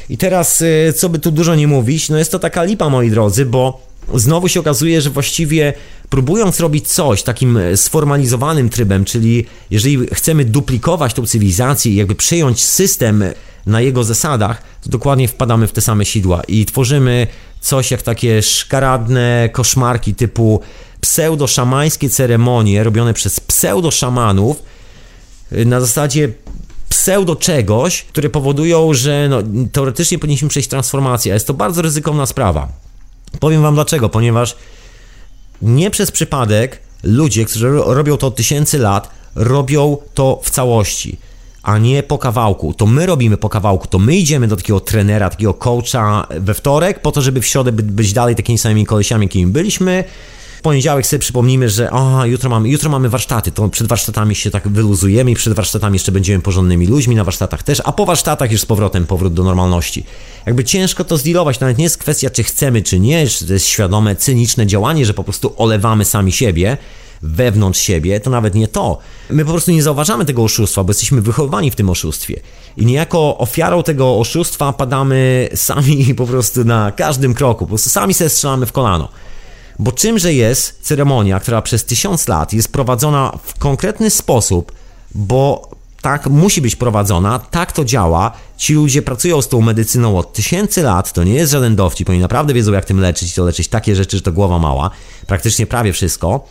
[0.08, 3.10] I teraz, y, co by tu dużo nie mówić, no jest to taka lipa, moi
[3.10, 3.80] drodzy, bo
[4.14, 5.72] znowu się okazuje, że właściwie
[6.10, 12.64] próbując robić coś takim sformalizowanym trybem, czyli jeżeli chcemy duplikować tą cywilizację i jakby przyjąć
[12.64, 13.24] system
[13.66, 17.26] na jego zasadach, to dokładnie wpadamy w te same sidła i tworzymy
[17.60, 20.60] coś jak takie szkaradne koszmarki typu
[21.00, 24.62] pseudo-szamańskie ceremonie robione przez pseudo-szamanów
[25.52, 26.28] y, na zasadzie
[26.88, 29.38] pseudo czegoś, które powodują, że no,
[29.72, 32.68] teoretycznie powinniśmy przejść transformację, jest to bardzo ryzykowna sprawa.
[33.40, 34.56] Powiem wam dlaczego, ponieważ
[35.62, 41.18] nie przez przypadek ludzie, którzy robią to od tysięcy lat, robią to w całości.
[41.64, 42.74] A nie po kawałku.
[42.74, 47.02] To my robimy po kawałku, to my idziemy do takiego trenera, takiego coacha we wtorek,
[47.02, 50.04] po to, żeby w środę być dalej takimi samymi kolesiami, jakimi byliśmy.
[50.58, 54.50] W poniedziałek sobie przypomnimy, że a, jutro, mamy, jutro mamy warsztaty, to przed warsztatami się
[54.50, 58.52] tak wyluzujemy i przed warsztatami jeszcze będziemy porządnymi ludźmi, na warsztatach też, a po warsztatach
[58.52, 60.04] już z powrotem powrót do normalności.
[60.46, 63.52] Jakby ciężko to zdealować, to nawet nie jest kwestia, czy chcemy, czy nie, czy to
[63.52, 66.76] jest świadome, cyniczne działanie, że po prostu olewamy sami siebie,
[67.22, 68.98] wewnątrz siebie, to nawet nie to.
[69.30, 72.40] My po prostu nie zauważamy tego oszustwa, bo jesteśmy wychowani w tym oszustwie.
[72.76, 78.14] I niejako ofiarą tego oszustwa padamy sami po prostu na każdym kroku, po prostu sami
[78.14, 79.08] sobie strzelamy w kolano.
[79.78, 84.72] Bo czymże jest ceremonia, która przez tysiąc lat jest prowadzona w konkretny sposób,
[85.14, 85.68] bo
[86.04, 88.32] tak musi być prowadzona, tak to działa.
[88.56, 92.18] Ci ludzie pracują z tą medycyną od tysięcy lat, to nie jest żaden dowcip, oni
[92.18, 94.90] naprawdę wiedzą jak tym leczyć, to leczyć takie rzeczy, że to głowa mała,
[95.26, 96.46] praktycznie prawie wszystko.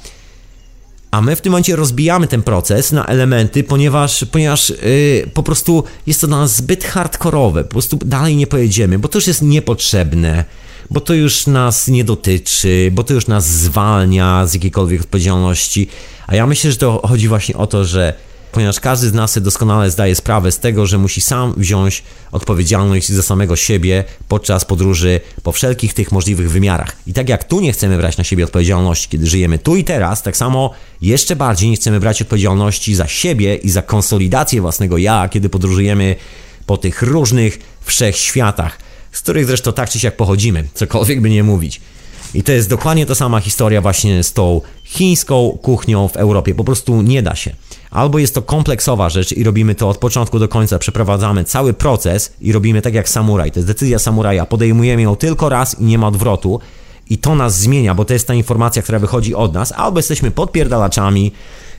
[1.13, 5.83] A my w tym momencie rozbijamy ten proces na elementy, ponieważ, ponieważ yy, po prostu
[6.07, 7.63] jest to dla nas zbyt hardkorowe.
[7.63, 10.45] Po prostu dalej nie pojedziemy, bo to już jest niepotrzebne,
[10.89, 15.87] bo to już nas nie dotyczy, bo to już nas zwalnia z jakiejkolwiek odpowiedzialności.
[16.27, 18.13] A ja myślę, że to chodzi właśnie o to, że
[18.53, 23.23] ponieważ każdy z nas doskonale zdaje sprawę z tego, że musi sam wziąć odpowiedzialność za
[23.23, 26.95] samego siebie podczas podróży po wszelkich tych możliwych wymiarach.
[27.07, 30.23] I tak jak tu nie chcemy brać na siebie odpowiedzialności, kiedy żyjemy tu i teraz,
[30.23, 30.71] tak samo
[31.01, 36.15] jeszcze bardziej nie chcemy brać odpowiedzialności za siebie i za konsolidację własnego ja, kiedy podróżujemy
[36.65, 38.79] po tych różnych wszechświatach,
[39.11, 41.81] z których zresztą tak czy siak pochodzimy, cokolwiek by nie mówić.
[42.33, 44.61] I to jest dokładnie ta sama historia właśnie z tą
[44.93, 46.55] chińską kuchnią w Europie.
[46.55, 47.55] Po prostu nie da się.
[47.91, 52.33] Albo jest to kompleksowa rzecz i robimy to od początku do końca, przeprowadzamy cały proces
[52.41, 53.51] i robimy tak jak samuraj.
[53.51, 54.45] To jest decyzja samuraja.
[54.45, 56.59] Podejmujemy ją tylko raz i nie ma odwrotu.
[57.09, 59.71] I to nas zmienia, bo to jest ta informacja, która wychodzi od nas.
[59.71, 61.31] Albo jesteśmy podpierdalaczami,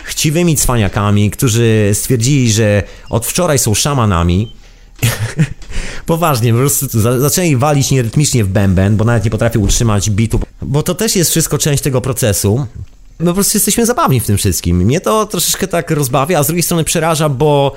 [0.04, 4.52] chciwymi cwaniakami, którzy stwierdzili, że od wczoraj są szamanami.
[6.06, 6.86] Poważnie, po prostu
[7.20, 11.30] zaczęli walić nierytmicznie w bęben, bo nawet nie potrafią utrzymać bitu, bo to też jest
[11.30, 12.66] wszystko część tego procesu.
[13.18, 14.76] My po prostu jesteśmy zabawni w tym wszystkim.
[14.76, 17.72] Mnie to troszeczkę tak rozbawia, a z drugiej strony przeraża, bo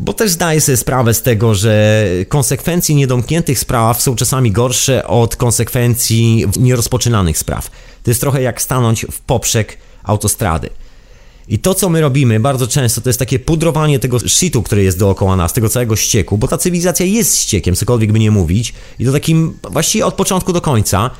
[0.00, 5.36] bo też zdaję sobie sprawę z tego, że konsekwencje niedomkniętych spraw są czasami gorsze od
[5.36, 7.70] konsekwencji nierozpoczynanych spraw.
[8.02, 10.70] To jest trochę jak stanąć w poprzek autostrady.
[11.48, 14.98] I to, co my robimy bardzo często, to jest takie pudrowanie tego shitu, który jest
[14.98, 19.04] dookoła nas, tego całego ścieku, bo ta cywilizacja jest ściekiem, cokolwiek by nie mówić, i
[19.04, 21.10] to takim właściwie od początku do końca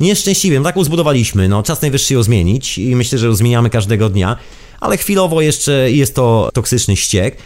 [0.00, 0.64] nieszczęśliwym.
[0.64, 1.48] Taką zbudowaliśmy.
[1.48, 4.36] No, czas najwyższy ją zmienić i myślę, że ją zmieniamy każdego dnia,
[4.80, 7.36] ale chwilowo jeszcze jest to toksyczny ściek,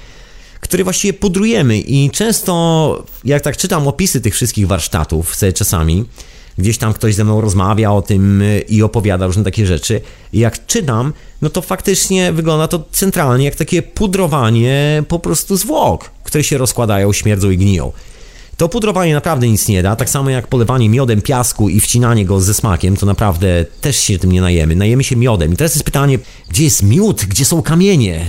[0.61, 6.05] który właściwie pudrujemy i często, jak tak czytam opisy tych wszystkich warsztatów sobie czasami,
[6.59, 10.01] gdzieś tam ktoś ze mną rozmawia o tym i opowiada różne takie rzeczy.
[10.33, 11.12] Jak czytam,
[11.43, 17.12] no to faktycznie wygląda to centralnie jak takie pudrowanie po prostu zwłok, które się rozkładają,
[17.12, 17.93] śmierdzą i gniją.
[18.63, 22.41] To pudrowanie naprawdę nic nie da, tak samo jak polewanie miodem piasku i wcinanie go
[22.41, 24.77] ze smakiem, to naprawdę też się tym nie najemy.
[24.77, 25.53] Najemy się miodem.
[25.53, 26.19] I teraz jest pytanie,
[26.49, 28.27] gdzie jest miód, gdzie są kamienie?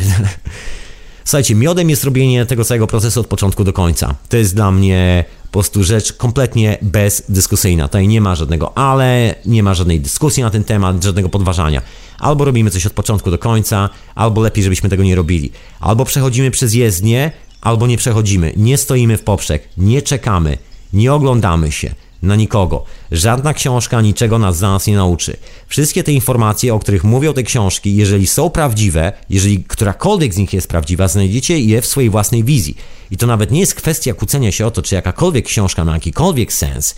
[1.25, 4.15] Słuchajcie, miodem jest robienie tego całego procesu od początku do końca.
[4.29, 7.87] To jest dla mnie po prostu rzecz kompletnie bezdyskusyjna.
[7.87, 11.81] Tutaj nie ma żadnego ale, nie ma żadnej dyskusji na ten temat, żadnego podważania.
[12.19, 15.51] Albo robimy coś od początku do końca, albo lepiej, żebyśmy tego nie robili.
[15.79, 17.31] Albo przechodzimy przez jezdnię,
[17.63, 20.57] albo nie przechodzimy, nie stoimy w poprzek, nie czekamy,
[20.93, 22.83] nie oglądamy się na nikogo.
[23.11, 25.37] Żadna książka niczego nas za nas nie nauczy.
[25.67, 30.53] Wszystkie te informacje, o których mówią te książki, jeżeli są prawdziwe, jeżeli którakolwiek z nich
[30.53, 32.77] jest prawdziwa, znajdziecie je w swojej własnej wizji.
[33.11, 36.53] I to nawet nie jest kwestia kłócenia się o to, czy jakakolwiek książka ma jakikolwiek
[36.53, 36.95] sens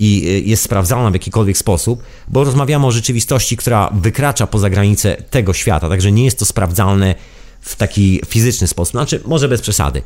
[0.00, 5.16] i y, jest sprawdzalna w jakikolwiek sposób, bo rozmawiamy o rzeczywistości, która wykracza poza granice
[5.30, 7.14] tego świata, także nie jest to sprawdzalne
[7.62, 10.02] w taki fizyczny sposób, znaczy może bez przesady.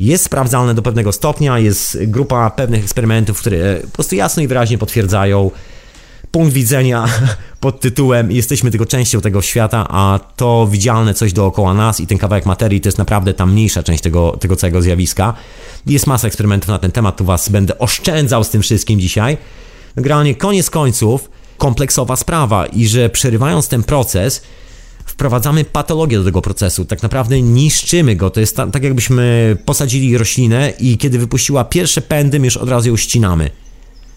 [0.00, 4.78] Jest sprawdzalne do pewnego stopnia, jest grupa pewnych eksperymentów, które po prostu jasno i wyraźnie
[4.78, 5.50] potwierdzają
[6.30, 7.04] punkt widzenia
[7.60, 12.18] pod tytułem jesteśmy tylko częścią tego świata, a to widzialne coś dookoła nas i ten
[12.18, 15.34] kawałek materii to jest naprawdę ta mniejsza część tego, tego całego zjawiska.
[15.86, 19.38] Jest masa eksperymentów na ten temat, tu was będę oszczędzał z tym wszystkim dzisiaj.
[19.96, 24.42] Generalnie koniec końców kompleksowa sprawa i że przerywając ten proces
[25.16, 28.30] wprowadzamy patologię do tego procesu, tak naprawdę niszczymy go.
[28.30, 32.68] To jest ta, tak, jakbyśmy posadzili roślinę i kiedy wypuściła pierwsze pędy, my już od
[32.68, 33.50] razu ją ścinamy.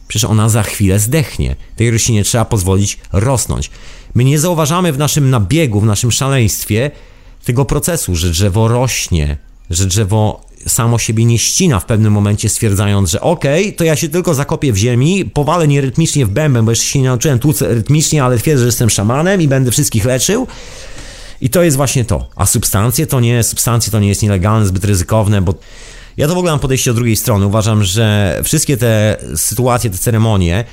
[0.07, 1.55] Przecież ona za chwilę zdechnie.
[1.75, 3.71] Tej roślinie trzeba pozwolić rosnąć.
[4.15, 6.91] My nie zauważamy w naszym nabiegu, w naszym szaleństwie
[7.45, 9.37] tego procesu, że drzewo rośnie,
[9.69, 13.95] że drzewo samo siebie nie ścina w pewnym momencie, stwierdzając, że okej, okay, to ja
[13.95, 17.61] się tylko zakopię w ziemi, powalę nierytmicznie w bębę, bo jeszcze się nie nauczyłem tłuc
[17.61, 20.47] rytmicznie, ale twierdzę, że jestem szamanem i będę wszystkich leczył.
[21.41, 22.29] I to jest właśnie to.
[22.35, 25.53] A substancje to nie, substancje to nie jest nielegalne, zbyt ryzykowne, bo
[26.17, 27.45] ja to w ogóle mam podejście od drugiej strony.
[27.45, 30.65] Uważam, że wszystkie te sytuacje, te ceremonie,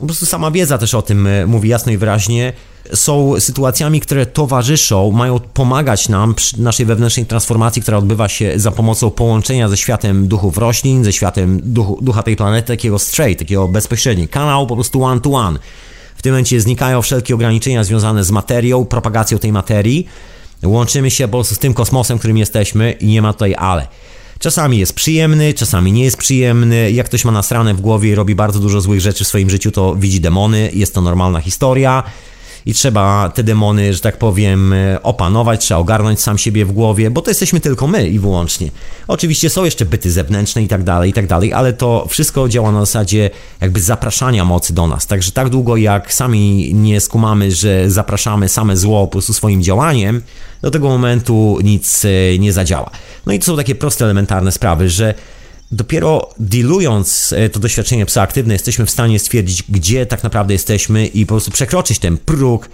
[0.00, 2.52] po prostu sama wiedza też o tym e, mówi jasno i wyraźnie,
[2.94, 8.70] są sytuacjami, które towarzyszą, mają pomagać nam przy naszej wewnętrznej transformacji, która odbywa się za
[8.70, 13.68] pomocą połączenia ze światem duchów roślin, ze światem duchu, ducha tej planety, takiego straight, takiego
[13.68, 14.28] bezpośredni.
[14.28, 15.58] Kanał po prostu one to one.
[16.18, 20.06] W tym momencie znikają wszelkie ograniczenia związane z materią, propagacją tej materii.
[20.64, 23.88] Łączymy się po prostu z tym kosmosem, którym jesteśmy i nie ma tutaj ale.
[24.38, 26.92] Czasami jest przyjemny, czasami nie jest przyjemny.
[26.92, 29.70] Jak ktoś ma nasrane w głowie i robi bardzo dużo złych rzeczy w swoim życiu,
[29.70, 32.02] to widzi demony, jest to normalna historia
[32.68, 37.10] i trzeba te demony, że tak powiem, e, opanować, trzeba ogarnąć sam siebie w głowie,
[37.10, 38.70] bo to jesteśmy tylko my i wyłącznie.
[39.06, 42.72] Oczywiście są jeszcze byty zewnętrzne i tak dalej, i tak dalej, ale to wszystko działa
[42.72, 43.30] na zasadzie
[43.60, 45.06] jakby zapraszania mocy do nas.
[45.06, 50.22] Także tak długo jak sami nie skumamy, że zapraszamy same zło po prostu swoim działaniem,
[50.62, 52.90] do tego momentu nic e, nie zadziała.
[53.26, 55.14] No i to są takie proste, elementarne sprawy, że
[55.72, 61.26] dopiero dealując e, to doświadczenie psychoaktywne, jesteśmy w stanie stwierdzić, gdzie tak naprawdę jesteśmy i
[61.26, 62.68] po prostu przekroczyć ten próg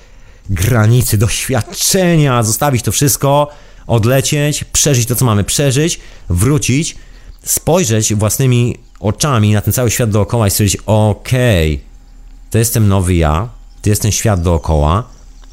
[0.51, 3.49] granicy doświadczenia, zostawić to wszystko,
[3.87, 6.97] odlecieć, przeżyć to, co mamy przeżyć, wrócić,
[7.45, 11.87] spojrzeć własnymi oczami na ten cały świat dookoła i stwierdzić, okej, okay,
[12.51, 13.49] to jestem nowy ja,
[13.83, 15.05] to jest ten świat dookoła,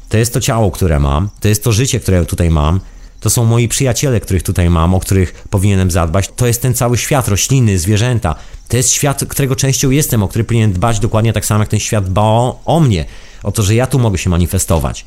[0.08, 2.80] to jest to ciało, które mam, to jest to życie, które tutaj mam,
[3.22, 6.30] to są moi przyjaciele, których tutaj mam, o których powinienem zadbać.
[6.36, 8.34] To jest ten cały świat, rośliny, zwierzęta.
[8.68, 11.80] To jest świat, którego częścią jestem, o który powinien dbać dokładnie tak samo, jak ten
[11.80, 13.04] świat dba o, o mnie.
[13.42, 15.06] O to, że ja tu mogę się manifestować.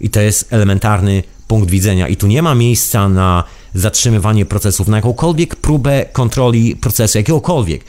[0.00, 2.08] I to jest elementarny punkt widzenia.
[2.08, 3.44] I tu nie ma miejsca na
[3.74, 7.84] zatrzymywanie procesów, na jakąkolwiek próbę kontroli procesu, jakiegokolwiek.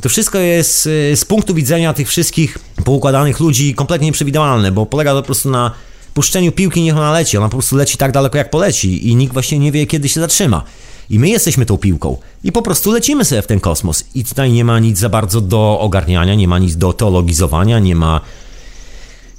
[0.00, 5.12] To wszystko jest y, z punktu widzenia tych wszystkich poukładanych ludzi kompletnie nieprzewidywalne, bo polega
[5.12, 5.70] to po prostu na
[6.14, 9.32] puszczeniu piłki niech ona leci, ona po prostu leci tak daleko jak poleci i nikt
[9.32, 10.62] właśnie nie wie kiedy się zatrzyma.
[11.10, 14.04] I my jesteśmy tą piłką i po prostu lecimy sobie w ten kosmos.
[14.14, 17.96] I tutaj nie ma nic za bardzo do ogarniania, nie ma nic do teologizowania, nie
[17.96, 18.20] ma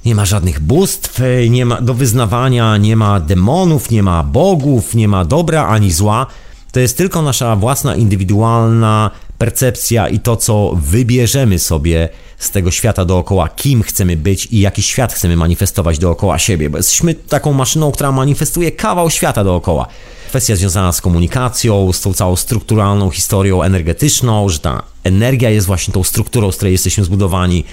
[0.04, 1.20] nie ma żadnych bóstw,
[1.50, 6.26] nie ma do wyznawania, nie ma demonów, nie ma bogów, nie ma dobra ani zła.
[6.72, 9.10] To jest tylko nasza własna indywidualna
[9.42, 12.08] percepcja i to, co wybierzemy sobie
[12.38, 16.76] z tego świata dookoła, kim chcemy być i jaki świat chcemy manifestować dookoła siebie, bo
[16.76, 19.86] jesteśmy taką maszyną, która manifestuje kawał świata dookoła.
[20.28, 25.94] Kwestia związana z komunikacją, z tą całą strukturalną historią energetyczną, że ta energia jest właśnie
[25.94, 27.64] tą strukturą, z której jesteśmy zbudowani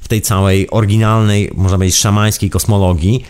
[0.00, 3.24] w tej całej oryginalnej, można powiedzieć, szamańskiej kosmologii.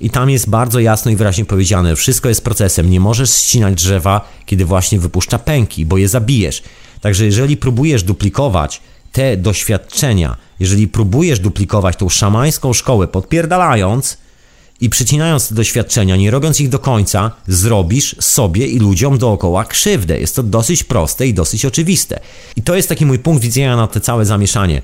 [0.00, 2.90] I tam jest bardzo jasno i wyraźnie powiedziane, wszystko jest procesem.
[2.90, 6.62] Nie możesz ścinać drzewa, kiedy właśnie wypuszcza pęki, bo je zabijesz.
[7.02, 8.80] Także jeżeli próbujesz duplikować
[9.12, 14.18] te doświadczenia, jeżeli próbujesz duplikować tą szamańską szkołę, podpierdalając
[14.80, 20.20] i przycinając te doświadczenia, nie robiąc ich do końca, zrobisz sobie i ludziom dookoła krzywdę.
[20.20, 22.20] Jest to dosyć proste i dosyć oczywiste.
[22.56, 24.82] I to jest taki mój punkt widzenia na te całe zamieszanie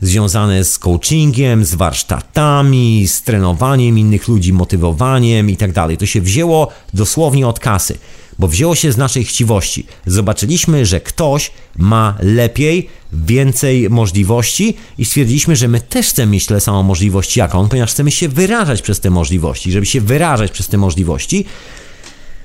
[0.00, 5.96] związane z coachingiem, z warsztatami, z trenowaniem innych ludzi, motywowaniem i tak dalej.
[5.96, 7.98] To się wzięło dosłownie od kasy
[8.38, 9.86] bo wzięło się z naszej chciwości.
[10.06, 16.60] Zobaczyliśmy, że ktoś ma lepiej, więcej możliwości i stwierdziliśmy, że my też chcemy mieć tyle
[16.60, 19.72] samo możliwości jak on, ponieważ chcemy się wyrażać przez te możliwości.
[19.72, 21.44] Żeby się wyrażać przez te możliwości,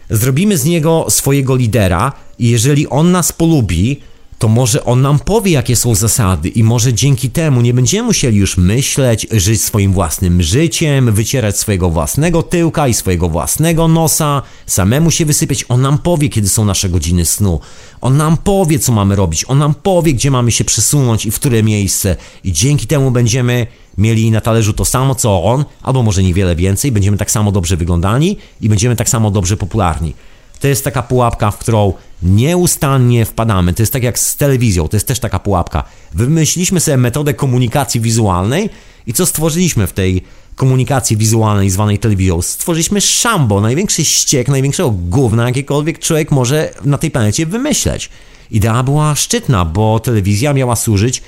[0.10, 4.02] zrobimy z niego swojego lidera i jeżeli on nas polubi,
[4.40, 8.38] to może on nam powie, jakie są zasady, i może dzięki temu nie będziemy musieli
[8.38, 15.12] już myśleć, żyć swoim własnym życiem, wycierać swojego własnego tyłka i swojego własnego nosa, samemu
[15.12, 15.66] się wysypiać.
[15.70, 17.60] On nam powie, kiedy są nasze godziny snu.
[18.02, 19.46] On nam powie, co mamy robić.
[19.48, 22.16] On nam powie, gdzie mamy się przesunąć i w które miejsce.
[22.44, 26.92] I dzięki temu będziemy mieli na talerzu to samo, co on, albo może niewiele więcej.
[26.92, 30.14] Będziemy tak samo dobrze wyglądani i będziemy tak samo dobrze popularni.
[30.60, 31.94] To jest taka pułapka, w którą
[32.24, 33.74] nieustannie wpadamy.
[33.74, 35.84] To jest tak jak z telewizją, to jest też taka pułapka.
[36.14, 38.70] Wymyśliliśmy sobie metodę komunikacji wizualnej
[39.08, 40.24] i co stworzyliśmy w tej
[40.56, 42.42] komunikacji wizualnej zwanej telewizją?
[42.42, 48.10] Stworzyliśmy szambo, największy ściek, największego gówna, jakiekolwiek człowiek może na tej planecie wymyśleć.
[48.52, 51.24] Idea była szczytna, bo telewizja miała służyć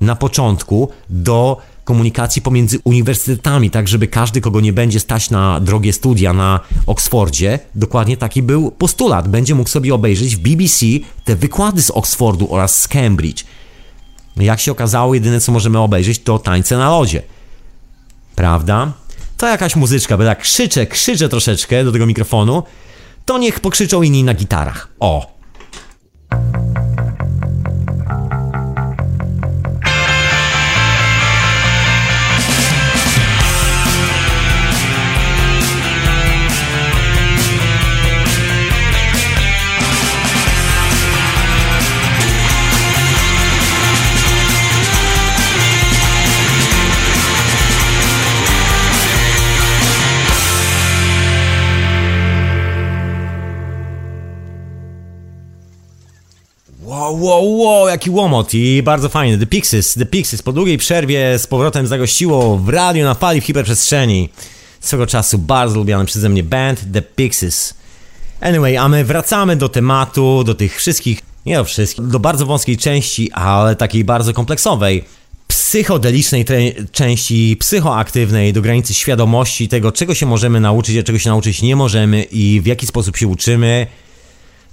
[0.00, 5.92] na początku do komunikacji pomiędzy uniwersytetami, tak żeby każdy, kogo nie będzie stać na drogie
[5.92, 10.86] studia na Oksfordzie, dokładnie taki był postulat, będzie mógł sobie obejrzeć w BBC
[11.24, 13.44] te wykłady z Oksfordu oraz z Cambridge.
[14.36, 17.22] Jak się okazało, jedyne co możemy obejrzeć to tańce na lodzie.
[18.36, 18.92] Prawda?
[19.36, 22.62] To jakaś muzyczka, bo tak krzyczę, krzyczę troszeczkę do tego mikrofonu,
[23.24, 24.88] to niech pokrzyczą inni na gitarach.
[25.00, 25.33] O!
[58.10, 59.38] Łomot i bardzo fajny.
[59.38, 63.44] The Pixies, The Pixies po długiej przerwie z powrotem zagościło w radio na fali w
[63.44, 64.28] hiperprzestrzeni.
[64.80, 67.74] Swego czasu bardzo lubiany przeze mnie band The Pixies.
[68.40, 72.76] Anyway, a my wracamy do tematu, do tych wszystkich, nie do wszystkich, do bardzo wąskiej
[72.76, 75.04] części, ale takiej bardzo kompleksowej
[75.48, 76.44] psychodelicznej
[76.92, 81.76] części, psychoaktywnej, do granicy świadomości tego, czego się możemy nauczyć, a czego się nauczyć nie
[81.76, 83.86] możemy i w jaki sposób się uczymy.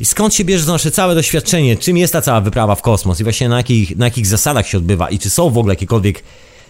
[0.01, 1.77] I skąd się bierze to nasze całe doświadczenie?
[1.77, 3.19] Czym jest ta cała wyprawa w kosmos?
[3.19, 5.09] I właśnie na jakich, na jakich zasadach się odbywa?
[5.09, 6.23] I czy są w ogóle jakiekolwiek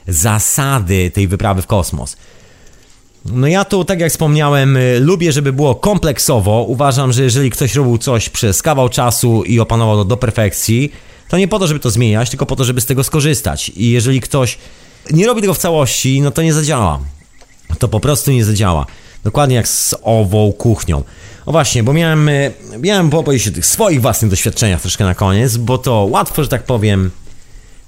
[0.07, 2.17] zasady tej wyprawy w kosmos?
[3.25, 6.63] No ja tu, tak jak wspomniałem, y, lubię, żeby było kompleksowo.
[6.63, 10.91] Uważam, że jeżeli ktoś robił coś przez kawał czasu i opanował to do perfekcji,
[11.29, 13.71] to nie po to, żeby to zmieniać, tylko po to, żeby z tego skorzystać.
[13.75, 14.57] I jeżeli ktoś
[15.11, 16.99] nie robi tego w całości, no to nie zadziała.
[17.79, 18.85] To po prostu nie zadziała.
[19.23, 21.03] Dokładnie jak z ową kuchnią.
[21.45, 25.57] O właśnie, bo miałem, y, miałem powiedzieć o tych swoich własnych doświadczeniach troszkę na koniec,
[25.57, 27.11] bo to łatwo, że tak powiem,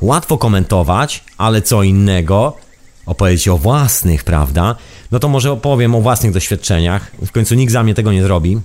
[0.01, 2.57] łatwo komentować, ale co innego
[3.05, 4.75] opowiedzieć o własnych, prawda?
[5.11, 7.11] No to może opowiem o własnych doświadczeniach.
[7.25, 8.59] W końcu nikt za mnie tego nie zrobi.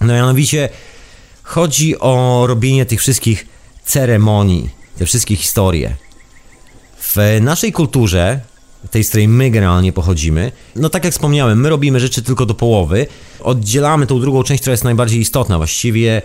[0.00, 0.68] No mianowicie
[1.42, 3.46] chodzi o robienie tych wszystkich
[3.84, 5.96] ceremonii, te wszystkie historie.
[6.98, 8.40] W naszej kulturze,
[8.90, 12.54] tej z której my generalnie pochodzimy, no tak jak wspomniałem, my robimy rzeczy tylko do
[12.54, 13.06] połowy,
[13.40, 15.56] oddzielamy tą drugą część, która jest najbardziej istotna.
[15.56, 16.22] Właściwie,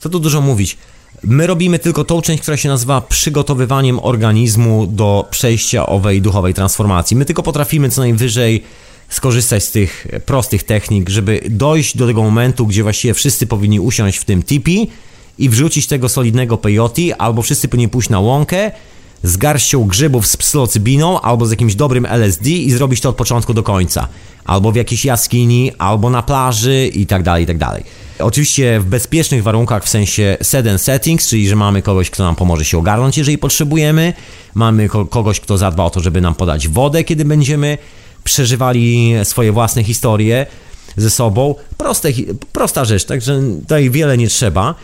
[0.00, 0.78] co tu dużo mówić,
[1.22, 7.16] my robimy tylko tą część, która się nazywa przygotowywaniem organizmu do przejścia owej duchowej transformacji.
[7.16, 8.62] My tylko potrafimy co najwyżej
[9.08, 14.18] skorzystać z tych prostych technik, żeby dojść do tego momentu, gdzie właściwie wszyscy powinni usiąść
[14.18, 14.90] w tym tipi
[15.38, 18.70] i wrzucić tego solidnego peyote, albo wszyscy powinni pójść na łąkę
[19.22, 23.54] z garścią grzybów z psylocybiną, albo z jakimś dobrym LSD i zrobić to od początku
[23.54, 24.08] do końca.
[24.44, 27.84] Albo w jakiejś jaskini, albo na plaży i tak dalej, i tak dalej.
[28.18, 32.64] Oczywiście w bezpiecznych warunkach, w sensie set settings, czyli że mamy kogoś, kto nam pomoże
[32.64, 34.12] się ogarnąć, jeżeli potrzebujemy.
[34.54, 37.78] Mamy kogoś, kto zadba o to, żeby nam podać wodę, kiedy będziemy
[38.24, 40.46] przeżywali swoje własne historie
[40.96, 41.54] ze sobą.
[41.76, 42.08] Proste,
[42.52, 44.74] prosta rzecz, także tutaj wiele nie trzeba.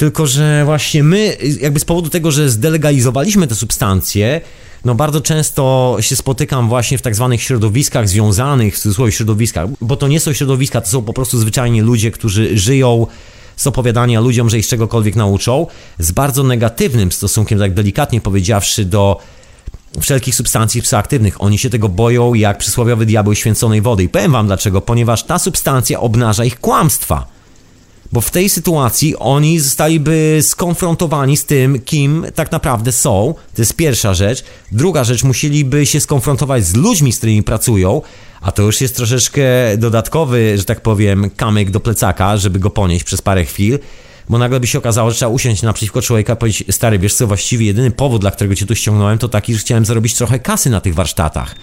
[0.00, 4.40] Tylko, że właśnie my, jakby z powodu tego, że zdelegalizowaliśmy te substancje,
[4.84, 9.96] no bardzo często się spotykam właśnie w tak zwanych środowiskach związanych, w cudzysłowie środowiskach, bo
[9.96, 13.06] to nie są środowiska, to są po prostu zwyczajnie ludzie, którzy żyją
[13.56, 15.66] z opowiadania ludziom, że ich czegokolwiek nauczą,
[15.98, 19.20] z bardzo negatywnym stosunkiem, tak delikatnie powiedziawszy, do
[20.00, 21.42] wszelkich substancji psychoaktywnych.
[21.42, 24.02] Oni się tego boją jak przysłowiowy diabeł święconej wody.
[24.02, 27.39] I powiem wam dlaczego, ponieważ ta substancja obnaża ich kłamstwa.
[28.12, 33.34] Bo w tej sytuacji oni zostaliby skonfrontowani z tym, kim tak naprawdę są.
[33.54, 34.44] To jest pierwsza rzecz.
[34.72, 38.02] Druga rzecz, musieliby się skonfrontować z ludźmi, z którymi pracują,
[38.40, 39.42] a to już jest troszeczkę
[39.78, 43.78] dodatkowy, że tak powiem, kamyk do plecaka, żeby go ponieść przez parę chwil
[44.30, 47.26] bo nagle by się okazało, że trzeba usiąść naprzeciwko człowieka i powiedzieć, stary, wiesz co,
[47.26, 50.70] właściwie jedyny powód, dla którego cię tu ściągnąłem, to taki, że chciałem zarobić trochę kasy
[50.70, 51.54] na tych warsztatach,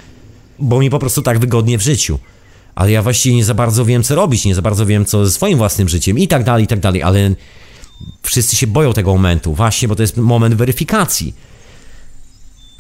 [0.60, 2.20] bo mi po prostu tak wygodnie w życiu.
[2.78, 5.32] Ale ja właściwie nie za bardzo wiem, co robić, nie za bardzo wiem, co ze
[5.32, 7.32] swoim własnym życiem i tak dalej, i tak dalej, ale
[8.22, 11.34] wszyscy się boją tego momentu, właśnie, bo to jest moment weryfikacji.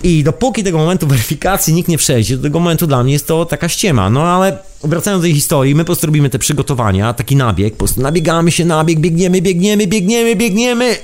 [0.03, 3.45] I dopóki tego momentu weryfikacji nikt nie przejdzie, do tego momentu dla mnie jest to
[3.45, 4.09] taka ściema.
[4.09, 7.77] No ale wracając do tej historii, my po prostu robimy te przygotowania, taki nabieg, po
[7.77, 10.95] prostu nabiegamy się, nabieg, biegniemy, biegniemy, biegniemy, biegniemy.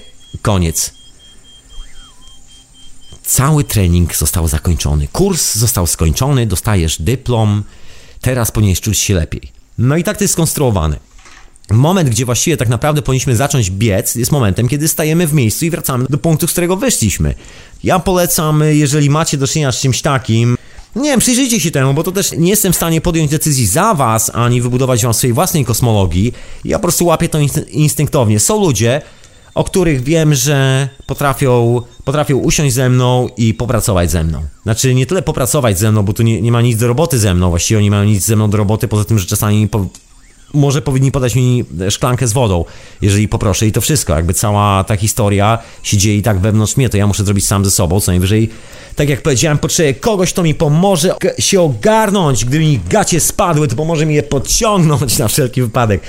[0.41, 0.93] Koniec.
[3.23, 5.07] Cały trening został zakończony.
[5.07, 7.63] Kurs został skończony, dostajesz dyplom,
[8.23, 9.41] teraz powinieneś czuć się lepiej.
[9.77, 10.99] No i tak to jest skonstruowane.
[11.71, 15.69] Moment, gdzie właściwie tak naprawdę powinniśmy zacząć biec, jest momentem, kiedy stajemy w miejscu i
[15.69, 17.33] wracamy do punktu, z którego wyszliśmy.
[17.83, 20.57] Ja polecam, jeżeli macie do czynienia z czymś takim,
[20.95, 23.93] nie wiem, przyjrzyjcie się temu, bo to też nie jestem w stanie podjąć decyzji za
[23.93, 26.33] was, ani wybudować wam swojej własnej kosmologii.
[26.65, 28.39] Ja po prostu łapię to instynktownie.
[28.39, 29.01] Są ludzie,
[29.55, 34.41] o których wiem, że potrafią, potrafią usiąść ze mną i popracować ze mną.
[34.63, 37.33] Znaczy, nie tyle popracować ze mną, bo tu nie, nie ma nic do roboty ze
[37.33, 39.85] mną, właściwie oni mają nic ze mną do roboty, poza tym, że czasami po,
[40.53, 42.65] może powinni podać mi szklankę z wodą,
[43.01, 46.89] jeżeli poproszę i to wszystko, jakby cała ta historia się dzieje i tak wewnątrz mnie,
[46.89, 48.49] to ja muszę zrobić sam ze sobą, co najwyżej,
[48.95, 53.75] tak jak powiedziałem, potrzebuję kogoś, kto mi pomoże się ogarnąć, gdyby mi gacie spadły, to
[53.75, 56.01] pomoże mi je podciągnąć na wszelki wypadek.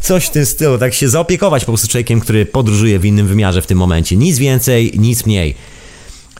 [0.00, 3.62] Coś w tym stylu, tak się zaopiekować po prostu człowiekiem, który podróżuje w innym wymiarze
[3.62, 4.16] w tym momencie.
[4.16, 5.54] Nic więcej, nic mniej.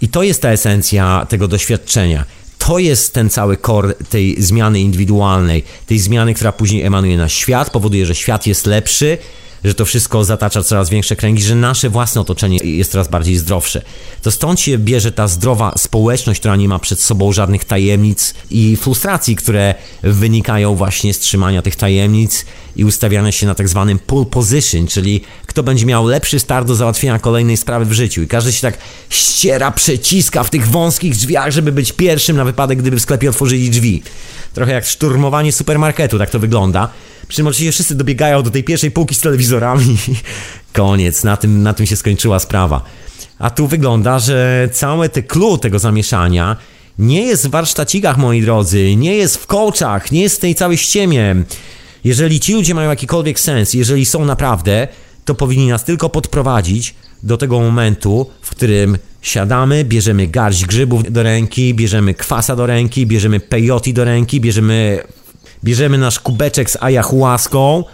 [0.00, 2.24] I to jest ta esencja tego doświadczenia
[2.68, 7.70] to jest ten cały core tej zmiany indywidualnej, tej zmiany, która później emanuje na świat,
[7.70, 9.18] powoduje, że świat jest lepszy,
[9.64, 13.82] że to wszystko zatacza coraz większe kręgi, że nasze własne otoczenie jest coraz bardziej zdrowsze.
[14.22, 18.76] To stąd się bierze ta zdrowa społeczność, która nie ma przed sobą żadnych tajemnic i
[18.76, 22.44] frustracji, które wynikają właśnie z trzymania tych tajemnic
[22.78, 26.74] i ustawiane się na tak zwanym pull position, czyli kto będzie miał lepszy start do
[26.74, 28.22] załatwienia kolejnej sprawy w życiu.
[28.22, 28.78] I każdy się tak
[29.10, 33.70] ściera, przeciska w tych wąskich drzwiach, żeby być pierwszym na wypadek, gdyby w sklepie otworzyli
[33.70, 34.02] drzwi.
[34.54, 36.88] Trochę jak szturmowanie supermarketu, tak to wygląda.
[37.28, 39.96] Przy czym oczywiście wszyscy dobiegają do tej pierwszej półki z telewizorami.
[40.72, 42.84] Koniec, na tym, na tym się skończyła sprawa.
[43.38, 46.56] A tu wygląda, że całe te clue tego zamieszania
[46.98, 50.78] nie jest w warsztacikach, moi drodzy, nie jest w coachach, nie jest w tej całej
[50.78, 51.36] ściemie.
[52.04, 54.88] Jeżeli ci ludzie mają jakikolwiek sens, jeżeli są naprawdę,
[55.24, 61.22] to powinni nas tylko podprowadzić do tego momentu, w którym siadamy, bierzemy garść grzybów do
[61.22, 65.02] ręki, bierzemy kwasa do ręki, bierzemy peyote do ręki, bierzemy,
[65.64, 67.84] bierzemy nasz kubeczek z ayahuaską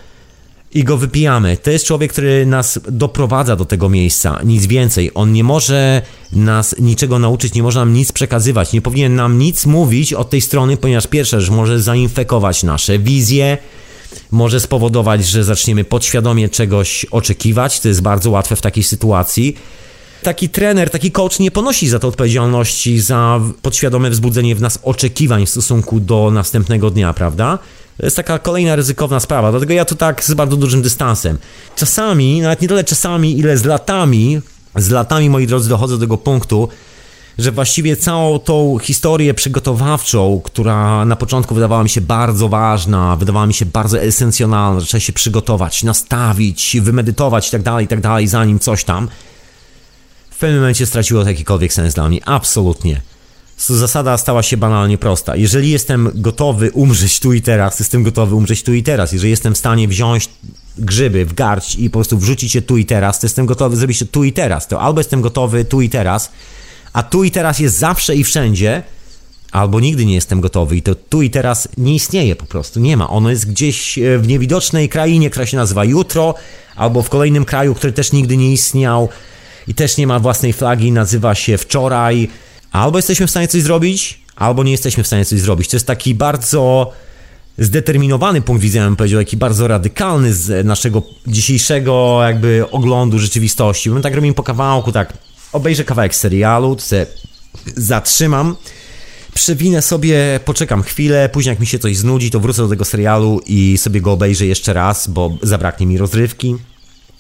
[0.75, 1.57] i go wypijamy.
[1.57, 5.11] To jest człowiek, który nas doprowadza do tego miejsca, nic więcej.
[5.15, 6.03] On nie może
[6.33, 10.41] nas niczego nauczyć, nie może nam nic przekazywać, nie powinien nam nic mówić od tej
[10.41, 13.59] strony, ponieważ pierwsze, że może zainfekować nasze wizje,
[14.31, 17.81] może spowodować, że zaczniemy podświadomie czegoś oczekiwać.
[17.81, 19.57] To jest bardzo łatwe w takiej sytuacji.
[20.23, 25.47] Taki trener, taki coach nie ponosi za to odpowiedzialności za podświadome wzbudzenie w nas oczekiwań
[25.47, 27.59] w stosunku do następnego dnia, prawda?
[27.97, 31.39] To jest taka kolejna ryzykowna sprawa, dlatego ja to tak z bardzo dużym dystansem.
[31.77, 34.41] Czasami, nawet nie tyle czasami, ile z latami,
[34.77, 36.69] z latami, moi drodzy, dochodzę do tego punktu,
[37.39, 43.47] że właściwie całą tą historię przygotowawczą, która na początku wydawała mi się bardzo ważna, wydawała
[43.47, 48.59] mi się bardzo esencjonalna, że trzeba się przygotować, nastawić, wymedytować itd., tak itd., tak zanim
[48.59, 49.09] coś tam,
[50.31, 52.21] w pewnym momencie straciło jakikolwiek sens dla mnie.
[52.25, 53.01] Absolutnie.
[53.59, 55.37] Zasada stała się banalnie prosta.
[55.37, 59.13] Jeżeli jestem gotowy umrzeć tu i teraz, jestem gotowy umrzeć tu i teraz.
[59.13, 60.29] Jeżeli jestem w stanie wziąć
[60.79, 63.99] grzyby w garść i po prostu wrzucić je tu i teraz, to jestem gotowy zrobić
[63.99, 64.69] to tu i teraz.
[64.69, 66.31] To albo jestem gotowy tu i teraz,
[66.95, 68.83] a tu i teraz jest zawsze i wszędzie,
[69.53, 72.97] albo nigdy nie jestem gotowy i to tu i teraz nie istnieje po prostu, nie
[72.97, 73.09] ma.
[73.09, 76.35] Ono jest gdzieś e, w niewidocznej krainie, która się nazywa jutro,
[76.77, 79.09] albo w kolejnym kraju, który też nigdy nie istniał
[79.69, 82.29] i też nie ma własnej flagi, nazywa się wczoraj.
[82.73, 85.69] Albo jesteśmy w stanie coś zrobić, albo nie jesteśmy w stanie coś zrobić.
[85.69, 86.93] To jest taki bardzo
[87.59, 93.91] zdeterminowany punkt widzenia, bym powiedział, taki bardzo radykalny z naszego dzisiejszego jakby oglądu rzeczywistości.
[93.91, 95.13] My tak robimy po kawałku, tak
[95.55, 97.07] obejrzę kawałek serialu, se
[97.77, 98.57] zatrzymam,
[99.35, 103.41] przewinę sobie, poczekam chwilę, później jak mi się coś znudzi, to wrócę do tego serialu
[103.47, 106.57] i sobie go obejrzę jeszcze raz, bo zabraknie mi rozrywki.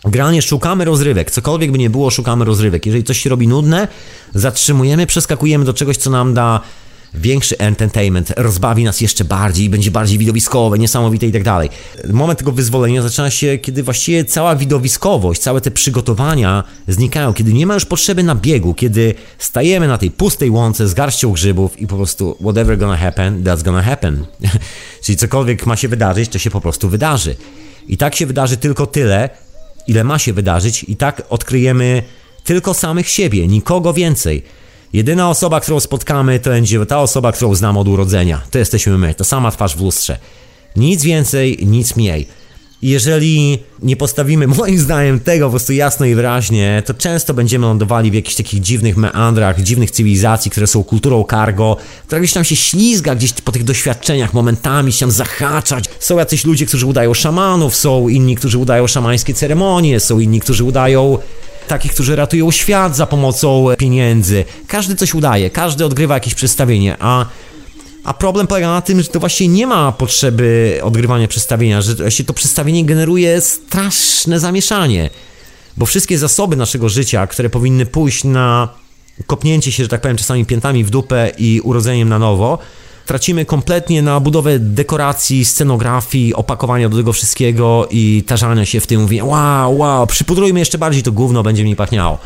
[0.04, 2.86] Generalnie szukamy rozrywek, cokolwiek by nie było, szukamy rozrywek.
[2.86, 3.88] Jeżeli coś się robi nudne,
[4.34, 6.60] zatrzymujemy, przeskakujemy do czegoś, co nam da
[7.14, 11.70] większy entertainment, rozbawi nas jeszcze bardziej, będzie bardziej widowiskowe, niesamowite i tak dalej.
[12.12, 17.66] Moment tego wyzwolenia zaczyna się, kiedy właściwie cała widowiskowość, całe te przygotowania znikają, kiedy nie
[17.66, 21.86] ma już potrzeby na biegu, kiedy stajemy na tej pustej łące z garścią grzybów i
[21.86, 24.26] po prostu whatever gonna happen, that's gonna happen.
[25.04, 27.36] Czyli cokolwiek ma się wydarzyć, to się po prostu wydarzy.
[27.88, 29.30] I tak się wydarzy tylko tyle,
[29.86, 32.02] ile ma się wydarzyć, i tak odkryjemy
[32.44, 34.42] tylko samych siebie, nikogo więcej.
[34.94, 38.40] Jedyna osoba, którą spotkamy, to będzie ta osoba, którą znam od urodzenia.
[38.50, 40.18] To jesteśmy my, to sama twarz w lustrze.
[40.76, 42.28] Nic więcej, nic mniej.
[42.82, 48.10] Jeżeli nie postawimy, moim zdaniem, tego po prostu jasno i wyraźnie, to często będziemy lądowali
[48.10, 51.76] w jakichś takich dziwnych meandrach, dziwnych cywilizacji, które są kulturą cargo,
[52.06, 55.84] która gdzieś tam się ślizga gdzieś po tych doświadczeniach, momentami się tam zahaczać.
[56.00, 60.64] Są jacyś ludzie, którzy udają szamanów, są inni, którzy udają szamańskie ceremonie, są inni, którzy
[60.64, 61.18] udają
[61.66, 64.44] takich, którzy ratują świat za pomocą pieniędzy.
[64.66, 67.26] Każdy coś udaje, każdy odgrywa jakieś przedstawienie, a
[68.04, 72.24] a problem polega na tym, że to właśnie nie ma potrzeby odgrywania przedstawienia, że właśnie
[72.24, 75.10] to przedstawienie generuje straszne zamieszanie.
[75.76, 78.68] Bo wszystkie zasoby naszego życia, które powinny pójść na
[79.26, 82.58] kopnięcie się, że tak powiem, czasami piętami w dupę i urodzeniem na nowo,
[83.06, 89.00] tracimy kompletnie na budowę dekoracji, scenografii, opakowania do tego wszystkiego i tarzania się w tym,
[89.00, 92.18] mówię, wow, wow, przypudrujmy jeszcze bardziej to gówno, będzie mi pachniało.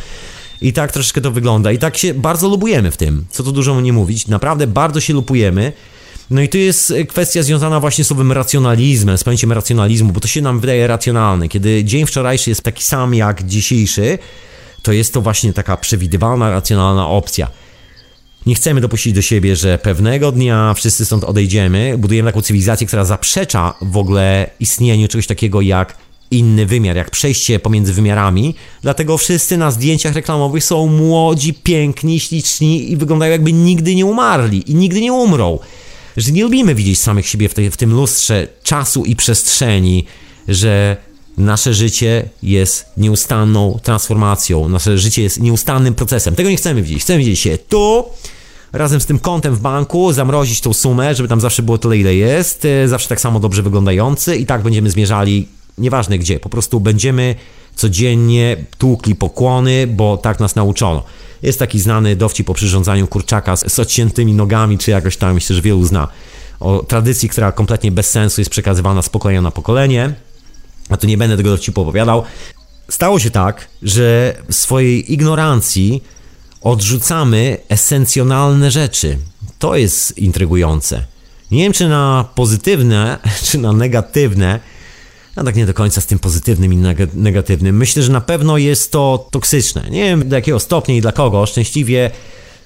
[0.60, 1.72] I tak troszeczkę to wygląda.
[1.72, 4.28] I tak się bardzo lubujemy w tym, co tu dużo nie mówić.
[4.28, 5.72] Naprawdę bardzo się lupujemy.
[6.30, 10.28] No i to jest kwestia związana właśnie z owym racjonalizmem, z pojęciem racjonalizmu, bo to
[10.28, 11.48] się nam wydaje racjonalne.
[11.48, 14.18] Kiedy dzień wczorajszy jest taki sam jak dzisiejszy,
[14.82, 17.50] to jest to właśnie taka przewidywalna, racjonalna opcja.
[18.48, 23.04] Nie chcemy dopuścić do siebie, że pewnego dnia wszyscy stąd odejdziemy, budujemy taką cywilizację, która
[23.04, 25.96] zaprzecza w ogóle istnieniu czegoś takiego jak
[26.30, 28.54] inny wymiar, jak przejście pomiędzy wymiarami.
[28.82, 34.70] Dlatego wszyscy na zdjęciach reklamowych są młodzi, piękni, śliczni i wyglądają jakby nigdy nie umarli
[34.70, 35.58] i nigdy nie umrą.
[36.16, 40.04] Że nie lubimy widzieć samych siebie w, tej, w tym lustrze czasu i przestrzeni,
[40.48, 40.96] że
[41.38, 46.34] nasze życie jest nieustanną transformacją, nasze życie jest nieustannym procesem.
[46.34, 47.02] Tego nie chcemy widzieć.
[47.02, 48.04] Chcemy widzieć się tu,
[48.72, 52.14] razem z tym kontem w banku zamrozić tą sumę, żeby tam zawsze było tyle, ile
[52.14, 56.80] jest, e, zawsze tak samo dobrze wyglądający i tak będziemy zmierzali, nieważne gdzie, po prostu
[56.80, 57.34] będziemy
[57.74, 61.02] codziennie tłukli pokłony, bo tak nas nauczono.
[61.42, 65.56] Jest taki znany dowcip po przyrządzaniu kurczaka z, z odciętymi nogami, czy jakoś tam, myślę,
[65.56, 66.08] że wielu zna.
[66.60, 70.14] O tradycji, która kompletnie bez sensu jest przekazywana z pokolenia na pokolenie.
[70.88, 72.22] A tu nie będę tego dowcipu opowiadał.
[72.88, 76.02] Stało się tak, że w swojej ignorancji
[76.62, 79.18] odrzucamy esencjonalne rzeczy.
[79.58, 81.04] To jest intrygujące.
[81.50, 84.60] Nie wiem, czy na pozytywne, czy na negatywne,
[85.36, 86.76] a tak nie do końca z tym pozytywnym i
[87.14, 87.76] negatywnym.
[87.76, 89.90] Myślę, że na pewno jest to toksyczne.
[89.90, 91.46] Nie wiem do jakiego stopnia i dla kogo.
[91.46, 92.10] Szczęśliwie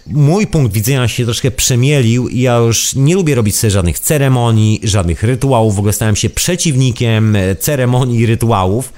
[0.06, 4.80] mój punkt widzenia się troszkę przemielił i ja już nie lubię robić sobie żadnych ceremonii,
[4.84, 5.76] żadnych rytuałów.
[5.76, 8.92] W ogóle stałem się przeciwnikiem ceremonii i rytuałów.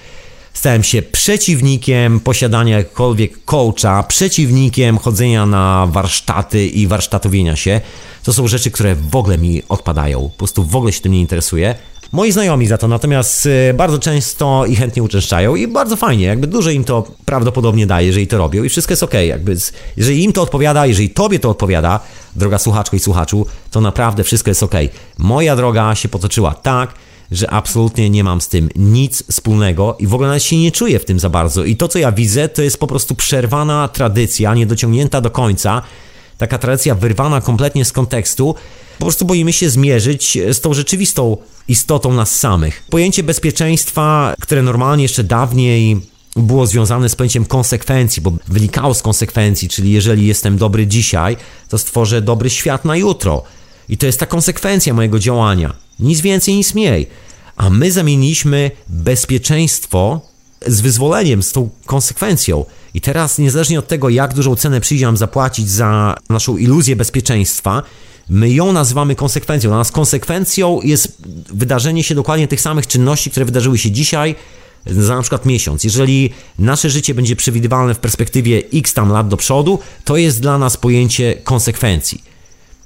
[0.54, 7.80] Stałem się przeciwnikiem posiadania jakiegokolwiek coacha, przeciwnikiem chodzenia na warsztaty i warsztatowienia się.
[8.22, 10.20] To są rzeczy, które w ogóle mi odpadają.
[10.30, 11.74] Po prostu w ogóle się tym nie interesuję.
[12.12, 16.46] Moi znajomi za to natomiast y, bardzo często i chętnie uczęszczają i bardzo fajnie, jakby
[16.46, 19.56] dużo im to prawdopodobnie daje, jeżeli to robią i wszystko jest ok, jakby
[19.96, 22.00] jeżeli im to odpowiada, jeżeli tobie to odpowiada,
[22.36, 24.74] droga słuchaczko i słuchaczu, to naprawdę wszystko jest ok.
[25.18, 26.94] Moja droga się potoczyła tak,
[27.34, 30.98] że absolutnie nie mam z tym nic wspólnego i w ogóle nawet się nie czuję
[30.98, 31.64] w tym za bardzo.
[31.64, 35.82] I to, co ja widzę, to jest po prostu przerwana tradycja, niedociągnięta do końca,
[36.38, 38.54] taka tradycja wyrwana kompletnie z kontekstu.
[38.98, 41.36] Po prostu boimy się zmierzyć z tą rzeczywistą
[41.68, 42.82] istotą nas samych.
[42.90, 46.00] Pojęcie bezpieczeństwa, które normalnie jeszcze dawniej
[46.36, 51.36] było związane z pojęciem konsekwencji, bo wynikało z konsekwencji, czyli jeżeli jestem dobry dzisiaj,
[51.68, 53.42] to stworzę dobry świat na jutro.
[53.88, 55.74] I to jest ta konsekwencja mojego działania.
[56.00, 57.06] Nic więcej, nic mniej.
[57.56, 60.20] A my zamieniliśmy bezpieczeństwo
[60.66, 62.64] z wyzwoleniem, z tą konsekwencją.
[62.94, 67.82] I teraz, niezależnie od tego, jak dużą cenę przyjdzie nam zapłacić za naszą iluzję bezpieczeństwa,
[68.28, 69.70] my ją nazywamy konsekwencją.
[69.70, 74.34] Dla nas konsekwencją jest wydarzenie się dokładnie tych samych czynności, które wydarzyły się dzisiaj,
[74.86, 75.84] za na przykład miesiąc.
[75.84, 80.58] Jeżeli nasze życie będzie przewidywalne w perspektywie x tam lat do przodu, to jest dla
[80.58, 82.33] nas pojęcie konsekwencji.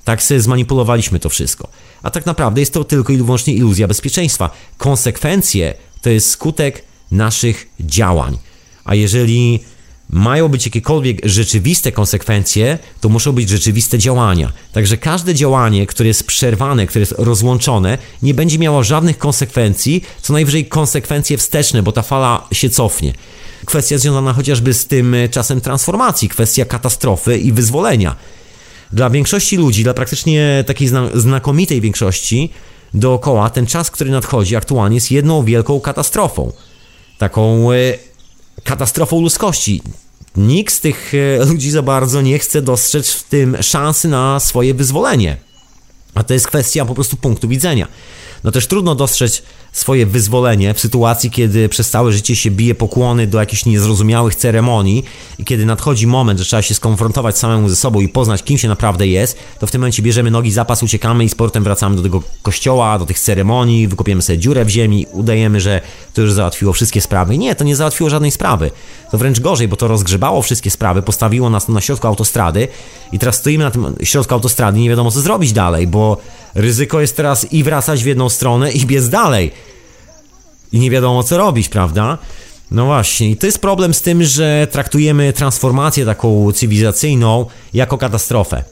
[0.08, 1.68] Tak sobie zmanipulowaliśmy to wszystko.
[2.02, 4.50] A tak naprawdę jest to tylko i wyłącznie iluzja bezpieczeństwa.
[4.78, 8.38] Konsekwencje to jest skutek naszych działań.
[8.84, 9.60] A jeżeli
[10.10, 14.52] mają być jakiekolwiek rzeczywiste konsekwencje, to muszą być rzeczywiste działania.
[14.72, 20.32] Także każde działanie, które jest przerwane, które jest rozłączone, nie będzie miało żadnych konsekwencji, co
[20.32, 23.12] najwyżej konsekwencje wsteczne, bo ta fala się cofnie.
[23.64, 28.16] Kwestia związana chociażby z tym czasem transformacji, kwestia katastrofy i wyzwolenia.
[28.92, 32.50] Dla większości ludzi, dla praktycznie takiej znakomitej większości
[32.94, 36.52] dookoła, ten czas, który nadchodzi aktualnie jest jedną wielką katastrofą.
[37.18, 37.76] Taką e,
[38.64, 39.82] katastrofą ludzkości.
[40.36, 44.74] Nikt z tych e, ludzi za bardzo nie chce dostrzec w tym szansy na swoje
[44.74, 45.36] wyzwolenie.
[46.14, 47.88] A to jest kwestia po prostu punktu widzenia.
[48.44, 49.42] No też trudno dostrzec
[49.72, 55.04] swoje wyzwolenie w sytuacji, kiedy przez całe życie się bije pokłony do jakichś niezrozumiałych ceremonii
[55.38, 58.68] i kiedy nadchodzi moment, że trzeba się skonfrontować samemu ze sobą i poznać, kim się
[58.68, 62.02] naprawdę jest, to w tym momencie bierzemy nogi, zapas, uciekamy i z portem wracamy do
[62.02, 65.80] tego kościoła, do tych ceremonii, wykopiemy sobie dziurę w ziemi, udajemy, że
[66.14, 67.38] to już załatwiło wszystkie sprawy.
[67.38, 68.70] Nie, to nie załatwiło żadnej sprawy.
[69.10, 72.68] To wręcz gorzej, bo to rozgrzebało wszystkie sprawy, postawiło nas na środku autostrady
[73.12, 76.16] i teraz stoimy na tym środku autostrady i nie wiadomo co zrobić dalej, bo
[76.54, 79.52] ryzyko jest teraz i wracać w jedną stronę i biec dalej
[80.72, 82.18] i nie wiadomo co robić, prawda?
[82.70, 88.64] No właśnie, i to jest problem z tym, że traktujemy transformację taką cywilizacyjną jako katastrofę,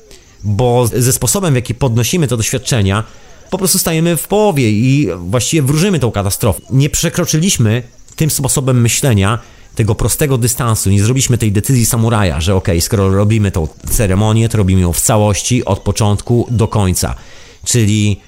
[0.44, 3.05] bo ze sposobem, w jaki podnosimy te doświadczenia,
[3.51, 6.60] po prostu stajemy w połowie i właściwie wróżymy tą katastrofę.
[6.70, 7.82] Nie przekroczyliśmy
[8.16, 9.39] tym sposobem myślenia
[9.74, 14.59] tego prostego dystansu, nie zrobiliśmy tej decyzji samuraja, że ok, skoro robimy tą ceremonię, to
[14.59, 17.14] robimy ją w całości, od początku do końca.
[17.64, 18.20] Czyli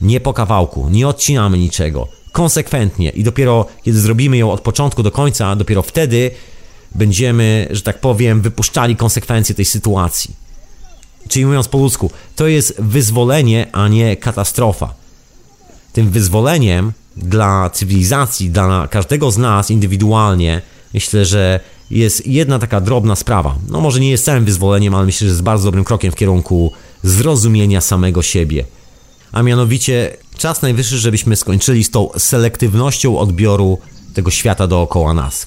[0.00, 5.10] nie po kawałku, nie odcinamy niczego konsekwentnie i dopiero kiedy zrobimy ją od początku do
[5.10, 6.30] końca, dopiero wtedy
[6.94, 10.34] będziemy, że tak powiem, wypuszczali konsekwencje tej sytuacji.
[11.28, 14.94] Czyli mówiąc po ludzku, to jest wyzwolenie, a nie katastrofa.
[15.92, 20.62] Tym wyzwoleniem dla cywilizacji, dla każdego z nas indywidualnie,
[20.94, 21.60] myślę, że
[21.90, 23.56] jest jedna taka drobna sprawa.
[23.68, 26.72] No może nie jest całym wyzwoleniem, ale myślę, że jest bardzo dobrym krokiem w kierunku
[27.02, 28.64] zrozumienia samego siebie.
[29.32, 33.78] A mianowicie Czas najwyższy, żebyśmy skończyli z tą selektywnością odbioru
[34.14, 35.46] tego świata dookoła nas.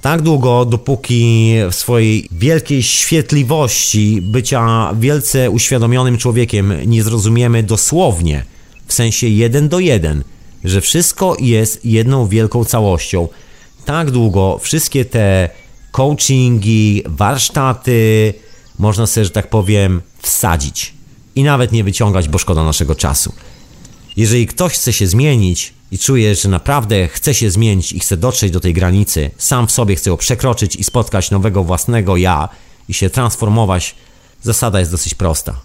[0.00, 8.44] Tak długo, dopóki w swojej wielkiej świetliwości bycia wielce uświadomionym człowiekiem nie zrozumiemy dosłownie,
[8.86, 10.24] w sensie jeden do jeden,
[10.64, 13.28] że wszystko jest jedną wielką całością,
[13.84, 15.48] tak długo wszystkie te
[15.90, 18.34] coachingi, warsztaty,
[18.78, 20.94] można sobie, że tak powiem, wsadzić
[21.34, 23.32] i nawet nie wyciągać, bo szkoda naszego czasu.
[24.16, 28.52] Jeżeli ktoś chce się zmienić i czuje, że naprawdę chce się zmienić i chce dotrzeć
[28.52, 32.48] do tej granicy, sam w sobie chce ją przekroczyć i spotkać nowego własnego ja
[32.88, 33.94] i się transformować,
[34.42, 35.60] zasada jest dosyć prosta.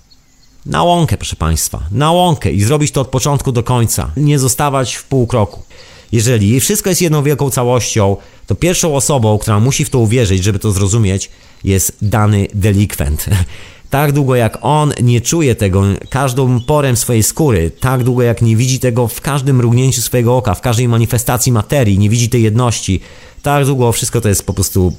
[0.65, 4.95] Na łąkę, proszę Państwa, na łąkę i zrobić to od początku do końca, nie zostawać
[4.95, 5.63] w pół kroku.
[6.11, 8.17] Jeżeli wszystko jest jedną wielką całością,
[8.47, 11.29] to pierwszą osobą, która musi w to uwierzyć, żeby to zrozumieć,
[11.63, 13.25] jest dany delikwent.
[13.89, 18.55] Tak długo jak on nie czuje tego każdą porem swojej skóry, tak długo jak nie
[18.55, 23.01] widzi tego w każdym mrugnięciu swojego oka, w każdej manifestacji materii, nie widzi tej jedności,
[23.41, 24.93] tak długo wszystko to jest po prostu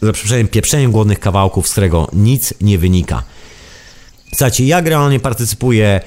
[0.00, 3.22] za pieprzeniem głodnych kawałków, z którego nic nie wynika.
[4.28, 6.00] Słuchajcie, ja generalnie partycypuję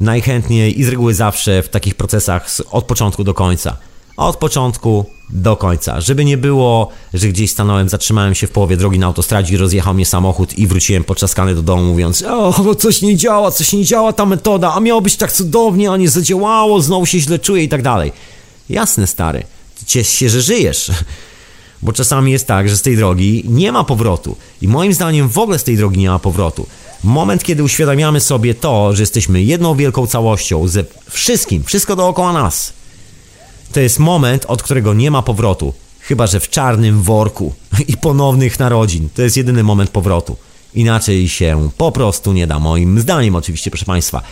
[0.00, 3.76] najchętniej i z reguły zawsze w takich procesach od początku do końca.
[4.20, 6.00] Od początku do końca.
[6.00, 10.06] Żeby nie było, że gdzieś stanąłem, zatrzymałem się w połowie drogi na autostradzie, rozjechał mnie
[10.06, 14.26] samochód i wróciłem podczaskany do domu, mówiąc: O, coś nie działa, coś nie działa ta
[14.26, 17.82] metoda, a miało być tak cudownie, a nie zadziałało, znowu się źle czuję i tak
[17.82, 18.12] dalej.
[18.68, 19.42] Jasne, stary,
[19.86, 20.90] ciesz się, że żyjesz.
[21.82, 24.36] Bo czasami jest tak, że z tej drogi nie ma powrotu.
[24.62, 26.66] I moim zdaniem w ogóle z tej drogi nie ma powrotu.
[27.04, 32.79] Moment, kiedy uświadamiamy sobie to, że jesteśmy jedną wielką całością ze wszystkim, wszystko dookoła nas,
[33.72, 35.74] to jest moment, od którego nie ma powrotu.
[36.00, 37.54] Chyba, że w czarnym worku
[37.88, 39.08] i ponownych narodzin.
[39.14, 40.36] To jest jedyny moment powrotu.
[40.74, 44.22] Inaczej się po prostu nie da, moim zdaniem oczywiście, proszę Państwa.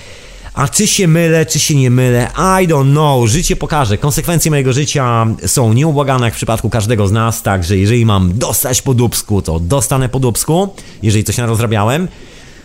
[0.54, 2.30] A czy się mylę, czy się nie mylę?
[2.36, 3.28] I don't know.
[3.28, 3.98] Życie pokaże.
[3.98, 8.82] Konsekwencje mojego życia są nieubłagane jak w przypadku każdego z nas, także jeżeli mam dostać
[8.82, 10.68] po dubsku, to dostanę po dubsku,
[11.02, 12.08] jeżeli coś narozrabiałem.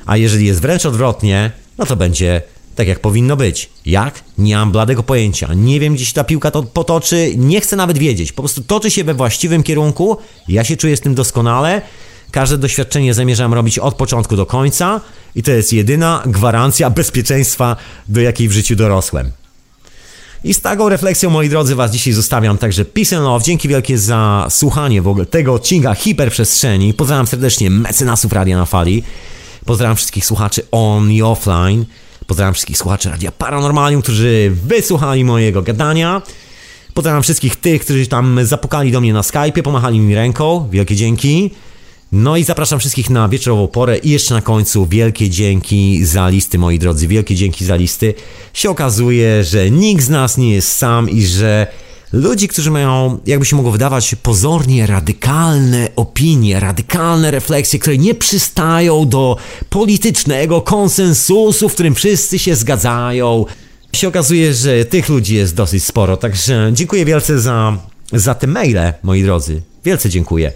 [0.05, 2.41] A jeżeli jest wręcz odwrotnie, no to będzie
[2.75, 3.69] tak jak powinno być.
[3.85, 4.23] Jak?
[4.37, 5.53] Nie mam bladego pojęcia.
[5.53, 8.31] Nie wiem, gdzie się ta piłka to potoczy, nie chcę nawet wiedzieć.
[8.31, 10.17] Po prostu toczy się we właściwym kierunku.
[10.47, 11.81] Ja się czuję z tym doskonale.
[12.31, 15.01] Każde doświadczenie zamierzam robić od początku do końca
[15.35, 17.75] i to jest jedyna gwarancja bezpieczeństwa,
[18.07, 19.31] do jakiej w życiu dorosłem.
[20.43, 22.57] I z taką refleksją, moi drodzy, Was dzisiaj zostawiam.
[22.57, 23.45] Także peace and love.
[23.45, 26.93] Dzięki wielkie za słuchanie w ogóle tego odcinka hiperprzestrzeni.
[26.93, 29.03] Pozdrawiam serdecznie mecenasów Radia na Fali.
[29.65, 31.85] Pozdrawiam wszystkich słuchaczy on i offline.
[32.33, 36.21] Pozdrawiam wszystkich słuchaczy Radia Paranormalium, którzy wysłuchali mojego gadania.
[36.93, 40.69] Pozdrawiam wszystkich tych, którzy tam zapukali do mnie na Skype, pomachali mi ręką.
[40.71, 41.51] Wielkie dzięki.
[42.11, 46.57] No i zapraszam wszystkich na wieczorową porę i jeszcze na końcu wielkie dzięki za listy,
[46.57, 48.13] moi drodzy, wielkie dzięki za listy.
[48.53, 51.67] Się okazuje, że nikt z nas nie jest sam i że
[52.13, 59.09] ludzi, którzy mają, jakby się mogło wydawać, pozornie radykalne opinie, radykalne refleksje, które nie przystają
[59.09, 59.37] do
[59.69, 63.45] politycznego konsensusu, w którym wszyscy się zgadzają.
[63.93, 67.77] Się okazuje, że tych ludzi jest dosyć sporo, także dziękuję wielce za,
[68.13, 69.61] za te maile, moi drodzy.
[69.85, 70.51] Wielce dziękuję.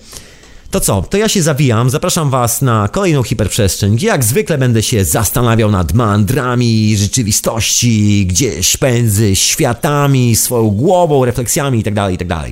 [0.71, 4.83] To co, to ja się zawijam, zapraszam Was na kolejną hiperprzestrzeń, gdzie jak zwykle będę
[4.83, 12.43] się zastanawiał nad mandrami rzeczywistości, gdzieś pędzy światami, swoją głową, refleksjami itd., itd.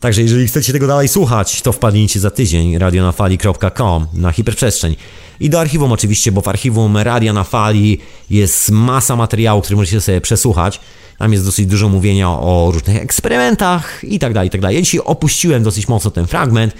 [0.00, 4.96] Także jeżeli chcecie tego dalej słuchać, to wpadnijcie za tydzień radionafali.com na hiperprzestrzeń.
[5.40, 7.98] I do archiwum oczywiście, bo w archiwum Radia na Fali
[8.30, 10.80] jest masa materiału, który możecie sobie przesłuchać.
[11.18, 14.76] Tam jest dosyć dużo mówienia o różnych eksperymentach i tak dalej, i tak dalej.
[14.76, 16.74] Ja dzisiaj opuściłem dosyć mocno ten fragment.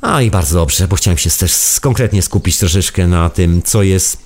[0.00, 4.18] A i bardzo dobrze, bo chciałem się też konkretnie skupić troszeczkę na tym, co jest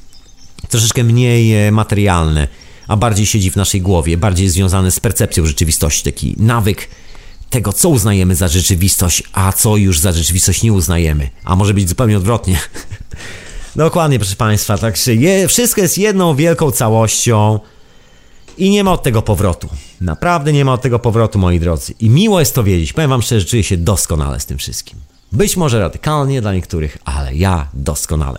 [0.68, 2.48] troszeczkę mniej e, materialne,
[2.88, 6.88] a bardziej siedzi w naszej głowie, bardziej związane z percepcją rzeczywistości, taki nawyk
[7.50, 11.30] tego, co uznajemy za rzeczywistość, a co już za rzeczywistość nie uznajemy.
[11.44, 12.58] A może być zupełnie odwrotnie.
[13.76, 17.60] Dokładnie, proszę Państwa, także je, wszystko jest jedną wielką całością.
[18.58, 19.68] I nie ma od tego powrotu.
[20.00, 21.94] Naprawdę nie ma od tego powrotu, moi drodzy.
[22.00, 22.92] I miło jest to wiedzieć.
[22.92, 24.98] Powiem wam szczerze, czuję się doskonale z tym wszystkim.
[25.32, 28.38] Być może radykalnie dla niektórych, ale ja doskonale.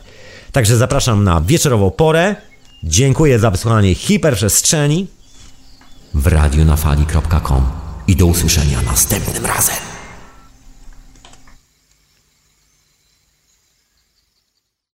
[0.52, 2.36] Także zapraszam na wieczorową porę.
[2.84, 5.08] Dziękuję za wysłuchanie hiperprzestrzeni
[6.14, 7.66] w radionafali.com
[8.08, 9.99] i do usłyszenia następnym razem.